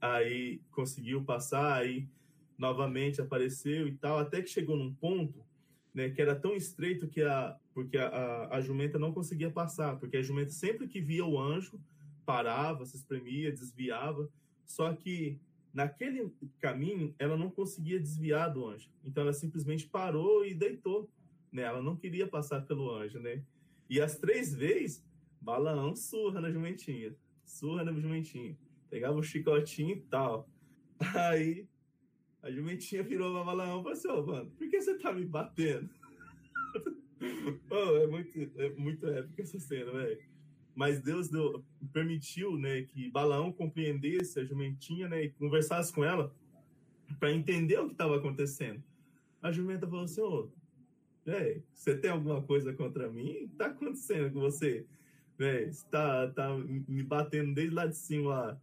Aí 0.00 0.60
conseguiu 0.70 1.22
passar, 1.22 1.80
aí 1.80 2.08
novamente 2.56 3.20
apareceu 3.20 3.88
e 3.88 3.92
tal, 3.96 4.18
até 4.18 4.42
que 4.42 4.48
chegou 4.48 4.76
num 4.76 4.92
ponto 4.94 5.44
né, 5.94 6.10
que 6.10 6.20
era 6.20 6.34
tão 6.34 6.54
estreito 6.54 7.08
que 7.08 7.22
a 7.22 7.56
porque 7.72 7.96
a, 7.96 8.08
a, 8.08 8.56
a, 8.56 8.60
jumenta 8.60 8.98
não 8.98 9.12
conseguia 9.12 9.50
passar, 9.50 9.96
porque 9.96 10.16
a 10.16 10.22
jumenta 10.22 10.50
sempre 10.50 10.86
que 10.88 11.00
via 11.00 11.24
o 11.24 11.40
anjo 11.40 11.80
parava, 12.26 12.84
se 12.84 12.96
espremia, 12.96 13.50
desviava, 13.50 14.28
só 14.66 14.92
que 14.92 15.38
naquele 15.72 16.30
caminho 16.58 17.14
ela 17.18 17.36
não 17.36 17.48
conseguia 17.50 17.98
desviar 17.98 18.52
do 18.52 18.66
anjo, 18.66 18.90
então 19.04 19.22
ela 19.22 19.32
simplesmente 19.32 19.86
parou 19.86 20.44
e 20.44 20.52
deitou 20.52 21.08
né? 21.52 21.62
Ela 21.62 21.82
não 21.82 21.96
queria 21.96 22.26
passar 22.26 22.62
pelo 22.62 22.90
anjo, 22.94 23.18
né? 23.18 23.42
E 23.88 24.00
as 24.00 24.16
três 24.18 24.54
vezes, 24.54 25.04
Balaão 25.40 25.96
surra 25.96 26.40
na 26.40 26.50
jumentinha, 26.50 27.14
surra 27.44 27.84
na 27.84 27.92
jumentinha, 27.92 28.56
pegava 28.88 29.18
o 29.18 29.22
chicotinho 29.22 29.96
e 29.96 30.00
tal. 30.02 30.48
Aí 31.14 31.66
a 32.42 32.50
jumentinha 32.50 33.02
virou 33.02 33.32
pra 33.32 33.44
Balaão 33.44 33.80
e 33.80 33.82
falou 33.82 33.92
assim: 33.92 34.08
oh, 34.08 34.22
mano, 34.26 34.50
por 34.50 34.68
que 34.68 34.80
você 34.80 34.98
tá 34.98 35.12
me 35.12 35.24
batendo? 35.24 35.88
oh, 37.70 37.96
é 37.96 38.06
muito, 38.06 38.60
é 38.60 38.70
muito 38.70 39.06
épica 39.06 39.42
essa 39.42 39.58
cena, 39.58 39.90
velho. 39.92 40.18
Mas 40.74 41.00
Deus 41.00 41.28
deu, 41.28 41.64
permitiu, 41.92 42.56
né, 42.56 42.82
que 42.82 43.10
Balaão 43.10 43.52
compreendesse 43.52 44.40
a 44.40 44.44
jumentinha, 44.44 45.08
né, 45.08 45.24
e 45.24 45.30
conversasse 45.30 45.92
com 45.92 46.04
ela 46.04 46.34
para 47.18 47.32
entender 47.32 47.78
o 47.78 47.86
que 47.86 47.92
estava 47.92 48.16
acontecendo. 48.16 48.82
A 49.42 49.50
jumenta 49.52 49.86
falou 49.86 50.04
assim: 50.04 50.20
Ô, 50.22 50.50
você 51.72 51.96
tem 51.96 52.10
alguma 52.10 52.42
coisa 52.42 52.72
contra 52.72 53.10
mim? 53.10 53.48
Tá 53.58 53.66
acontecendo 53.66 54.32
com 54.32 54.40
você? 54.40 54.86
Véi, 55.38 55.70
tá, 55.90 56.28
tá 56.30 56.56
me 56.56 57.02
batendo 57.02 57.54
desde 57.54 57.74
lá 57.74 57.86
de 57.86 57.96
cima 57.96 58.30
lá. 58.30 58.60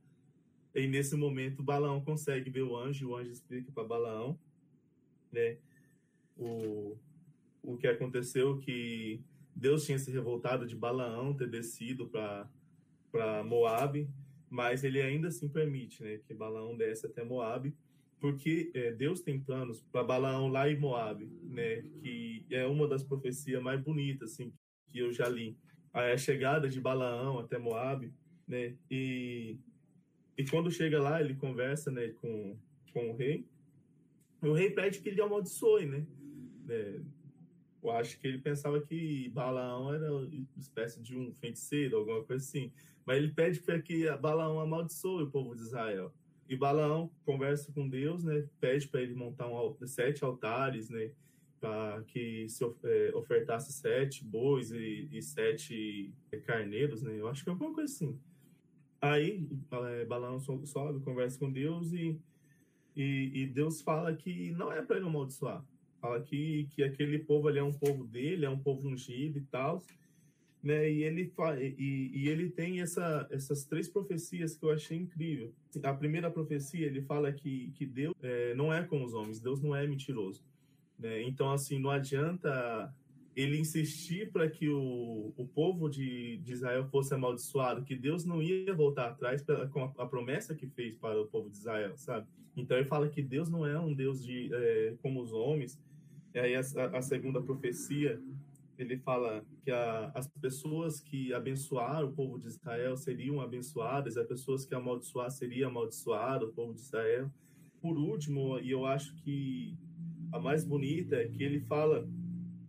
E 0.75 0.87
nesse 0.87 1.15
momento 1.15 1.63
Balaão 1.63 2.01
consegue 2.01 2.49
ver 2.49 2.63
o 2.63 2.75
anjo, 2.75 3.09
o 3.09 3.15
anjo 3.15 3.31
explica 3.31 3.71
para 3.71 3.83
Balaão, 3.83 4.39
né? 5.31 5.57
O, 6.37 6.97
o 7.63 7.77
que 7.77 7.87
aconteceu 7.87 8.59
que 8.59 9.21
Deus 9.55 9.85
tinha 9.85 9.97
se 9.97 10.11
revoltado 10.11 10.67
de 10.67 10.75
Balaão 10.75 11.33
ter 11.33 11.49
descido 11.49 12.07
para 12.07 13.43
Moab, 13.43 14.07
mas 14.49 14.83
ele 14.83 15.01
ainda 15.01 15.29
assim 15.29 15.49
permite, 15.49 16.03
né, 16.03 16.19
que 16.19 16.33
Balaão 16.33 16.77
desce 16.77 17.07
até 17.07 17.23
Moab 17.23 17.73
porque 18.19 18.71
é, 18.73 18.91
Deus 18.91 19.21
tem 19.21 19.39
planos 19.39 19.81
para 19.91 20.03
Balaão 20.03 20.47
lá 20.47 20.69
em 20.69 20.77
Moab, 20.77 21.25
né? 21.43 21.81
Que 22.01 22.45
é 22.49 22.65
uma 22.65 22.87
das 22.87 23.03
profecias 23.03 23.61
mais 23.61 23.79
bonitas 23.79 24.31
assim 24.31 24.51
que 24.87 24.99
eu 24.99 25.11
já 25.13 25.27
li. 25.27 25.57
A 25.93 26.17
chegada 26.17 26.67
de 26.67 26.79
Balaão 26.79 27.39
até 27.39 27.57
Moab, 27.57 28.11
né? 28.47 28.75
E 28.89 29.57
e 30.37 30.45
quando 30.45 30.71
chega 30.71 31.01
lá 31.01 31.19
ele 31.19 31.35
conversa, 31.35 31.91
né? 31.91 32.09
Com 32.21 32.57
com 32.97 33.11
o 33.11 33.15
rei. 33.15 33.45
O 34.41 34.53
rei 34.53 34.71
pede 34.71 34.99
que 34.99 35.09
ele 35.09 35.21
amaldiçoe, 35.21 35.85
né? 35.85 36.05
É, 36.69 36.99
eu 37.83 37.91
acho 37.91 38.19
que 38.19 38.27
ele 38.27 38.39
pensava 38.39 38.81
que 38.81 39.29
Balaão 39.29 39.93
era 39.93 40.13
uma 40.13 40.29
espécie 40.57 41.01
de 41.01 41.15
um 41.15 41.33
feiticeiro, 41.33 41.97
alguma 41.97 42.23
coisa 42.23 42.43
assim. 42.43 42.71
Mas 43.05 43.17
ele 43.17 43.31
pede 43.31 43.59
para 43.61 43.79
que 43.79 44.09
Balaão 44.17 44.59
amaldiçoe 44.59 45.23
o 45.23 45.31
povo 45.31 45.55
de 45.55 45.61
Israel. 45.61 46.13
E 46.49 46.55
Balaão 46.55 47.11
conversa 47.25 47.71
com 47.71 47.87
Deus, 47.87 48.23
né? 48.23 48.47
Pede 48.59 48.87
para 48.87 49.01
ele 49.01 49.13
montar 49.13 49.47
um, 49.47 49.75
sete 49.85 50.23
altares, 50.23 50.89
né? 50.89 51.11
Para 51.59 52.03
que 52.07 52.47
se 52.49 52.63
é, 52.83 53.11
ofertasse 53.15 53.73
sete 53.73 54.23
bois 54.23 54.71
e, 54.71 55.07
e, 55.11 55.21
sete 55.21 56.13
carneiros, 56.45 57.01
né? 57.01 57.19
Eu 57.19 57.27
acho 57.27 57.43
que 57.43 57.49
é 57.49 57.53
alguma 57.53 57.73
coisa 57.73 57.91
assim. 57.91 58.19
Aí 59.01 59.47
é, 59.71 60.05
Balaão 60.05 60.39
sobe, 60.39 60.99
conversa 61.01 61.37
com 61.37 61.51
Deus 61.51 61.91
e, 61.93 62.19
e, 62.95 63.31
e 63.33 63.47
Deus 63.47 63.81
fala 63.81 64.13
que 64.15 64.51
não 64.51 64.71
é 64.71 64.81
para 64.81 64.97
ele 64.97 65.05
amaldiçoar. 65.05 65.63
Fala 66.01 66.21
que, 66.21 66.67
que 66.71 66.83
aquele 66.83 67.19
povo 67.19 67.47
ali 67.47 67.59
é 67.59 67.63
um 67.63 67.73
povo 67.73 68.03
dele, 68.05 68.45
é 68.45 68.49
um 68.49 68.59
povo 68.59 68.87
ungido 68.87 69.37
e 69.37 69.41
tal 69.41 69.83
né? 70.67 70.89
E 70.91 71.03
ele 71.03 71.31
e, 71.59 72.11
e 72.13 72.27
ele 72.27 72.49
tem 72.49 72.81
essa, 72.81 73.27
essas 73.31 73.63
três 73.65 73.87
profecias 73.87 74.55
que 74.55 74.65
eu 74.65 74.71
achei 74.71 74.97
incrível. 74.97 75.53
A 75.83 75.93
primeira 75.93 76.29
profecia 76.29 76.85
ele 76.85 77.01
fala 77.01 77.31
que 77.31 77.71
que 77.75 77.85
Deus 77.85 78.13
é, 78.21 78.53
não 78.55 78.73
é 78.73 78.83
como 78.83 79.05
os 79.05 79.13
homens, 79.13 79.39
Deus 79.39 79.61
não 79.61 79.75
é 79.75 79.87
mentiroso, 79.87 80.43
né? 80.99 81.21
Então 81.23 81.51
assim 81.51 81.79
não 81.79 81.89
adianta 81.89 82.93
ele 83.37 83.59
insistir 83.59 84.31
para 84.31 84.49
que 84.49 84.67
o, 84.67 85.31
o 85.37 85.47
povo 85.47 85.87
de, 85.87 86.37
de 86.37 86.53
Israel 86.53 86.87
fosse 86.89 87.13
amaldiçoado, 87.13 87.83
que 87.83 87.95
Deus 87.95 88.25
não 88.25 88.41
ia 88.41 88.73
voltar 88.73 89.09
atrás 89.09 89.45
com 89.71 89.83
a, 89.83 89.93
a, 89.99 90.07
promessa 90.07 90.55
que 90.55 90.65
fez 90.65 90.97
para 90.97 91.21
o 91.21 91.27
povo 91.27 91.47
de 91.47 91.55
Israel, 91.55 91.95
sabe? 91.95 92.25
Então 92.55 92.75
ele 92.75 92.87
fala 92.87 93.07
que 93.07 93.21
Deus 93.21 93.47
não 93.47 93.63
é 93.63 93.79
um 93.79 93.93
Deus 93.93 94.25
de 94.25 94.49
é, 94.51 94.95
como 95.03 95.21
os 95.21 95.31
homens. 95.31 95.79
E 96.33 96.39
aí 96.39 96.55
a, 96.55 96.61
a 96.97 97.01
segunda 97.03 97.39
profecia 97.39 98.19
ele 98.75 98.97
fala 98.97 99.45
que 99.63 99.69
a, 99.69 100.11
as 100.15 100.27
pessoas 100.27 100.99
que 100.99 101.31
abençoaram 101.31 102.07
o 102.07 102.13
povo 102.13 102.39
de 102.39 102.47
Israel 102.47 102.97
seriam 102.97 103.39
abençoadas, 103.39 104.17
as 104.17 104.27
pessoas 104.27 104.65
que 104.65 104.73
amaldiçoar 104.73 105.29
seriam 105.29 105.69
amaldiçoadas, 105.69 106.49
o 106.49 106.53
povo 106.53 106.73
de 106.73 106.79
Israel. 106.79 107.31
Por 107.79 107.99
último, 107.99 108.59
e 108.59 108.71
eu 108.71 108.83
acho 108.87 109.13
que 109.17 109.77
a 110.31 110.39
mais 110.39 110.65
bonita 110.65 111.17
é 111.17 111.27
que 111.27 111.43
ele 111.43 111.59
fala 111.59 112.07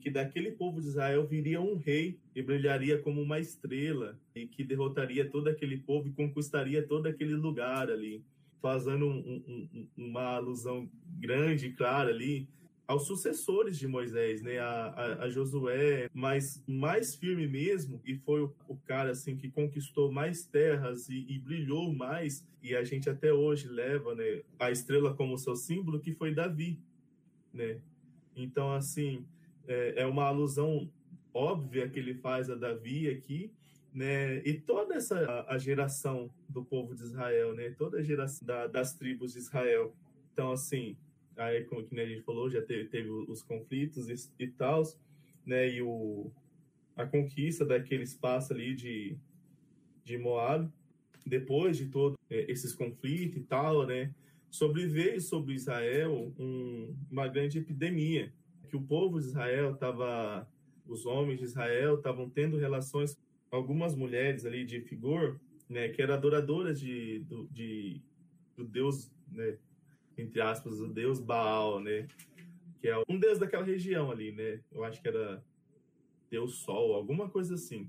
que 0.01 0.11
daquele 0.11 0.53
povo 0.53 0.80
de 0.80 0.88
Israel 0.88 1.26
viria 1.26 1.61
um 1.61 1.76
rei 1.76 2.18
e 2.34 2.42
brilharia 2.42 2.99
como 2.99 3.20
uma 3.20 3.38
estrela 3.38 4.18
e 4.34 4.46
que 4.46 4.64
derrotaria 4.64 5.28
todo 5.28 5.49
aquele 5.49 5.78
povo 5.78 6.09
e 6.09 6.12
conquistaria 6.12 6.82
todo 6.82 7.07
aquele 7.07 7.34
lugar 7.34 7.90
ali, 7.90 8.22
fazendo 8.61 9.07
um, 9.07 9.68
um, 9.74 9.88
uma 9.96 10.36
alusão 10.36 10.88
grande 11.18 11.70
clara 11.70 12.11
ali 12.11 12.49
aos 12.88 13.07
sucessores 13.07 13.78
de 13.78 13.86
Moisés, 13.86 14.40
né, 14.40 14.59
a, 14.59 14.86
a, 14.86 15.24
a, 15.24 15.28
Josué, 15.28 16.09
mas 16.14 16.64
mais 16.66 17.14
firme 17.14 17.46
mesmo, 17.46 18.01
e 18.03 18.16
foi 18.16 18.40
o, 18.40 18.55
o 18.66 18.76
cara 18.78 19.11
assim 19.11 19.36
que 19.36 19.51
conquistou 19.51 20.11
mais 20.11 20.46
terras 20.46 21.07
e, 21.11 21.26
e, 21.28 21.38
brilhou 21.38 21.92
mais, 21.92 22.42
e 22.62 22.74
a 22.74 22.82
gente 22.82 23.11
até 23.11 23.30
hoje 23.30 23.68
leva, 23.68 24.14
né, 24.14 24.40
a 24.59 24.70
estrela 24.70 25.12
como 25.14 25.36
seu 25.36 25.55
símbolo, 25.55 26.01
que 26.01 26.14
foi 26.14 26.32
Davi, 26.34 26.80
né? 27.53 27.78
Então 28.34 28.72
assim 28.72 29.26
é, 29.69 30.03
é 30.03 30.07
uma 30.07 30.25
alusão 30.25 30.91
óbvia 31.33 31.89
que 31.89 31.99
ele 31.99 32.14
faz 32.14 32.51
a 32.51 32.57
Davi 32.57 33.09
aqui, 33.09 33.53
né? 33.93 34.39
E 34.45 34.55
toda 34.55 34.97
essa 34.97 35.45
a 35.49 35.59
geração 35.59 36.31
do 36.49 36.64
povo 36.64 36.95
de 36.95 37.03
Israel, 37.03 37.55
né? 37.55 37.71
Toda 37.79 37.99
a 37.99 38.03
geração 38.03 38.47
da, 38.47 38.66
das 38.66 38.95
tribos 38.95 39.35
de 39.35 39.39
Israel. 39.39 39.95
Então 40.33 40.51
assim 40.51 40.97
aí 41.39 41.64
como 41.64 41.85
que 41.85 41.99
a 41.99 42.07
gente 42.07 42.23
falou, 42.23 42.51
já 42.51 42.61
teve, 42.61 42.89
teve 42.89 43.09
os 43.09 43.43
conflitos 43.43 44.09
e, 44.09 44.43
e 44.43 44.49
tal, 44.49 44.83
né? 45.47 45.69
E 45.71 45.81
o, 45.81 46.31
a 46.97 47.07
conquista 47.07 47.64
daquele 47.64 48.03
espaço 48.03 48.53
ali 48.53 48.75
de, 48.75 49.16
de 50.05 50.19
Moab, 50.19 50.69
depois 51.25 51.77
de 51.77 51.87
todos 51.87 52.19
é, 52.29 52.51
esses 52.51 52.75
conflitos 52.75 53.39
e 53.39 53.45
tal, 53.45 53.87
né? 53.87 54.12
Sobreveio 54.51 55.21
sobre 55.21 55.55
Israel 55.55 56.33
um, 56.39 56.97
uma 57.11 57.29
grande 57.29 57.59
epidemia, 57.59 58.33
que 58.69 58.77
o 58.77 58.83
povo 58.83 59.19
de 59.21 59.27
Israel 59.27 59.75
estava, 59.75 60.49
os 60.87 61.07
homens 61.07 61.39
de 61.39 61.45
Israel 61.45 61.97
estavam 61.97 62.29
tendo 62.29 62.57
relações 62.57 63.16
com 63.51 63.57
algumas 63.57 63.95
mulheres 63.95 64.45
ali 64.45 64.64
de 64.64 64.81
figor, 64.81 65.41
né? 65.69 65.89
Que 65.89 66.03
eram 66.03 66.14
adoradoras 66.14 66.79
de, 66.79 67.21
do, 67.21 67.49
de, 67.49 68.01
do 68.57 68.64
Deus, 68.64 69.11
né? 69.31 69.59
entre 70.19 70.41
aspas, 70.41 70.81
o 70.81 70.89
deus 70.89 71.21
Baal, 71.21 71.81
né? 71.81 72.09
Que 72.81 72.89
é 72.89 73.03
um 73.09 73.19
deus 73.19 73.39
daquela 73.39 73.64
região 73.64 74.11
ali, 74.11 74.33
né? 74.33 74.61
Eu 74.73 74.85
acho 74.85 75.01
que 75.01 75.09
era 75.09 75.43
Deus 76.31 76.57
Sol, 76.57 76.95
alguma 76.95 77.29
coisa 77.29 77.55
assim. 77.55 77.89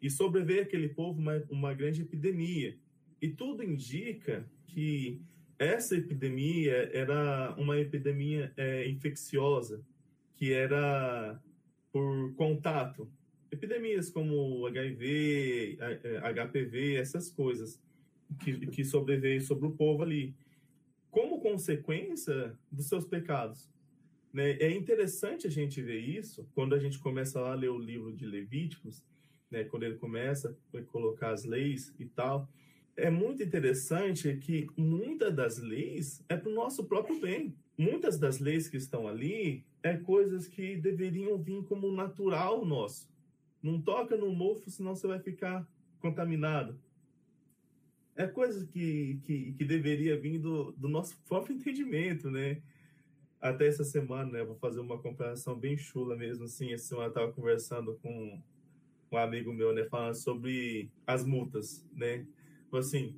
E 0.00 0.10
sobreveio 0.10 0.62
aquele 0.62 0.88
povo 0.88 1.20
uma, 1.20 1.42
uma 1.48 1.72
grande 1.72 2.02
epidemia. 2.02 2.76
E 3.20 3.28
tudo 3.28 3.62
indica 3.62 4.44
que 4.66 5.22
essa 5.64 5.96
epidemia 5.96 6.90
era 6.92 7.54
uma 7.58 7.78
epidemia 7.78 8.52
é, 8.56 8.88
infecciosa, 8.88 9.84
que 10.36 10.52
era 10.52 11.40
por 11.92 12.34
contato. 12.34 13.10
Epidemias 13.50 14.10
como 14.10 14.66
HIV, 14.66 15.78
HPV, 16.22 16.96
essas 16.96 17.30
coisas 17.30 17.80
que, 18.40 18.66
que 18.66 18.84
sobreveio 18.84 19.40
sobre 19.42 19.66
o 19.66 19.72
povo 19.72 20.02
ali 20.02 20.34
como 21.10 21.40
consequência 21.40 22.58
dos 22.70 22.86
seus 22.88 23.04
pecados. 23.04 23.70
Né? 24.32 24.52
É 24.52 24.70
interessante 24.70 25.46
a 25.46 25.50
gente 25.50 25.82
ver 25.82 26.00
isso 26.00 26.48
quando 26.54 26.74
a 26.74 26.78
gente 26.78 26.98
começa 26.98 27.38
a 27.38 27.54
ler 27.54 27.68
o 27.68 27.78
livro 27.78 28.12
de 28.16 28.24
Levíticos, 28.24 29.04
né? 29.50 29.64
quando 29.64 29.82
ele 29.82 29.96
começa 29.96 30.56
a 30.74 30.82
colocar 30.82 31.32
as 31.32 31.44
leis 31.44 31.94
e 31.98 32.06
tal. 32.06 32.48
É 32.96 33.10
muito 33.10 33.42
interessante 33.42 34.36
que 34.36 34.68
muitas 34.76 35.34
das 35.34 35.58
leis 35.58 36.22
é 36.28 36.36
para 36.36 36.50
o 36.50 36.54
nosso 36.54 36.84
próprio 36.84 37.20
bem. 37.20 37.56
Muitas 37.76 38.18
das 38.18 38.38
leis 38.38 38.68
que 38.68 38.76
estão 38.76 39.08
ali 39.08 39.64
é 39.82 39.96
coisas 39.96 40.46
que 40.46 40.76
deveriam 40.76 41.38
vir 41.38 41.64
como 41.64 41.90
natural 41.90 42.64
nosso. 42.64 43.10
Não 43.62 43.80
toca 43.80 44.16
no 44.16 44.30
mofo, 44.30 44.68
senão 44.70 44.94
você 44.94 45.06
vai 45.06 45.18
ficar 45.20 45.66
contaminado 46.00 46.78
é 48.16 48.26
coisa 48.26 48.66
que, 48.66 49.18
que, 49.24 49.52
que 49.52 49.64
deveria 49.64 50.18
vir 50.18 50.38
do, 50.38 50.72
do 50.72 50.88
nosso 50.88 51.16
próprio 51.26 51.56
entendimento, 51.56 52.30
né? 52.30 52.60
Até 53.40 53.66
essa 53.66 53.84
semana, 53.84 54.30
né? 54.30 54.44
Vou 54.44 54.56
fazer 54.56 54.80
uma 54.80 54.98
comparação 54.98 55.58
bem 55.58 55.76
chula 55.76 56.16
mesmo, 56.16 56.44
assim. 56.44 56.72
Essa 56.72 56.88
semana 56.88 57.06
eu 57.06 57.10
estava 57.10 57.32
conversando 57.32 57.98
com 58.02 58.40
um 59.10 59.16
amigo 59.16 59.52
meu, 59.52 59.72
né? 59.72 59.84
Falando 59.84 60.14
sobre 60.14 60.90
as 61.06 61.24
multas, 61.24 61.84
né? 61.92 62.26
Assim, 62.76 63.14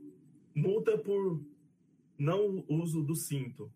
multa 0.55 0.99
por 0.99 1.41
não 2.19 2.65
uso 2.69 3.03
do 3.03 3.15
cinto. 3.15 3.73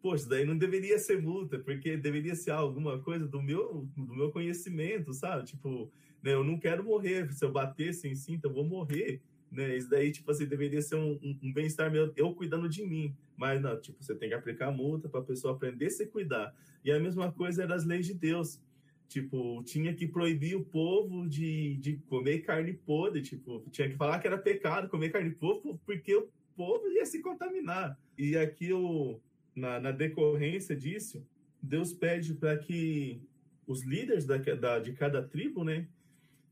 Poxa, 0.00 0.28
daí 0.28 0.44
não 0.44 0.56
deveria 0.56 0.98
ser 0.98 1.20
multa, 1.20 1.58
porque 1.58 1.96
deveria 1.96 2.34
ser 2.34 2.52
alguma 2.52 2.98
coisa 3.00 3.26
do 3.26 3.42
meu, 3.42 3.88
do 3.96 4.14
meu 4.14 4.30
conhecimento, 4.30 5.12
sabe? 5.12 5.44
Tipo, 5.44 5.90
né, 6.22 6.34
eu 6.34 6.44
não 6.44 6.58
quero 6.58 6.84
morrer. 6.84 7.32
Se 7.32 7.44
eu 7.44 7.50
bater 7.50 7.92
sem 7.92 8.14
cinto, 8.14 8.46
eu 8.46 8.52
vou 8.52 8.64
morrer 8.64 9.20
né? 9.50 9.76
Isso 9.76 9.88
daí, 9.88 10.12
tipo 10.12 10.30
assim, 10.30 10.46
deveria 10.46 10.80
ser 10.82 10.96
um, 10.96 11.18
um, 11.22 11.38
um 11.42 11.52
bem-estar 11.52 11.90
meu, 11.90 12.12
eu 12.16 12.34
cuidando 12.34 12.68
de 12.68 12.84
mim. 12.84 13.14
Mas 13.36 13.60
não, 13.60 13.80
tipo, 13.80 14.02
você 14.02 14.14
tem 14.14 14.28
que 14.28 14.34
aplicar 14.34 14.70
multa 14.70 15.08
para 15.08 15.20
a 15.20 15.24
pessoa 15.24 15.54
aprender 15.54 15.86
a 15.86 15.90
se 15.90 16.06
cuidar. 16.06 16.54
E 16.84 16.90
a 16.90 17.00
mesma 17.00 17.32
coisa 17.32 17.62
era 17.62 17.74
as 17.74 17.84
leis 17.84 18.06
de 18.06 18.14
Deus. 18.14 18.60
Tipo, 19.08 19.62
tinha 19.64 19.94
que 19.94 20.06
proibir 20.06 20.54
o 20.54 20.64
povo 20.64 21.26
de, 21.26 21.76
de 21.76 21.96
comer 22.08 22.40
carne 22.40 22.74
podre. 22.74 23.22
Tipo, 23.22 23.64
tinha 23.70 23.88
que 23.88 23.96
falar 23.96 24.18
que 24.18 24.26
era 24.26 24.36
pecado 24.36 24.88
comer 24.88 25.10
carne 25.10 25.30
podre, 25.30 25.78
porque 25.86 26.14
o 26.14 26.28
povo 26.54 26.86
ia 26.88 27.06
se 27.06 27.22
contaminar. 27.22 27.98
E 28.18 28.36
aqui, 28.36 28.72
o, 28.72 29.18
na, 29.56 29.80
na 29.80 29.90
decorrência 29.90 30.76
disso, 30.76 31.26
Deus 31.62 31.92
pede 31.92 32.34
para 32.34 32.56
que 32.58 33.20
os 33.66 33.82
líderes 33.82 34.26
da, 34.26 34.36
da, 34.36 34.78
de 34.78 34.92
cada 34.92 35.22
tribo, 35.22 35.64
né, 35.64 35.88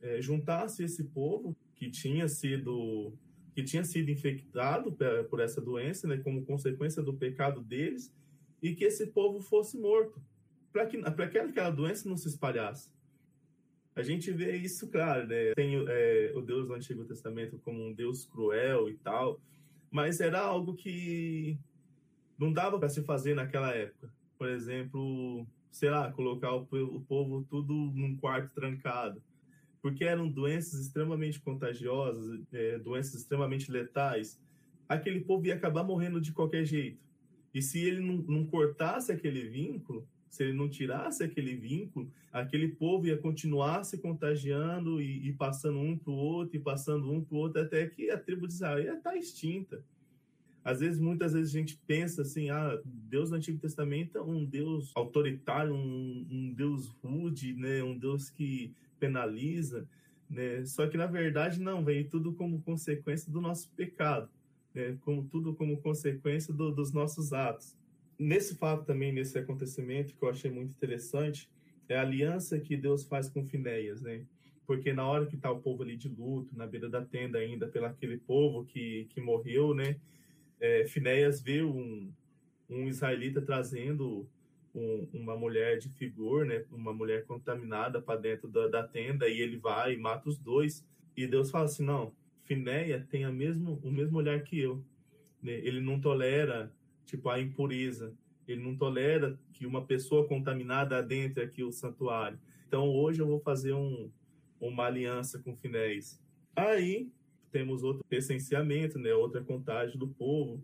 é, 0.00 0.20
juntassem 0.20 0.86
esse 0.86 1.04
povo 1.04 1.56
que 1.74 1.90
tinha 1.90 2.28
sido 2.28 3.12
que 3.54 3.62
tinha 3.62 3.82
sido 3.84 4.10
infectado 4.10 4.94
por 5.30 5.40
essa 5.40 5.62
doença, 5.62 6.06
né, 6.06 6.18
como 6.18 6.44
consequência 6.44 7.02
do 7.02 7.14
pecado 7.14 7.62
deles, 7.62 8.12
e 8.60 8.74
que 8.74 8.84
esse 8.84 9.06
povo 9.06 9.40
fosse 9.40 9.78
morto, 9.78 10.20
para 10.76 11.28
que 11.28 11.30
que 11.30 11.38
aquela 11.38 11.70
doença 11.70 12.08
não 12.08 12.16
se 12.16 12.28
espalhasse. 12.28 12.90
A 13.94 14.02
gente 14.02 14.30
vê 14.30 14.56
isso, 14.56 14.88
claro, 14.88 15.26
né? 15.26 15.54
Tem 15.54 15.76
é, 15.88 16.32
o 16.34 16.42
Deus 16.42 16.66
do 16.66 16.74
Antigo 16.74 17.04
Testamento 17.04 17.58
como 17.64 17.82
um 17.82 17.94
Deus 17.94 18.26
cruel 18.26 18.90
e 18.90 18.94
tal, 18.98 19.40
mas 19.90 20.20
era 20.20 20.40
algo 20.40 20.74
que 20.74 21.58
não 22.38 22.52
dava 22.52 22.78
para 22.78 22.88
se 22.88 23.02
fazer 23.02 23.34
naquela 23.34 23.74
época. 23.74 24.12
Por 24.38 24.48
exemplo, 24.48 25.46
sei 25.70 25.88
lá, 25.88 26.12
colocar 26.12 26.52
o, 26.54 26.68
o 26.70 27.00
povo 27.00 27.46
tudo 27.48 27.72
num 27.72 28.16
quarto 28.16 28.52
trancado 28.54 29.22
porque 29.86 30.04
eram 30.04 30.28
doenças 30.28 30.80
extremamente 30.80 31.40
contagiosas, 31.40 32.40
é, 32.52 32.76
doenças 32.76 33.14
extremamente 33.14 33.70
letais, 33.70 34.36
aquele 34.88 35.20
povo 35.20 35.46
ia 35.46 35.54
acabar 35.54 35.84
morrendo 35.84 36.20
de 36.20 36.32
qualquer 36.32 36.64
jeito. 36.64 37.00
E 37.54 37.62
se 37.62 37.78
ele 37.78 38.00
não, 38.00 38.16
não 38.16 38.44
cortasse 38.44 39.12
aquele 39.12 39.48
vínculo, 39.48 40.04
se 40.28 40.42
ele 40.42 40.52
não 40.52 40.68
tirasse 40.68 41.22
aquele 41.22 41.54
vínculo, 41.54 42.10
aquele 42.32 42.68
povo 42.68 43.06
ia 43.06 43.16
continuar 43.16 43.84
se 43.84 43.98
contagiando 43.98 45.00
e, 45.00 45.28
e 45.28 45.32
passando 45.32 45.78
um 45.78 45.96
para 45.96 46.10
o 46.10 46.16
outro, 46.16 46.56
e 46.56 46.60
passando 46.60 47.10
um 47.10 47.22
para 47.22 47.34
o 47.34 47.38
outro, 47.38 47.62
até 47.62 47.86
que 47.86 48.10
a 48.10 48.18
tribo 48.18 48.46
de 48.46 48.54
Israel 48.54 48.82
ia 48.82 48.94
estar 48.94 49.10
tá 49.10 49.16
extinta. 49.16 49.82
Às 50.64 50.80
vezes, 50.80 50.98
muitas 51.00 51.32
vezes 51.32 51.54
a 51.54 51.58
gente 51.58 51.78
pensa 51.86 52.22
assim, 52.22 52.50
ah, 52.50 52.80
Deus 52.84 53.30
no 53.30 53.36
Antigo 53.36 53.58
Testamento 53.58 54.18
é 54.18 54.20
um 54.20 54.44
Deus 54.44 54.90
autoritário, 54.96 55.72
um, 55.72 56.26
um 56.28 56.52
Deus 56.52 56.88
rude, 57.02 57.54
né? 57.54 57.84
um 57.84 57.96
Deus 57.96 58.30
que 58.30 58.74
penaliza, 58.98 59.88
né? 60.28 60.64
Só 60.64 60.86
que 60.88 60.96
na 60.96 61.06
verdade 61.06 61.60
não, 61.60 61.84
veio 61.84 62.08
tudo 62.08 62.32
como 62.32 62.60
consequência 62.62 63.30
do 63.30 63.40
nosso 63.40 63.70
pecado, 63.76 64.28
né? 64.74 64.96
Como 65.02 65.24
tudo 65.24 65.54
como 65.54 65.76
consequência 65.78 66.52
do, 66.52 66.72
dos 66.72 66.92
nossos 66.92 67.32
atos. 67.32 67.76
Nesse 68.18 68.56
fato 68.56 68.84
também, 68.84 69.12
nesse 69.12 69.38
acontecimento 69.38 70.14
que 70.14 70.22
eu 70.22 70.30
achei 70.30 70.50
muito 70.50 70.72
interessante, 70.72 71.50
é 71.88 71.96
a 71.96 72.02
aliança 72.02 72.58
que 72.58 72.76
Deus 72.76 73.04
faz 73.04 73.28
com 73.28 73.44
Finéias, 73.44 74.00
né? 74.00 74.24
Porque 74.66 74.92
na 74.92 75.06
hora 75.06 75.26
que 75.26 75.36
está 75.36 75.50
o 75.50 75.60
povo 75.60 75.82
ali 75.82 75.96
de 75.96 76.08
luto, 76.08 76.56
na 76.56 76.66
beira 76.66 76.88
da 76.88 77.04
tenda 77.04 77.38
ainda, 77.38 77.68
pelo 77.68 77.86
aquele 77.86 78.18
povo 78.18 78.64
que, 78.64 79.06
que 79.10 79.20
morreu, 79.20 79.74
né? 79.74 79.96
É, 80.58 80.86
Finéias 80.86 81.40
vê 81.40 81.62
um, 81.62 82.10
um 82.68 82.88
israelita 82.88 83.40
trazendo 83.40 84.28
um, 84.74 85.08
uma 85.12 85.36
mulher 85.36 85.78
de 85.78 85.88
figura, 85.88 86.44
né, 86.44 86.64
uma 86.70 86.92
mulher 86.92 87.24
contaminada 87.24 88.00
para 88.00 88.20
dentro 88.20 88.48
da, 88.48 88.66
da, 88.68 88.82
tenda 88.86 89.28
e 89.28 89.40
ele 89.40 89.56
vai 89.56 89.94
e 89.94 89.96
mata 89.96 90.28
os 90.28 90.38
dois. 90.38 90.84
E 91.16 91.26
Deus 91.26 91.50
fala 91.50 91.64
assim: 91.64 91.84
não, 91.84 92.12
Finéia 92.44 93.06
tem 93.10 93.24
a 93.24 93.30
mesmo, 93.30 93.80
o 93.82 93.90
mesmo 93.90 94.18
olhar 94.18 94.40
que 94.42 94.58
eu. 94.58 94.84
Né? 95.42 95.52
Ele 95.52 95.80
não 95.80 96.00
tolera 96.00 96.72
tipo 97.06 97.28
a 97.30 97.40
impureza. 97.40 98.12
Ele 98.46 98.62
não 98.62 98.76
tolera 98.76 99.38
que 99.52 99.66
uma 99.66 99.84
pessoa 99.84 100.26
contaminada 100.26 100.98
adentre 100.98 101.42
aqui 101.42 101.64
o 101.64 101.72
santuário. 101.72 102.38
Então 102.66 102.88
hoje 102.88 103.20
eu 103.20 103.26
vou 103.26 103.40
fazer 103.40 103.72
um, 103.72 104.10
uma 104.60 104.84
aliança 104.84 105.38
com 105.38 105.56
Finés. 105.56 106.20
Aí 106.54 107.10
temos 107.50 107.82
outro 107.82 108.04
recenseamento, 108.10 108.98
né? 108.98 109.14
outra 109.14 109.42
contagem 109.42 109.96
do 109.98 110.08
povo. 110.08 110.62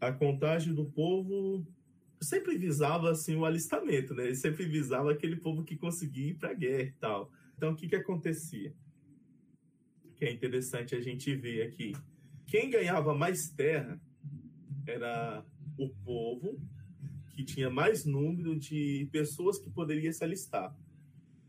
A 0.00 0.12
contagem 0.12 0.74
do 0.74 0.84
povo 0.84 1.66
sempre 2.20 2.58
visava 2.58 3.10
assim 3.10 3.36
o 3.36 3.44
alistamento, 3.44 4.14
né? 4.14 4.24
Ele 4.24 4.34
sempre 4.34 4.64
visava 4.66 5.10
aquele 5.10 5.36
povo 5.36 5.64
que 5.64 5.76
conseguia 5.76 6.30
ir 6.30 6.34
para 6.34 6.50
a 6.50 6.54
guerra 6.54 6.82
e 6.82 6.92
tal. 6.92 7.32
Então 7.56 7.72
o 7.72 7.76
que 7.76 7.88
que 7.88 7.96
acontecia? 7.96 8.74
Que 10.16 10.26
é 10.26 10.32
interessante 10.32 10.94
a 10.94 11.00
gente 11.00 11.34
ver 11.34 11.62
aqui. 11.62 11.92
Quem 12.46 12.68
ganhava 12.68 13.14
mais 13.14 13.48
terra 13.50 14.00
era 14.86 15.44
o 15.84 15.90
povo 16.04 16.60
que 17.34 17.44
tinha 17.44 17.70
mais 17.70 18.04
número 18.04 18.54
de 18.58 19.08
pessoas 19.10 19.58
que 19.58 19.70
poderia 19.70 20.12
se 20.12 20.22
alistar. 20.22 20.76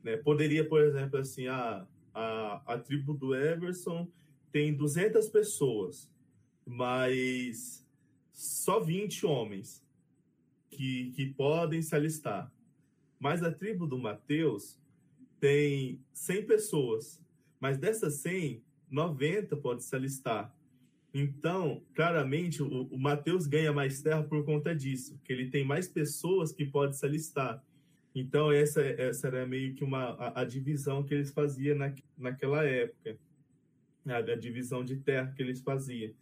Né? 0.04 0.18
Poderia, 0.18 0.68
por 0.68 0.82
exemplo, 0.82 1.20
assim, 1.20 1.48
a, 1.48 1.86
a, 2.14 2.74
a 2.74 2.80
tribo 2.80 3.14
do 3.14 3.36
Everson 3.36 4.08
tem 4.52 4.74
200 4.74 5.30
pessoas, 5.30 6.10
mas 6.66 7.86
só 8.32 8.80
20 8.80 9.26
homens 9.26 9.84
que, 10.70 11.12
que 11.12 11.28
podem 11.28 11.82
se 11.82 11.96
alistar. 11.96 12.52
Mas 13.20 13.44
a 13.44 13.52
tribo 13.52 13.86
do 13.86 13.98
Mateus 13.98 14.80
tem 15.40 16.04
100 16.14 16.46
pessoas, 16.46 17.22
mas 17.60 17.78
dessas 17.78 18.16
100, 18.16 18.64
90 18.90 19.56
podem 19.58 19.82
se 19.82 19.96
alistar. 19.96 20.56
Então, 21.14 21.82
claramente, 21.94 22.64
o, 22.64 22.84
o 22.84 22.98
Mateus 22.98 23.46
ganha 23.46 23.74
mais 23.74 24.02
terra 24.02 24.24
por 24.24 24.46
conta 24.46 24.74
disso, 24.74 25.20
que 25.24 25.34
ele 25.34 25.50
tem 25.50 25.64
mais 25.64 25.88
pessoas 25.88 26.52
que 26.52 26.66
podem 26.66 26.94
se 26.94 27.06
alistar. 27.06 27.62
Então, 28.16 28.52
essa, 28.52 28.82
essa 28.82 29.28
era 29.28 29.46
meio 29.46 29.74
que 29.74 29.84
uma, 29.84 30.12
a, 30.12 30.42
a 30.42 30.46
divisão 30.46 31.04
que 31.04 31.14
eles 31.14 31.32
faziam 31.32 31.78
na, 31.78 31.94
naquela 32.18 32.64
época, 32.64 33.18
a, 34.06 34.18
a, 34.18 34.36
divisão 34.36 34.84
de 34.84 34.98
terra 34.98 35.34
que 35.36 35.42
eles 35.42 35.62
faziam. 35.62 36.14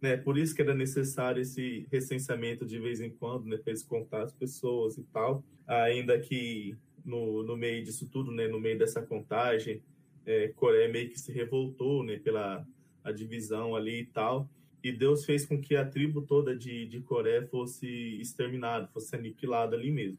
Né? 0.00 0.16
Por 0.16 0.38
isso 0.38 0.54
que 0.54 0.62
era 0.62 0.74
necessário 0.74 1.42
esse 1.42 1.86
recenseamento 1.90 2.64
de 2.64 2.78
vez 2.78 3.00
em 3.00 3.10
quando, 3.10 3.46
né? 3.46 3.56
para 3.56 3.70
eles 3.70 3.82
contar 3.82 4.22
as 4.22 4.32
pessoas 4.32 4.96
e 4.96 5.02
tal. 5.04 5.42
Ainda 5.66 6.18
que 6.18 6.76
no, 7.04 7.42
no 7.42 7.56
meio 7.56 7.82
disso 7.82 8.08
tudo, 8.10 8.30
né? 8.30 8.46
no 8.48 8.60
meio 8.60 8.78
dessa 8.78 9.02
contagem, 9.02 9.82
é, 10.24 10.48
Coré 10.48 10.88
meio 10.88 11.10
que 11.10 11.18
se 11.18 11.32
revoltou 11.32 12.04
né? 12.04 12.18
pela 12.18 12.66
a 13.02 13.12
divisão 13.12 13.74
ali 13.74 14.00
e 14.00 14.06
tal. 14.06 14.48
E 14.82 14.92
Deus 14.92 15.24
fez 15.24 15.44
com 15.44 15.60
que 15.60 15.74
a 15.76 15.84
tribo 15.84 16.22
toda 16.22 16.56
de, 16.56 16.86
de 16.86 17.00
Coré 17.00 17.42
fosse 17.46 17.86
exterminada, 18.20 18.86
fosse 18.88 19.14
aniquilada 19.16 19.76
ali 19.76 19.90
mesmo. 19.90 20.18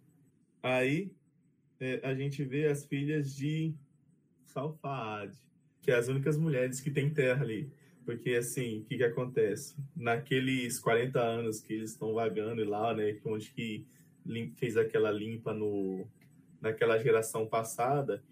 Aí 0.61 1.11
é, 1.79 2.01
a 2.03 2.13
gente 2.13 2.43
vê 2.43 2.67
as 2.67 2.85
filhas 2.85 3.33
de 3.33 3.73
Salfaad, 4.45 5.33
que 5.81 5.91
é 5.91 5.95
as 5.95 6.07
únicas 6.07 6.37
mulheres 6.37 6.81
que 6.81 6.91
têm 6.91 7.09
terra 7.09 7.43
ali. 7.43 7.71
Porque, 8.05 8.31
assim, 8.31 8.79
o 8.79 8.85
que, 8.85 8.97
que 8.97 9.03
acontece? 9.03 9.75
Naqueles 9.95 10.79
40 10.79 11.19
anos 11.19 11.61
que 11.61 11.73
eles 11.73 11.91
estão 11.91 12.13
vagando 12.13 12.63
lá, 12.63 12.93
né, 12.93 13.17
onde 13.23 13.51
que 13.51 13.85
fez 14.57 14.75
aquela 14.75 15.11
limpa 15.11 15.53
no, 15.53 16.07
naquela 16.59 16.97
geração 16.97 17.45
passada, 17.47 18.23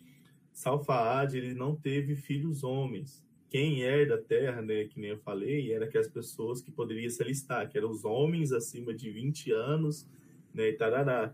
Salfaad, 0.51 1.37
ele 1.37 1.53
não 1.53 1.75
teve 1.75 2.15
filhos 2.15 2.63
homens. 2.63 3.23
Quem 3.49 3.81
herda 3.81 4.15
a 4.15 4.21
terra, 4.21 4.61
né, 4.61 4.85
que 4.85 4.99
nem 4.99 5.11
eu 5.11 5.17
falei, 5.19 5.71
era 5.71 5.87
que 5.87 5.97
as 5.97 6.07
pessoas 6.07 6.61
que 6.61 6.71
poderiam 6.71 7.09
se 7.09 7.23
alistar, 7.23 7.69
que 7.69 7.77
eram 7.77 7.89
os 7.89 8.03
homens 8.03 8.51
acima 8.51 8.93
de 8.93 9.09
20 9.09 9.51
anos, 9.51 10.07
né, 10.53 10.69
e 10.69 10.73
tarará. 10.73 11.33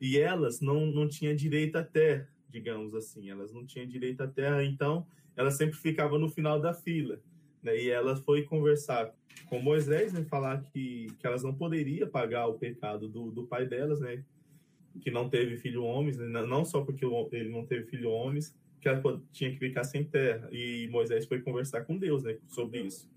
E 0.00 0.18
elas 0.18 0.60
não, 0.60 0.86
não 0.86 1.08
tinham 1.08 1.34
direito 1.34 1.76
à 1.76 1.82
terra, 1.82 2.28
digamos 2.50 2.94
assim, 2.94 3.30
elas 3.30 3.52
não 3.52 3.64
tinham 3.64 3.86
direito 3.86 4.20
à 4.22 4.28
terra, 4.28 4.62
então 4.62 5.06
elas 5.34 5.56
sempre 5.56 5.76
ficavam 5.76 6.18
no 6.18 6.28
final 6.28 6.60
da 6.60 6.74
fila. 6.74 7.18
Né? 7.62 7.84
E 7.84 7.88
ela 7.88 8.14
foi 8.16 8.42
conversar 8.42 9.14
com 9.46 9.58
Moisés, 9.58 10.12
né, 10.12 10.24
falar 10.24 10.62
que, 10.62 11.06
que 11.18 11.26
elas 11.26 11.42
não 11.42 11.54
poderiam 11.54 12.08
pagar 12.08 12.46
o 12.46 12.58
pecado 12.58 13.08
do, 13.08 13.30
do 13.30 13.46
pai 13.46 13.66
delas, 13.66 14.00
né, 14.00 14.22
que 15.00 15.10
não 15.10 15.28
teve 15.28 15.56
filho 15.56 15.84
homens, 15.84 16.18
né? 16.18 16.26
não 16.28 16.64
só 16.64 16.82
porque 16.82 17.04
ele 17.32 17.48
não 17.48 17.66
teve 17.66 17.86
filho 17.86 18.10
homens, 18.10 18.54
que 18.84 18.88
ela 18.88 19.22
tinha 19.32 19.50
que 19.50 19.58
ficar 19.58 19.82
sem 19.82 20.04
terra. 20.04 20.46
E 20.52 20.86
Moisés 20.88 21.24
foi 21.24 21.40
conversar 21.40 21.84
com 21.84 21.96
Deus, 21.96 22.22
né, 22.22 22.36
sobre 22.48 22.82
isso. 22.82 23.10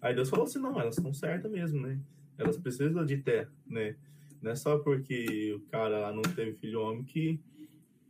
Aí 0.00 0.14
Deus 0.14 0.28
falou 0.28 0.44
assim, 0.44 0.58
não, 0.58 0.78
elas 0.78 0.96
estão 0.96 1.12
certas 1.14 1.50
mesmo, 1.50 1.80
né? 1.80 1.98
Elas 2.36 2.58
precisam 2.58 3.04
de 3.04 3.16
terra, 3.16 3.50
né? 3.66 3.96
Não 4.42 4.50
é 4.50 4.54
só 4.54 4.78
porque 4.78 5.54
o 5.54 5.60
cara 5.70 5.98
lá 5.98 6.12
não 6.12 6.20
teve 6.20 6.52
filho 6.52 6.82
homem 6.82 7.02
que 7.02 7.40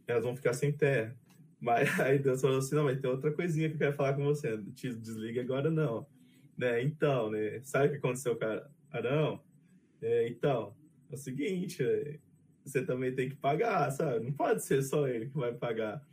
elas 0.05 0.25
vão 0.25 0.35
ficar 0.35 0.53
sem 0.53 0.73
terra. 0.73 1.17
Mas 1.61 1.89
aí 2.01 2.19
Deus 2.19 2.41
falou 2.41 2.59
assim, 2.59 2.75
não, 2.75 2.85
mas 2.85 3.01
tem 3.01 3.09
outra 3.09 3.31
coisinha 3.31 3.69
que 3.69 3.77
eu 3.77 3.79
quero 3.79 3.97
falar 3.97 4.15
com 4.15 4.25
você. 4.25 4.61
Te 4.75 4.93
desliga 4.93 5.41
agora 5.41 5.71
não. 5.71 6.05
Né? 6.59 6.83
Então, 6.83 7.31
né? 7.31 7.61
Sabe 7.63 7.87
o 7.87 7.91
que 7.93 7.97
aconteceu 7.99 8.37
com 8.37 8.45
Arão? 8.91 9.41
É, 10.03 10.29
então, 10.29 10.75
é 11.09 11.15
o 11.15 11.17
seguinte, 11.17 11.85
é, 11.85 12.19
você 12.65 12.85
também 12.85 13.15
tem 13.15 13.29
que 13.29 13.37
pagar, 13.37 13.91
sabe? 13.93 14.25
Não 14.25 14.33
pode 14.33 14.65
ser 14.65 14.83
só 14.83 15.07
ele 15.07 15.27
que 15.27 15.37
vai 15.37 15.55
pagar. 15.55 16.05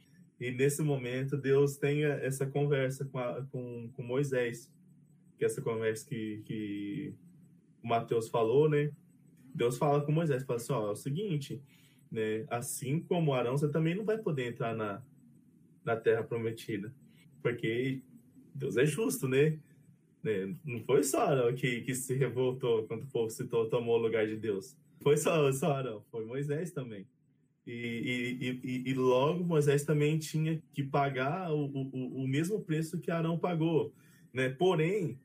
E 0.43 0.51
nesse 0.51 0.81
momento, 0.81 1.37
Deus 1.37 1.77
tem 1.77 2.03
essa 2.03 2.45
conversa 2.45 3.05
com, 3.05 3.17
a, 3.17 3.45
com, 3.45 3.89
com 3.93 4.03
Moisés, 4.03 4.69
que 5.37 5.45
é 5.45 5.47
essa 5.47 5.61
conversa 5.61 6.05
que, 6.05 6.41
que 6.43 7.13
o 7.81 7.87
Mateus 7.87 8.27
falou, 8.27 8.69
né? 8.69 8.91
Deus 9.55 9.77
fala 9.77 10.01
com 10.01 10.11
Moisés, 10.11 10.43
fala 10.43 10.57
assim, 10.57 10.73
ó, 10.73 10.89
é 10.89 10.91
o 10.91 10.95
seguinte, 10.97 11.61
né? 12.11 12.45
Assim 12.49 12.99
como 12.99 13.33
Arão, 13.33 13.57
você 13.57 13.69
também 13.69 13.95
não 13.95 14.03
vai 14.03 14.17
poder 14.17 14.49
entrar 14.49 14.75
na, 14.75 15.01
na 15.85 15.95
terra 15.95 16.23
prometida, 16.23 16.93
porque 17.41 18.01
Deus 18.53 18.75
é 18.75 18.85
justo, 18.85 19.29
né? 19.29 19.57
né? 20.21 20.53
Não 20.65 20.81
foi 20.81 21.03
só 21.03 21.21
Arão 21.21 21.55
que, 21.55 21.83
que 21.83 21.95
se 21.95 22.15
revoltou 22.15 22.83
quando 22.83 23.03
o 23.03 23.07
povo 23.07 23.29
se 23.29 23.45
tomou 23.45 23.97
o 23.97 24.01
lugar 24.01 24.27
de 24.27 24.35
Deus. 24.35 24.75
Foi 25.01 25.15
só, 25.15 25.49
só 25.53 25.71
Arão, 25.71 26.03
foi 26.11 26.25
Moisés 26.25 26.73
também. 26.73 27.07
E, 27.65 28.59
e, 28.63 28.89
e, 28.89 28.93
logo 28.93 29.43
Moisés 29.43 29.85
também 29.85 30.19
tinha 30.19 30.61
que 30.73 30.83
pagar 30.83 31.49
o, 31.53 31.65
o, 31.65 32.23
o 32.23 32.27
mesmo 32.27 32.61
preço 32.61 32.99
que 32.99 33.09
Arão 33.09 33.37
pagou. 33.37 33.93
Né? 34.33 34.49
Porém, 34.49 35.17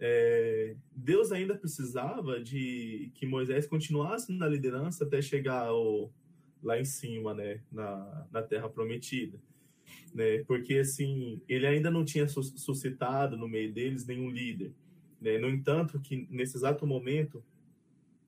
é, 0.00 0.74
Deus 0.94 1.30
ainda 1.30 1.56
precisava 1.56 2.40
de 2.40 3.12
que 3.14 3.24
Moisés 3.24 3.66
continuasse 3.66 4.32
na 4.32 4.48
liderança 4.48 5.04
até 5.04 5.22
chegar 5.22 5.66
ao, 5.68 6.12
lá 6.60 6.78
em 6.78 6.84
cima, 6.84 7.32
né? 7.32 7.60
na, 7.70 8.26
na 8.32 8.42
Terra 8.42 8.68
Prometida. 8.68 9.38
Né? 10.12 10.42
Porque 10.44 10.78
assim, 10.78 11.40
ele 11.48 11.66
ainda 11.68 11.90
não 11.90 12.04
tinha 12.04 12.26
suscitado 12.26 13.36
no 13.36 13.46
meio 13.46 13.72
deles 13.72 14.04
nenhum 14.04 14.28
líder. 14.28 14.72
Né? 15.20 15.38
No 15.38 15.48
entanto, 15.48 16.00
que 16.00 16.26
nesse 16.30 16.56
exato 16.56 16.84
momento, 16.84 17.44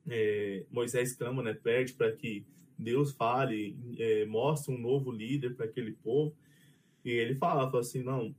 é, 0.07 0.65
Moisés 0.71 1.13
clama, 1.13 1.43
né? 1.43 1.55
pede 1.55 1.95
para 1.95 2.13
que 2.13 2.47
Deus 2.79 3.13
fale, 3.13 3.77
é, 3.99 4.25
mostre 4.27 4.73
um 4.73 4.79
novo 4.79 5.11
líder 5.11 5.55
para 5.55 5.67
aquele 5.67 5.93
povo. 5.93 6.35
E 7.05 7.11
ele 7.11 7.35
fala, 7.35 7.69
fala 7.71 7.81
assim, 7.81 8.03
não, 8.03 8.35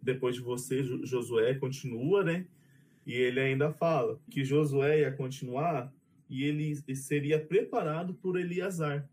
depois 0.00 0.36
de 0.36 0.40
você, 0.40 0.82
Josué 1.04 1.54
continua, 1.54 2.22
né? 2.22 2.46
E 3.04 3.14
ele 3.14 3.40
ainda 3.40 3.72
fala 3.72 4.20
que 4.30 4.44
Josué 4.44 5.00
ia 5.00 5.12
continuar 5.12 5.92
e 6.28 6.44
ele 6.44 6.76
seria 6.94 7.40
preparado 7.40 8.14
por 8.14 8.38
Eliasar. 8.38 9.08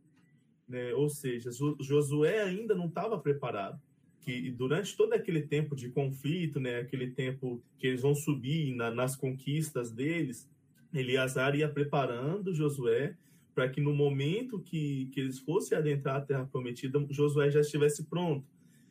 Né? 0.68 0.94
Ou 0.94 1.10
seja, 1.10 1.50
Josué 1.80 2.44
ainda 2.44 2.76
não 2.76 2.88
estava 2.88 3.18
preparado. 3.18 3.82
Que 4.22 4.52
durante 4.52 4.96
todo 4.96 5.14
aquele 5.14 5.42
tempo 5.42 5.76
de 5.76 5.90
conflito, 5.90 6.60
né, 6.60 6.82
aquele 6.82 7.10
tempo 7.12 7.64
que 7.80 7.88
eles 7.88 8.02
vão 8.02 8.14
subir 8.14 8.76
na, 8.76 8.92
nas 8.92 9.16
conquistas 9.16 9.90
deles, 9.90 10.48
Eliasar 10.94 11.56
ia 11.56 11.70
preparando 11.70 12.54
Josué 12.54 13.16
para 13.58 13.68
que 13.68 13.82
no 13.82 13.92
momento 13.92 14.60
que, 14.60 15.08
que 15.08 15.20
eles 15.20 15.40
fossem 15.40 15.76
adentrar 15.76 16.18
a 16.18 16.22
terra 16.22 16.46
prometida, 16.46 17.04
Josué 17.10 17.50
já 17.50 17.62
estivesse 17.62 18.04
pronto. 18.04 18.46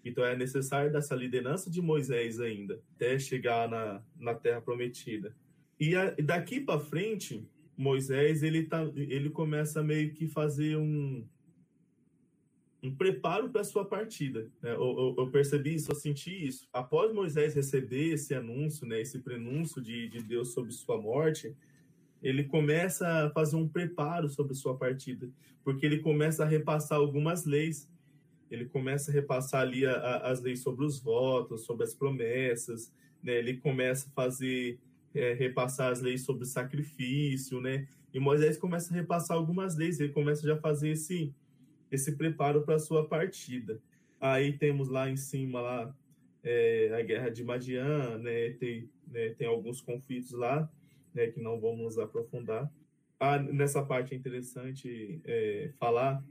Então 0.04 0.24
é 0.24 0.36
necessário 0.36 0.90
dessa 0.90 1.14
liderança 1.14 1.70
de 1.70 1.80
Moisés 1.80 2.40
ainda, 2.40 2.82
até 2.96 3.16
chegar 3.16 3.70
na, 3.70 4.02
na 4.18 4.34
terra 4.34 4.60
prometida. 4.60 5.32
E 5.78 5.94
a, 5.94 6.10
daqui 6.20 6.60
para 6.60 6.80
frente, 6.80 7.48
Moisés 7.76 8.42
ele, 8.42 8.64
tá, 8.64 8.82
ele 8.96 9.30
começa 9.30 9.84
meio 9.84 10.12
que 10.12 10.26
fazer 10.26 10.76
um, 10.76 11.24
um 12.82 12.92
preparo 12.92 13.48
para 13.48 13.60
a 13.60 13.64
sua 13.64 13.84
partida. 13.84 14.50
Né? 14.60 14.72
Eu, 14.72 14.98
eu, 14.98 15.14
eu, 15.16 15.30
percebi 15.30 15.74
isso, 15.74 15.92
eu 15.92 15.94
senti 15.94 16.44
isso. 16.44 16.68
Após 16.72 17.14
Moisés 17.14 17.54
receber 17.54 18.14
esse 18.14 18.34
anúncio, 18.34 18.84
né, 18.84 19.00
esse 19.00 19.20
prenúncio 19.20 19.80
de, 19.80 20.08
de 20.08 20.24
Deus 20.24 20.52
sobre 20.52 20.72
sua 20.72 21.00
morte, 21.00 21.54
ele 22.26 22.42
começa 22.42 23.06
a 23.06 23.30
fazer 23.30 23.54
um 23.54 23.68
preparo 23.68 24.28
sobre 24.28 24.52
sua 24.52 24.76
partida, 24.76 25.30
porque 25.62 25.86
ele 25.86 26.00
começa 26.00 26.42
a 26.42 26.46
repassar 26.46 26.98
algumas 26.98 27.44
leis. 27.44 27.88
Ele 28.50 28.64
começa 28.64 29.12
a 29.12 29.14
repassar 29.14 29.60
ali 29.62 29.86
a, 29.86 29.92
a, 29.92 30.30
as 30.30 30.42
leis 30.42 30.60
sobre 30.60 30.84
os 30.84 30.98
votos, 31.00 31.64
sobre 31.64 31.84
as 31.84 31.94
promessas, 31.94 32.92
né? 33.22 33.38
Ele 33.38 33.58
começa 33.58 34.08
a 34.08 34.10
fazer 34.10 34.80
é, 35.14 35.34
repassar 35.34 35.92
as 35.92 36.00
leis 36.00 36.22
sobre 36.22 36.46
sacrifício, 36.46 37.60
né? 37.60 37.86
E 38.12 38.18
Moisés 38.18 38.56
começa 38.56 38.92
a 38.92 38.96
repassar 38.96 39.36
algumas 39.36 39.76
leis. 39.76 40.00
Ele 40.00 40.12
começa 40.12 40.44
já 40.44 40.54
a 40.54 40.60
fazer 40.60 40.90
esse 40.90 41.32
esse 41.92 42.16
preparo 42.16 42.62
para 42.62 42.74
a 42.74 42.80
sua 42.80 43.06
partida. 43.06 43.80
Aí 44.20 44.52
temos 44.52 44.88
lá 44.88 45.08
em 45.08 45.16
cima 45.16 45.60
lá 45.60 45.96
é, 46.42 46.90
a 46.92 47.02
guerra 47.02 47.28
de 47.28 47.44
Madian, 47.44 48.18
né, 48.18 48.50
tem, 48.50 48.90
né, 49.06 49.30
tem 49.30 49.46
alguns 49.46 49.80
conflitos 49.80 50.32
lá, 50.32 50.68
né, 51.16 51.28
que 51.28 51.40
não 51.40 51.58
vamos 51.58 51.98
aprofundar. 51.98 52.70
Ah, 53.18 53.38
nessa 53.38 53.82
parte 53.82 54.14
é 54.14 54.18
interessante 54.18 55.18
é, 55.24 55.70
falar 55.78 56.22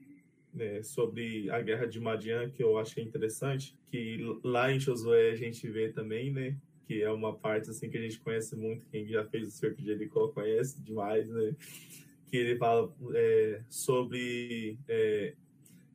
né, 0.54 0.84
sobre 0.84 1.50
a 1.50 1.60
guerra 1.60 1.88
de 1.88 2.00
Madian, 2.00 2.52
que 2.52 2.64
eu 2.64 2.78
achei 2.78 3.04
interessante, 3.04 3.76
que 3.90 4.20
lá 4.44 4.72
em 4.72 4.80
Josué 4.80 5.32
a 5.32 5.36
gente 5.36 5.68
vê 5.68 5.90
também, 5.90 6.32
né, 6.32 6.56
que 6.86 7.02
é 7.02 7.12
uma 7.12 7.36
parte 7.36 7.72
assim 7.72 7.90
que 7.90 7.98
a 7.98 8.02
gente 8.02 8.20
conhece 8.20 8.56
muito, 8.56 8.86
quem 8.92 9.08
já 9.08 9.26
fez 9.26 9.48
o 9.48 9.52
cerco 9.52 9.82
de 9.82 9.88
Jericó 9.88 10.28
conhece 10.28 10.80
demais, 10.84 11.28
né, 11.28 11.56
que 12.28 12.38
ele 12.38 12.56
fala 12.56 12.94
é, 13.16 13.64
sobre 13.68 14.78
é, 14.88 15.34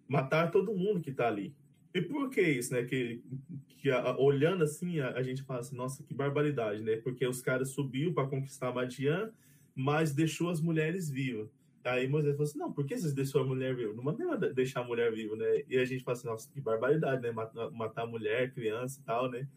matar 0.09 0.51
todo 0.51 0.75
mundo 0.75 1.01
que 1.01 1.11
está 1.11 1.29
ali. 1.29 1.55
E 1.93 2.01
por 2.01 2.31
que 2.31 2.41
isso, 2.41 2.73
né? 2.73 2.85
Que, 2.85 3.23
que 3.79 3.91
a, 3.91 4.17
olhando 4.17 4.63
assim, 4.65 5.01
a, 5.01 5.11
a, 5.11 5.23
gente 5.23 5.43
fala 5.43 5.61
assim, 5.61 5.77
nossa, 5.77 6.03
que 6.03 6.15
barbaridade, 6.15 6.83
né? 6.83 6.97
Porque 6.97 7.27
os 7.27 7.43
caras 7.43 7.71
subiu 7.71 8.15
para 8.15 8.29
conquistar 8.29 8.73
Madian, 8.73 9.31
mas 9.75 10.13
deixou 10.13 10.51
as 10.51 10.61
mulheres 10.61 11.11
vivas. 11.11 11.49
Aí 11.83 12.07
Moisés 12.07 12.37
falou 12.37 12.49
assim, 12.49 12.59
não, 12.59 12.73
por 12.73 12.85
que 12.85 12.97
vocês 12.97 13.15
deixou 13.15 13.41
a 13.41 13.45
mulher 13.45 13.75
viva? 13.75 13.95
Não 13.95 14.05
mandei 14.05 14.27
deixar 14.53 14.81
a 14.81 14.85
mulher 14.85 15.11
viva, 15.13 15.35
né? 15.35 15.63
E 15.69 15.79
a 15.79 15.85
gente 15.85 16.05
fala 16.05 16.17
assim, 16.17 16.29
nossa, 16.29 16.49
que 16.53 16.61
barbaridade, 16.61 17.23
né? 17.23 17.33
Matar, 17.33 17.71
matar 17.71 18.07
mulher, 18.07 18.53
criança 18.53 19.01
e 19.01 19.05
tal, 19.05 19.31
né? 19.31 19.49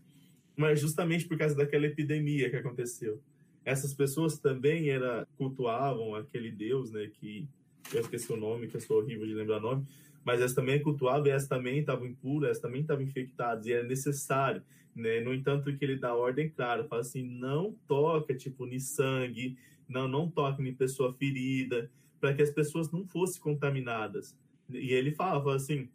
Mas 0.56 0.80
justamente 0.80 1.28
por 1.28 1.38
causa 1.38 1.56
daquela 1.56 1.86
epidemia 1.86 2.50
que 2.50 2.56
aconteceu. 2.56 3.22
Essas 3.66 3.94
pessoas 3.94 4.40
também 4.40 4.90
era, 4.90 5.28
cultuavam 5.38 6.16
aquele 6.16 6.50
Deus, 6.50 6.92
né? 6.92 7.10
Que 7.14 7.48
eu 7.94 8.00
esqueci 8.00 8.32
o 8.32 8.38
nome, 8.38 8.68
que 8.68 8.78
eu 8.78 8.82
sou 8.82 9.00
horrível 9.00 9.28
de 9.28 9.34
lembrar 9.34 9.58
o 9.58 9.62
nome, 9.62 9.86
mas 10.24 10.42
essa 10.42 10.56
também 10.56 10.82
cultuava 10.82 11.28
e 11.28 11.32
essa 11.32 11.48
também 11.48 11.80
estava 11.80 12.08
impura, 12.08 12.50
essa 12.50 12.62
também 12.62 12.82
estava 12.82 13.04
infectada, 13.04 13.68
e 13.68 13.74
era 13.74 13.84
necessário, 13.84 14.64
né? 14.96 15.20
No 15.22 15.34
entanto, 15.34 15.76
que 15.76 15.84
ele 15.84 15.98
dá 15.98 16.16
ordem 16.16 16.50
clara, 16.50 16.86
fala 16.86 17.02
assim, 17.02 17.24
não 17.24 17.76
toca, 17.88 18.34
tipo, 18.34 18.68
em 18.68 18.80
sangue, 18.80 19.58
não, 19.88 20.08
não 20.08 20.30
toca 20.30 20.62
em 20.62 20.74
pessoa 20.74 21.14
ferida, 21.14 21.92
para 22.20 22.34
que 22.34 22.42
as 22.42 22.52
pessoas 22.52 22.92
não 22.92 23.06
fossem 23.06 23.42
contaminadas. 23.42 24.38
E 24.70 24.94
ele 24.94 25.12
falava 25.12 25.56
assim, 25.56 25.90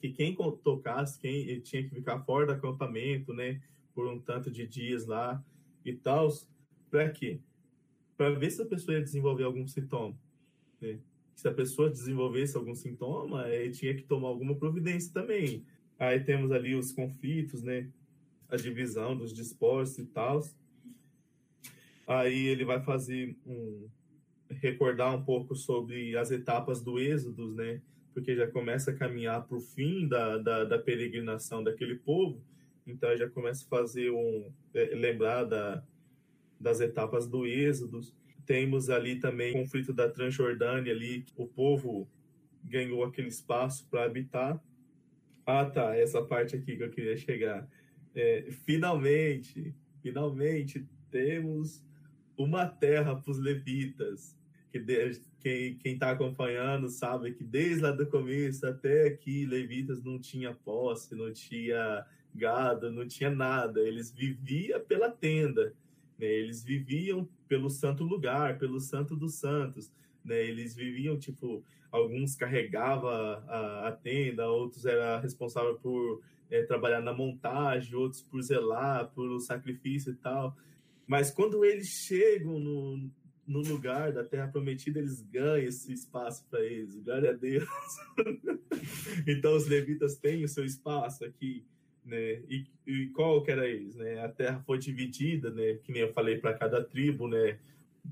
que 0.00 0.10
quem 0.10 0.34
tocasse, 0.62 1.18
quem 1.18 1.60
tinha 1.60 1.82
que 1.82 1.90
ficar 1.90 2.20
fora 2.20 2.46
do 2.46 2.52
acampamento, 2.52 3.32
né, 3.34 3.60
por 3.94 4.06
um 4.06 4.18
tanto 4.18 4.50
de 4.50 4.66
dias 4.66 5.06
lá 5.06 5.42
e 5.84 5.92
tal, 5.92 6.28
para 6.90 7.10
quê? 7.10 7.40
Para 8.16 8.30
ver 8.30 8.50
se 8.50 8.62
a 8.62 8.66
pessoa 8.66 8.96
ia 8.96 9.02
desenvolver 9.02 9.44
algum 9.44 9.66
sintoma. 9.66 10.16
Né? 10.80 10.98
Se 11.36 11.46
a 11.46 11.52
pessoa 11.52 11.90
desenvolvesse 11.90 12.56
algum 12.56 12.74
sintoma, 12.74 13.46
ele 13.48 13.70
tinha 13.70 13.94
que 13.94 14.02
tomar 14.02 14.28
alguma 14.28 14.54
providência 14.56 15.12
também. 15.12 15.66
Aí 15.98 16.18
temos 16.18 16.50
ali 16.50 16.74
os 16.74 16.92
conflitos, 16.92 17.62
né? 17.62 17.90
A 18.48 18.56
divisão 18.56 19.14
dos 19.14 19.34
dispostos 19.34 19.98
e 19.98 20.06
tal. 20.06 20.42
Aí 22.06 22.46
ele 22.46 22.64
vai 22.64 22.82
fazer 22.82 23.36
um 23.46 23.86
recordar 24.48 25.14
um 25.14 25.22
pouco 25.22 25.54
sobre 25.54 26.16
as 26.16 26.30
etapas 26.30 26.82
do 26.82 26.98
êxodo, 26.98 27.52
né? 27.52 27.82
Porque 28.14 28.34
já 28.34 28.46
começa 28.46 28.90
a 28.90 28.96
caminhar 28.96 29.46
para 29.46 29.58
o 29.58 29.60
fim 29.60 30.08
da, 30.08 30.38
da, 30.38 30.64
da, 30.64 30.78
peregrinação 30.78 31.62
daquele 31.62 31.96
povo. 31.96 32.40
Então 32.86 33.14
já 33.14 33.28
começa 33.28 33.66
a 33.66 33.68
fazer 33.68 34.10
um 34.10 34.50
é, 34.72 34.94
lembrar 34.94 35.44
da, 35.44 35.84
das 36.58 36.80
etapas 36.80 37.26
do 37.26 37.44
êxodo 37.44 38.00
temos 38.46 38.88
ali 38.88 39.16
também 39.16 39.50
o 39.50 39.62
conflito 39.62 39.92
da 39.92 40.08
Transjordânia 40.08 40.92
ali, 40.92 41.24
o 41.36 41.46
povo 41.46 42.08
ganhou 42.62 43.04
aquele 43.04 43.28
espaço 43.28 43.86
para 43.90 44.04
habitar. 44.04 44.62
Ah, 45.44 45.64
tá, 45.64 45.96
essa 45.96 46.22
parte 46.22 46.56
aqui 46.56 46.76
que 46.76 46.82
eu 46.82 46.90
queria 46.90 47.16
chegar. 47.16 47.68
É, 48.14 48.46
finalmente, 48.50 49.74
finalmente 50.02 50.86
temos 51.10 51.84
uma 52.36 52.66
terra 52.66 53.14
para 53.16 53.30
os 53.30 53.38
levitas. 53.38 54.36
Que 54.72 54.78
de, 54.78 55.20
quem 55.40 55.94
está 55.94 56.10
acompanhando 56.10 56.88
sabe 56.88 57.32
que 57.32 57.44
desde 57.44 57.82
lá 57.82 57.92
do 57.92 58.06
começo 58.06 58.66
até 58.66 59.06
aqui, 59.06 59.46
levitas 59.46 60.02
não 60.02 60.18
tinha 60.18 60.52
posse, 60.52 61.14
não 61.14 61.32
tinha 61.32 62.04
gado, 62.34 62.90
não 62.90 63.06
tinha 63.06 63.30
nada. 63.30 63.80
Eles 63.80 64.10
viviam 64.12 64.80
pela 64.84 65.10
tenda. 65.10 65.72
Né? 66.18 66.26
Eles 66.26 66.64
viviam 66.64 67.28
pelo 67.48 67.70
santo 67.70 68.04
lugar, 68.04 68.58
pelo 68.58 68.80
santo 68.80 69.16
dos 69.16 69.34
santos. 69.34 69.90
Né? 70.24 70.44
Eles 70.44 70.74
viviam, 70.74 71.18
tipo, 71.18 71.64
alguns 71.90 72.34
carregavam 72.34 73.10
a, 73.10 73.88
a 73.88 73.92
tenda, 73.92 74.48
outros 74.48 74.84
eram 74.84 75.20
responsáveis 75.20 75.78
por 75.80 76.20
é, 76.50 76.62
trabalhar 76.62 77.00
na 77.00 77.12
montagem, 77.12 77.94
outros 77.94 78.22
por 78.22 78.42
zelar, 78.42 79.10
por 79.14 79.40
sacrifício 79.40 80.12
e 80.12 80.16
tal. 80.16 80.56
Mas 81.06 81.30
quando 81.30 81.64
eles 81.64 81.88
chegam 81.88 82.58
no, 82.58 83.10
no 83.46 83.60
lugar 83.60 84.12
da 84.12 84.24
Terra 84.24 84.48
Prometida, 84.48 84.98
eles 84.98 85.22
ganham 85.22 85.68
esse 85.68 85.92
espaço 85.92 86.44
para 86.50 86.60
eles. 86.64 86.96
Glória 86.96 87.30
a 87.30 87.32
Deus. 87.32 87.68
então, 89.26 89.54
os 89.54 89.66
levitas 89.66 90.16
têm 90.16 90.44
o 90.44 90.48
seu 90.48 90.64
espaço 90.64 91.24
aqui 91.24 91.64
né? 92.06 92.40
E, 92.48 92.66
e 92.86 93.06
qual 93.08 93.42
que 93.42 93.50
era 93.50 93.68
eles, 93.68 93.96
né? 93.96 94.24
A 94.24 94.28
terra 94.28 94.62
foi 94.64 94.78
dividida, 94.78 95.50
né? 95.50 95.74
Que 95.82 95.92
nem 95.92 96.02
eu 96.02 96.12
falei 96.12 96.38
para 96.38 96.54
cada 96.54 96.82
tribo, 96.82 97.26
né? 97.28 97.58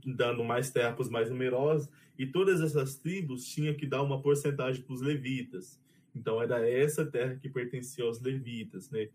Dando 0.05 0.43
mais 0.43 0.71
terra 0.71 0.93
para 0.93 1.03
os 1.03 1.09
mais 1.09 1.31
numerosos, 1.31 1.89
e 2.19 2.27
todas 2.27 2.61
essas 2.61 2.97
tribos 2.97 3.47
tinham 3.47 3.75
que 3.75 3.87
dar 3.87 4.03
uma 4.03 4.21
porcentagem 4.21 4.83
para 4.83 4.95
os 4.95 5.01
levitas. 5.01 5.81
Então 6.15 6.43
era 6.43 6.69
essa 6.69 7.07
terra 7.07 7.37
que 7.37 7.49
pertencia 7.49 8.05
aos 8.05 8.21
levitas, 8.21 8.91
né? 8.91 9.09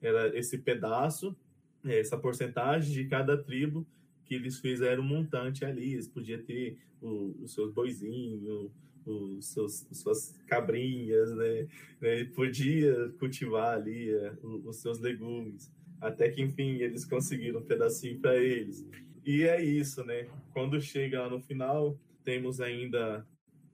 Era 0.00 0.36
esse 0.36 0.58
pedaço, 0.58 1.36
né? 1.82 1.98
essa 1.98 2.16
porcentagem 2.16 2.92
de 2.92 3.04
cada 3.08 3.36
tribo 3.36 3.86
que 4.24 4.34
eles 4.34 4.58
fizeram 4.58 5.02
um 5.02 5.06
montante 5.06 5.64
ali. 5.64 5.92
Eles 5.92 6.08
podiam 6.08 6.40
ter 6.42 6.78
os 7.00 7.52
seus 7.52 7.72
boizinhos, 7.72 8.70
os 9.06 9.46
seus, 9.46 9.86
suas 9.92 10.38
cabrinhas, 10.46 11.34
né? 11.34 11.68
Ele 12.00 12.26
podia 12.26 13.10
cultivar 13.18 13.76
ali 13.76 14.10
é, 14.10 14.32
os 14.42 14.76
seus 14.76 14.98
legumes, 14.98 15.70
até 16.00 16.28
que 16.30 16.42
enfim 16.42 16.76
eles 16.76 17.04
conseguiram 17.04 17.60
um 17.60 17.64
pedacinho 17.64 18.18
para 18.20 18.36
eles. 18.36 18.86
E 19.24 19.42
é 19.42 19.62
isso, 19.62 20.04
né? 20.04 20.28
Quando 20.52 20.80
chega 20.80 21.22
lá 21.22 21.30
no 21.30 21.40
final, 21.40 21.98
temos 22.24 22.60
ainda 22.60 23.26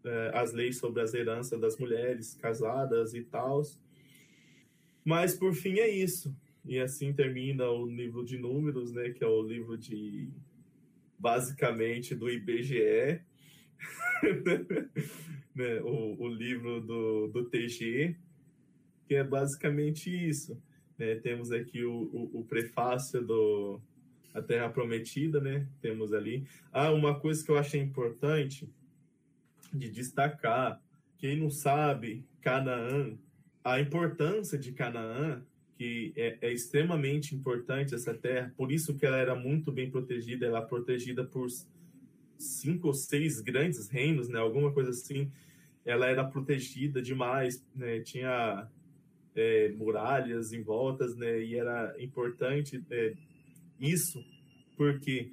é, 0.05 0.31
as 0.35 0.53
leis 0.53 0.79
sobre 0.79 1.03
as 1.03 1.14
heranças 1.14 1.59
das 1.61 1.79
mulheres 1.79 2.35
casadas 2.35 3.14
e 3.14 3.22
tal. 3.22 3.62
Mas 5.05 5.35
por 5.35 5.55
fim 5.55 5.79
é 5.79 5.89
isso. 5.89 6.35
E 6.64 6.79
assim 6.79 7.12
termina 7.14 7.68
o 7.70 7.87
livro 7.87 8.24
de 8.24 8.37
números, 8.39 8.93
né? 8.93 9.11
Que 9.11 9.24
é 9.24 9.26
o 9.26 9.43
livro 9.43 9.76
de 9.79 10.31
basicamente 11.18 12.14
do 12.14 12.31
IBGE 12.31 13.20
né, 15.55 15.81
o, 15.83 16.16
o, 16.22 16.29
livro 16.29 16.81
do, 16.81 17.29
do 17.29 17.45
TG, 17.45 18.16
que 19.07 19.14
é 19.14 19.24
basicamente 19.24 20.11
isso. 20.11 20.61
Né? 20.97 21.16
Temos 21.16 21.53
aqui 21.53 21.85
o, 21.85 21.93
o, 21.93 22.41
o, 22.41 22.45
prefácio 22.45 23.22
do 23.24 23.81
A 24.35 24.43
Terra 24.43 24.68
Prometida, 24.68 25.41
né? 25.41 25.66
Temos 25.81 26.12
ali. 26.12 26.47
Ah, 26.72 26.91
uma 26.91 27.18
coisa 27.18 27.45
que 27.45 27.51
eu 27.51 27.59
achei 27.59 27.81
importante 27.81 28.68
de 29.72 29.89
destacar, 29.91 30.83
quem 31.18 31.37
não 31.39 31.51
sabe, 31.51 32.24
Canaã, 32.41 33.16
a 33.62 33.81
importância 33.81 34.59
de 34.59 34.72
Canaã 34.72 35.43
que 35.79 36.12
é, 36.16 36.37
é, 36.41 36.53
extremamente 36.53 37.37
importante 37.37 37.95
essa 37.95 38.12
terra, 38.12 38.53
por 38.57 38.72
isso 38.72 38.97
que 38.97 39.07
ela 39.07 39.16
era 39.16 39.37
muito 39.37 39.70
bem 39.70 39.89
protegida, 39.89 40.45
ela 40.45 40.59
é 40.59 40.66
protegida 40.66 41.22
por 41.24 41.47
cinco 42.39 42.89
ou 42.89 42.95
seis 42.95 43.41
grandes 43.41 43.89
reinos, 43.89 44.28
né? 44.28 44.39
Alguma 44.39 44.72
coisa 44.72 44.91
assim. 44.91 45.30
Ela 45.84 46.07
era 46.07 46.24
protegida 46.24 47.01
demais, 47.03 47.64
né? 47.74 48.01
Tinha 48.01 48.68
é, 49.34 49.70
muralhas 49.70 50.53
em 50.53 50.62
voltas, 50.62 51.16
né? 51.16 51.43
E 51.43 51.57
era 51.57 51.95
importante 51.99 52.84
é, 52.91 53.14
isso, 53.78 54.24
porque 54.76 55.32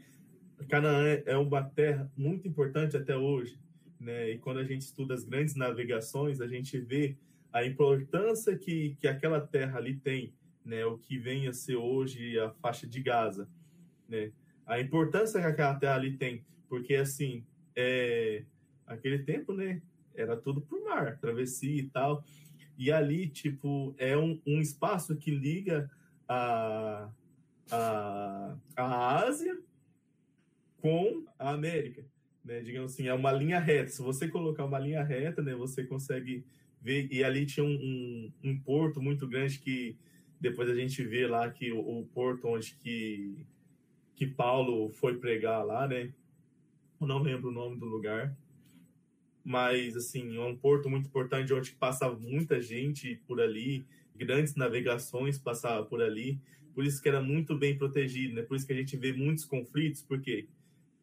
Canaã 0.70 1.22
é 1.26 1.38
uma 1.38 1.64
terra 1.64 2.12
muito 2.16 2.47
importante 2.47 2.95
até 2.95 3.16
hoje, 3.18 3.60
né? 3.99 4.32
E 4.32 4.38
quando 4.38 4.60
a 4.60 4.64
gente 4.64 4.82
estuda 4.82 5.14
as 5.14 5.24
grandes 5.24 5.56
navegações, 5.56 6.39
a 6.39 6.47
gente 6.47 6.80
vê 6.80 7.18
a 7.51 7.66
importância 7.66 8.58
que, 8.58 8.95
que 8.99 9.08
aquela 9.08 9.41
terra 9.41 9.78
ali 9.78 9.95
tem, 9.95 10.34
né? 10.64 10.86
O 10.86 10.97
que 10.97 11.18
vem 11.18 11.47
a 11.47 11.53
ser 11.53 11.76
hoje 11.76 12.39
a 12.39 12.49
faixa 12.51 12.88
de 12.88 13.01
Gaza, 13.01 13.47
né? 14.08 14.32
A 14.66 14.80
importância 14.80 15.39
que 15.39 15.47
aquela 15.47 15.76
terra 15.76 15.95
ali 15.95 16.18
tem 16.18 16.43
porque, 16.76 16.95
assim, 16.95 17.41
é, 17.73 18.43
aquele 18.86 19.19
tempo, 19.19 19.53
né? 19.53 19.82
Era 20.13 20.36
tudo 20.36 20.59
por 20.59 20.84
mar, 20.84 21.17
travessia 21.19 21.80
e 21.82 21.88
tal. 21.88 22.21
E 22.78 22.91
ali, 22.91 23.30
tipo, 23.30 23.95
é 23.97 24.17
um, 24.17 24.41
um 24.45 24.59
espaço 24.59 25.15
que 25.15 25.32
liga 25.32 25.89
a, 26.28 27.09
a, 27.71 28.57
a 28.76 29.26
Ásia 29.26 29.57
com 30.82 31.26
a 31.39 31.51
América. 31.51 32.03
né? 32.43 32.59
Digamos 32.59 32.91
assim, 32.91 33.07
é 33.07 33.13
uma 33.13 33.32
linha 33.32 33.57
reta. 33.57 33.91
Se 33.91 34.01
você 34.01 34.28
colocar 34.28 34.65
uma 34.65 34.78
linha 34.78 35.01
reta, 35.01 35.41
né, 35.41 35.55
você 35.55 35.86
consegue 35.86 36.45
ver. 36.82 37.07
E 37.09 37.23
ali 37.23 37.45
tinha 37.45 37.65
um, 37.65 37.73
um, 37.73 38.32
um 38.43 38.59
porto 38.59 39.01
muito 39.01 39.26
grande 39.26 39.59
que 39.59 39.95
depois 40.41 40.69
a 40.69 40.76
gente 40.76 41.01
vê 41.05 41.26
lá 41.26 41.49
que 41.49 41.71
o, 41.71 41.80
o, 41.80 42.05
porto 42.07 42.49
onde 42.49 42.76
que, 42.76 43.45
que 44.13 44.28
Paulo 44.28 44.89
foi 44.89 45.17
pregar 45.17 45.65
lá, 45.65 45.88
né? 45.88 46.11
Eu 47.00 47.08
não 47.08 47.22
lembro 47.22 47.50
o 47.50 47.54
nome 47.54 47.78
do 47.78 47.86
lugar. 47.86 48.36
Mas, 49.43 49.96
assim, 49.96 50.38
é 50.38 50.41
um 50.41 50.56
porto 50.56 50.89
muito 50.89 51.08
importante 51.08 51.54
onde 51.54 51.72
passava 51.74 52.18
muita 52.18 52.60
gente 52.62 53.22
por 53.28 53.39
ali, 53.39 53.86
grandes 54.16 54.56
navegações 54.56 55.38
passavam 55.38 55.86
por 55.86 56.02
ali, 56.02 56.41
por 56.74 56.84
isso 56.84 57.02
que 57.02 57.08
era 57.08 57.22
muito 57.22 57.58
bem 57.58 57.78
protegido, 57.78 58.36
né? 58.36 58.41
Por 58.41 58.58
isso 58.58 58.66
que 58.66 58.74
a 58.74 58.76
gente 58.76 58.98
vê 58.98 59.14
muitos 59.14 59.46
conflitos, 59.46 60.02
porque 60.02 60.48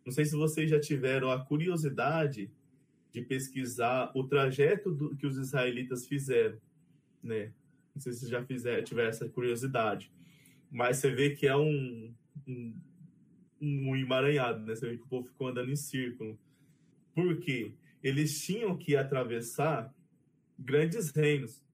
não 0.04 0.12
sei 0.12 0.24
se 0.24 0.34
vocês 0.34 0.68
já 0.68 0.80
tiveram 0.80 1.30
a 1.30 1.38
curiosidade 1.44 2.50
de 3.12 3.22
pesquisar 3.22 4.10
o 4.14 4.24
trajeto 4.24 4.90
do, 4.92 5.16
que 5.16 5.26
os 5.26 5.36
israelitas 5.36 6.06
fizeram, 6.06 6.58
né? 7.22 7.52
Não 7.94 8.02
sei 8.02 8.12
se 8.12 8.28
já 8.28 8.42
fizer, 8.44 8.82
tiver 8.82 9.08
essa 9.08 9.28
curiosidade, 9.28 10.10
mas 10.70 10.96
você 10.96 11.10
vê 11.10 11.30
que 11.30 11.46
é 11.46 11.56
um, 11.56 12.12
um, 12.46 12.74
um 13.62 13.94
emaranhado, 13.96 14.66
né? 14.66 14.74
Você 14.74 14.88
vê 14.88 14.96
que 14.96 15.04
o 15.04 15.08
povo 15.08 15.28
ficou 15.28 15.48
andando 15.48 15.70
em 15.70 15.76
círculo. 15.76 16.38
Por 17.14 17.38
quê? 17.38 17.72
Eles 18.02 18.44
tinham 18.44 18.76
que 18.76 18.96
atravessar 18.96 19.94
grandes 20.58 21.10
reinos, 21.10 21.64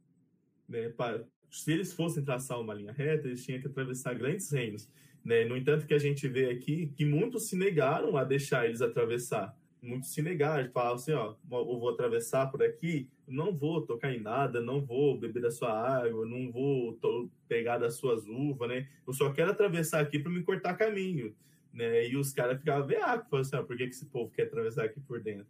né? 0.69 0.91
Para, 0.91 1.25
se 1.51 1.73
eles 1.73 1.93
fossem 1.93 2.23
traçar 2.23 2.61
uma 2.61 2.75
linha 2.75 2.93
reta, 2.93 3.27
eles 3.27 3.45
tinham 3.45 3.61
que 3.61 3.67
atravessar 3.67 4.15
grandes 4.15 4.51
reinos. 4.51 4.89
Né? 5.25 5.45
No 5.45 5.57
entanto, 5.57 5.87
que 5.87 5.95
a 5.95 5.99
gente 5.99 6.29
vê 6.29 6.51
aqui 6.51 6.93
que 6.95 7.05
muitos 7.05 7.49
se 7.49 7.57
negaram 7.57 8.17
a 8.17 8.25
deixar 8.25 8.67
eles 8.67 8.83
atravessar. 8.83 9.57
Muitos 9.81 10.13
se 10.13 10.21
negaram, 10.21 10.71
falavam 10.73 10.97
assim: 10.97 11.13
ó, 11.13 11.35
eu 11.51 11.79
vou 11.79 11.89
atravessar 11.91 12.51
por 12.51 12.63
aqui, 12.63 13.09
não 13.27 13.55
vou 13.55 13.81
tocar 13.83 14.13
em 14.13 14.21
nada, 14.21 14.61
não 14.61 14.81
vou 14.85 15.17
beber 15.19 15.41
da 15.41 15.51
sua 15.51 15.71
água, 15.71 16.27
não 16.27 16.51
vou 16.51 16.99
pegar 17.47 17.79
das 17.79 17.95
suas 17.95 18.27
uvas, 18.27 18.69
né? 18.69 18.89
Eu 19.07 19.13
só 19.13 19.33
quero 19.33 19.53
atravessar 19.53 20.01
aqui 20.01 20.19
para 20.19 20.33
me 20.33 20.43
cortar 20.43 20.75
caminho, 20.75 21.35
né? 21.73 22.09
E 22.09 22.17
os 22.17 22.33
caras 22.33 22.59
ficavam 22.59 22.87
veacos, 22.87 23.29
falavam 23.29 23.41
assim: 23.41 23.57
ó, 23.57 23.63
por 23.63 23.77
que, 23.77 23.87
que 23.87 23.95
esse 23.95 24.07
povo 24.07 24.31
quer 24.31 24.45
atravessar 24.45 24.85
aqui 24.85 25.01
por 25.01 25.21
dentro, 25.21 25.47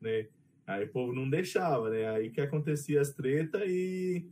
né? 0.00 0.26
Aí 0.66 0.84
o 0.84 0.88
povo 0.88 1.12
não 1.12 1.28
deixava, 1.28 1.90
né? 1.90 2.08
Aí 2.10 2.30
que 2.30 2.40
acontecia 2.40 3.00
as 3.00 3.12
tretas 3.12 3.62
e, 3.66 4.24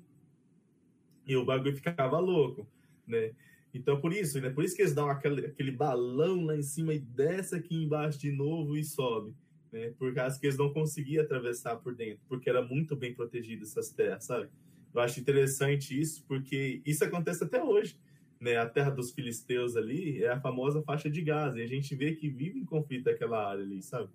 e 1.26 1.36
o 1.36 1.44
bagulho 1.44 1.74
ficava 1.74 2.18
louco, 2.18 2.66
né? 3.06 3.32
Então, 3.74 4.00
por 4.00 4.12
isso, 4.12 4.40
né? 4.40 4.50
Por 4.50 4.64
isso 4.64 4.74
que 4.74 4.82
eles 4.82 4.94
dão 4.94 5.08
aquele, 5.08 5.46
aquele 5.46 5.70
balão 5.70 6.44
lá 6.44 6.56
em 6.56 6.62
cima 6.62 6.94
e 6.94 6.98
desce 6.98 7.54
aqui 7.54 7.74
embaixo 7.74 8.18
de 8.18 8.30
novo 8.30 8.76
e 8.76 8.84
sobe. 8.84 9.34
Né? 9.70 9.92
Por 9.98 10.14
causa 10.14 10.38
que 10.38 10.46
eles 10.46 10.56
não 10.56 10.72
conseguiam 10.72 11.22
atravessar 11.22 11.76
por 11.76 11.94
dentro, 11.94 12.20
porque 12.28 12.48
era 12.48 12.62
muito 12.62 12.96
bem 12.96 13.14
protegido 13.14 13.64
essas 13.64 13.90
terras, 13.90 14.24
sabe? 14.24 14.48
Eu 14.94 15.00
acho 15.00 15.20
interessante 15.20 15.98
isso, 15.98 16.24
porque 16.26 16.80
isso 16.84 17.04
acontece 17.04 17.44
até 17.44 17.62
hoje. 17.62 17.96
Né? 18.40 18.56
A 18.56 18.68
terra 18.68 18.90
dos 18.90 19.10
filisteus 19.10 19.76
ali 19.76 20.22
é 20.22 20.30
a 20.30 20.40
famosa 20.40 20.82
faixa 20.82 21.10
de 21.10 21.22
Gaza, 21.22 21.58
e 21.58 21.62
a 21.62 21.66
gente 21.66 21.94
vê 21.94 22.14
que 22.14 22.28
vive 22.28 22.58
em 22.58 22.64
conflito 22.64 23.10
aquela 23.10 23.48
área 23.48 23.62
ali, 23.62 23.82
sabe? 23.82 24.10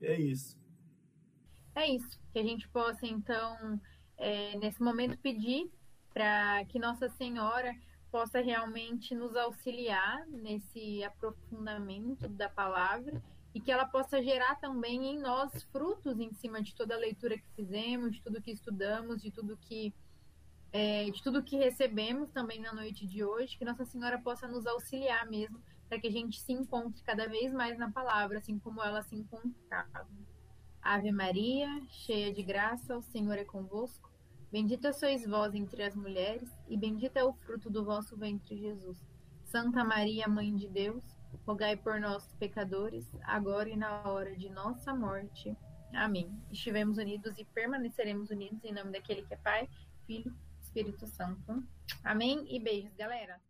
É 0.00 0.18
isso. 0.18 0.58
É 1.74 1.88
isso. 1.88 2.20
Que 2.32 2.38
a 2.38 2.42
gente 2.42 2.68
possa, 2.68 3.06
então, 3.06 3.80
é, 4.16 4.56
nesse 4.58 4.82
momento, 4.82 5.18
pedir 5.18 5.70
para 6.12 6.64
que 6.66 6.78
Nossa 6.78 7.08
Senhora 7.08 7.74
possa 8.10 8.40
realmente 8.40 9.14
nos 9.14 9.36
auxiliar 9.36 10.26
nesse 10.28 11.04
aprofundamento 11.04 12.28
da 12.28 12.48
palavra 12.48 13.22
e 13.54 13.60
que 13.60 13.70
ela 13.70 13.86
possa 13.86 14.22
gerar 14.22 14.56
também 14.56 15.06
em 15.06 15.18
nós 15.20 15.62
frutos 15.64 16.18
em 16.18 16.32
cima 16.32 16.62
de 16.62 16.74
toda 16.74 16.94
a 16.94 16.98
leitura 16.98 17.36
que 17.36 17.48
fizemos, 17.54 18.12
de 18.12 18.22
tudo 18.22 18.42
que 18.42 18.50
estudamos, 18.50 19.22
de 19.22 19.30
tudo 19.30 19.56
que 19.56 19.92
é, 20.72 21.10
de 21.10 21.22
tudo 21.22 21.42
que 21.42 21.56
recebemos 21.56 22.30
também 22.30 22.60
na 22.60 22.72
noite 22.72 23.06
de 23.06 23.24
hoje, 23.24 23.56
que 23.56 23.64
Nossa 23.64 23.84
Senhora 23.84 24.18
possa 24.18 24.46
nos 24.46 24.66
auxiliar 24.66 25.26
mesmo 25.26 25.60
para 25.88 25.98
que 25.98 26.06
a 26.06 26.12
gente 26.12 26.40
se 26.40 26.52
encontre 26.52 27.02
cada 27.02 27.26
vez 27.26 27.52
mais 27.52 27.78
na 27.78 27.90
palavra, 27.90 28.38
assim 28.38 28.58
como 28.58 28.82
ela 28.82 29.02
se 29.02 29.16
encontrava. 29.16 30.06
Ave 30.82 31.10
Maria, 31.10 31.68
cheia 31.88 32.32
de 32.32 32.42
graça, 32.42 32.96
o 32.96 33.02
Senhor 33.02 33.38
é 33.38 33.44
convosco. 33.44 34.10
Bendita 34.52 34.92
sois 34.92 35.26
vós 35.26 35.54
entre 35.54 35.82
as 35.82 35.94
mulheres, 35.94 36.50
e 36.68 36.76
bendito 36.76 37.16
é 37.16 37.24
o 37.24 37.32
fruto 37.32 37.70
do 37.70 37.84
vosso 37.84 38.16
ventre, 38.16 38.56
Jesus. 38.56 38.98
Santa 39.44 39.82
Maria, 39.82 40.28
Mãe 40.28 40.54
de 40.54 40.68
Deus, 40.68 41.02
rogai 41.46 41.76
por 41.76 41.98
nós, 42.00 42.34
pecadores, 42.38 43.10
agora 43.22 43.68
e 43.68 43.76
na 43.76 44.02
hora 44.08 44.36
de 44.36 44.50
nossa 44.50 44.94
morte. 44.94 45.56
Amém. 45.94 46.30
Estivemos 46.50 46.98
unidos 46.98 47.38
e 47.38 47.44
permaneceremos 47.46 48.30
unidos 48.30 48.62
em 48.62 48.72
nome 48.72 48.92
daquele 48.92 49.22
que 49.22 49.34
é 49.34 49.38
Pai, 49.38 49.68
Filho, 50.06 50.34
Espírito 50.78 51.08
Santo. 51.08 51.64
Amém 52.04 52.46
e 52.48 52.60
beijos, 52.60 52.94
galera. 52.94 53.40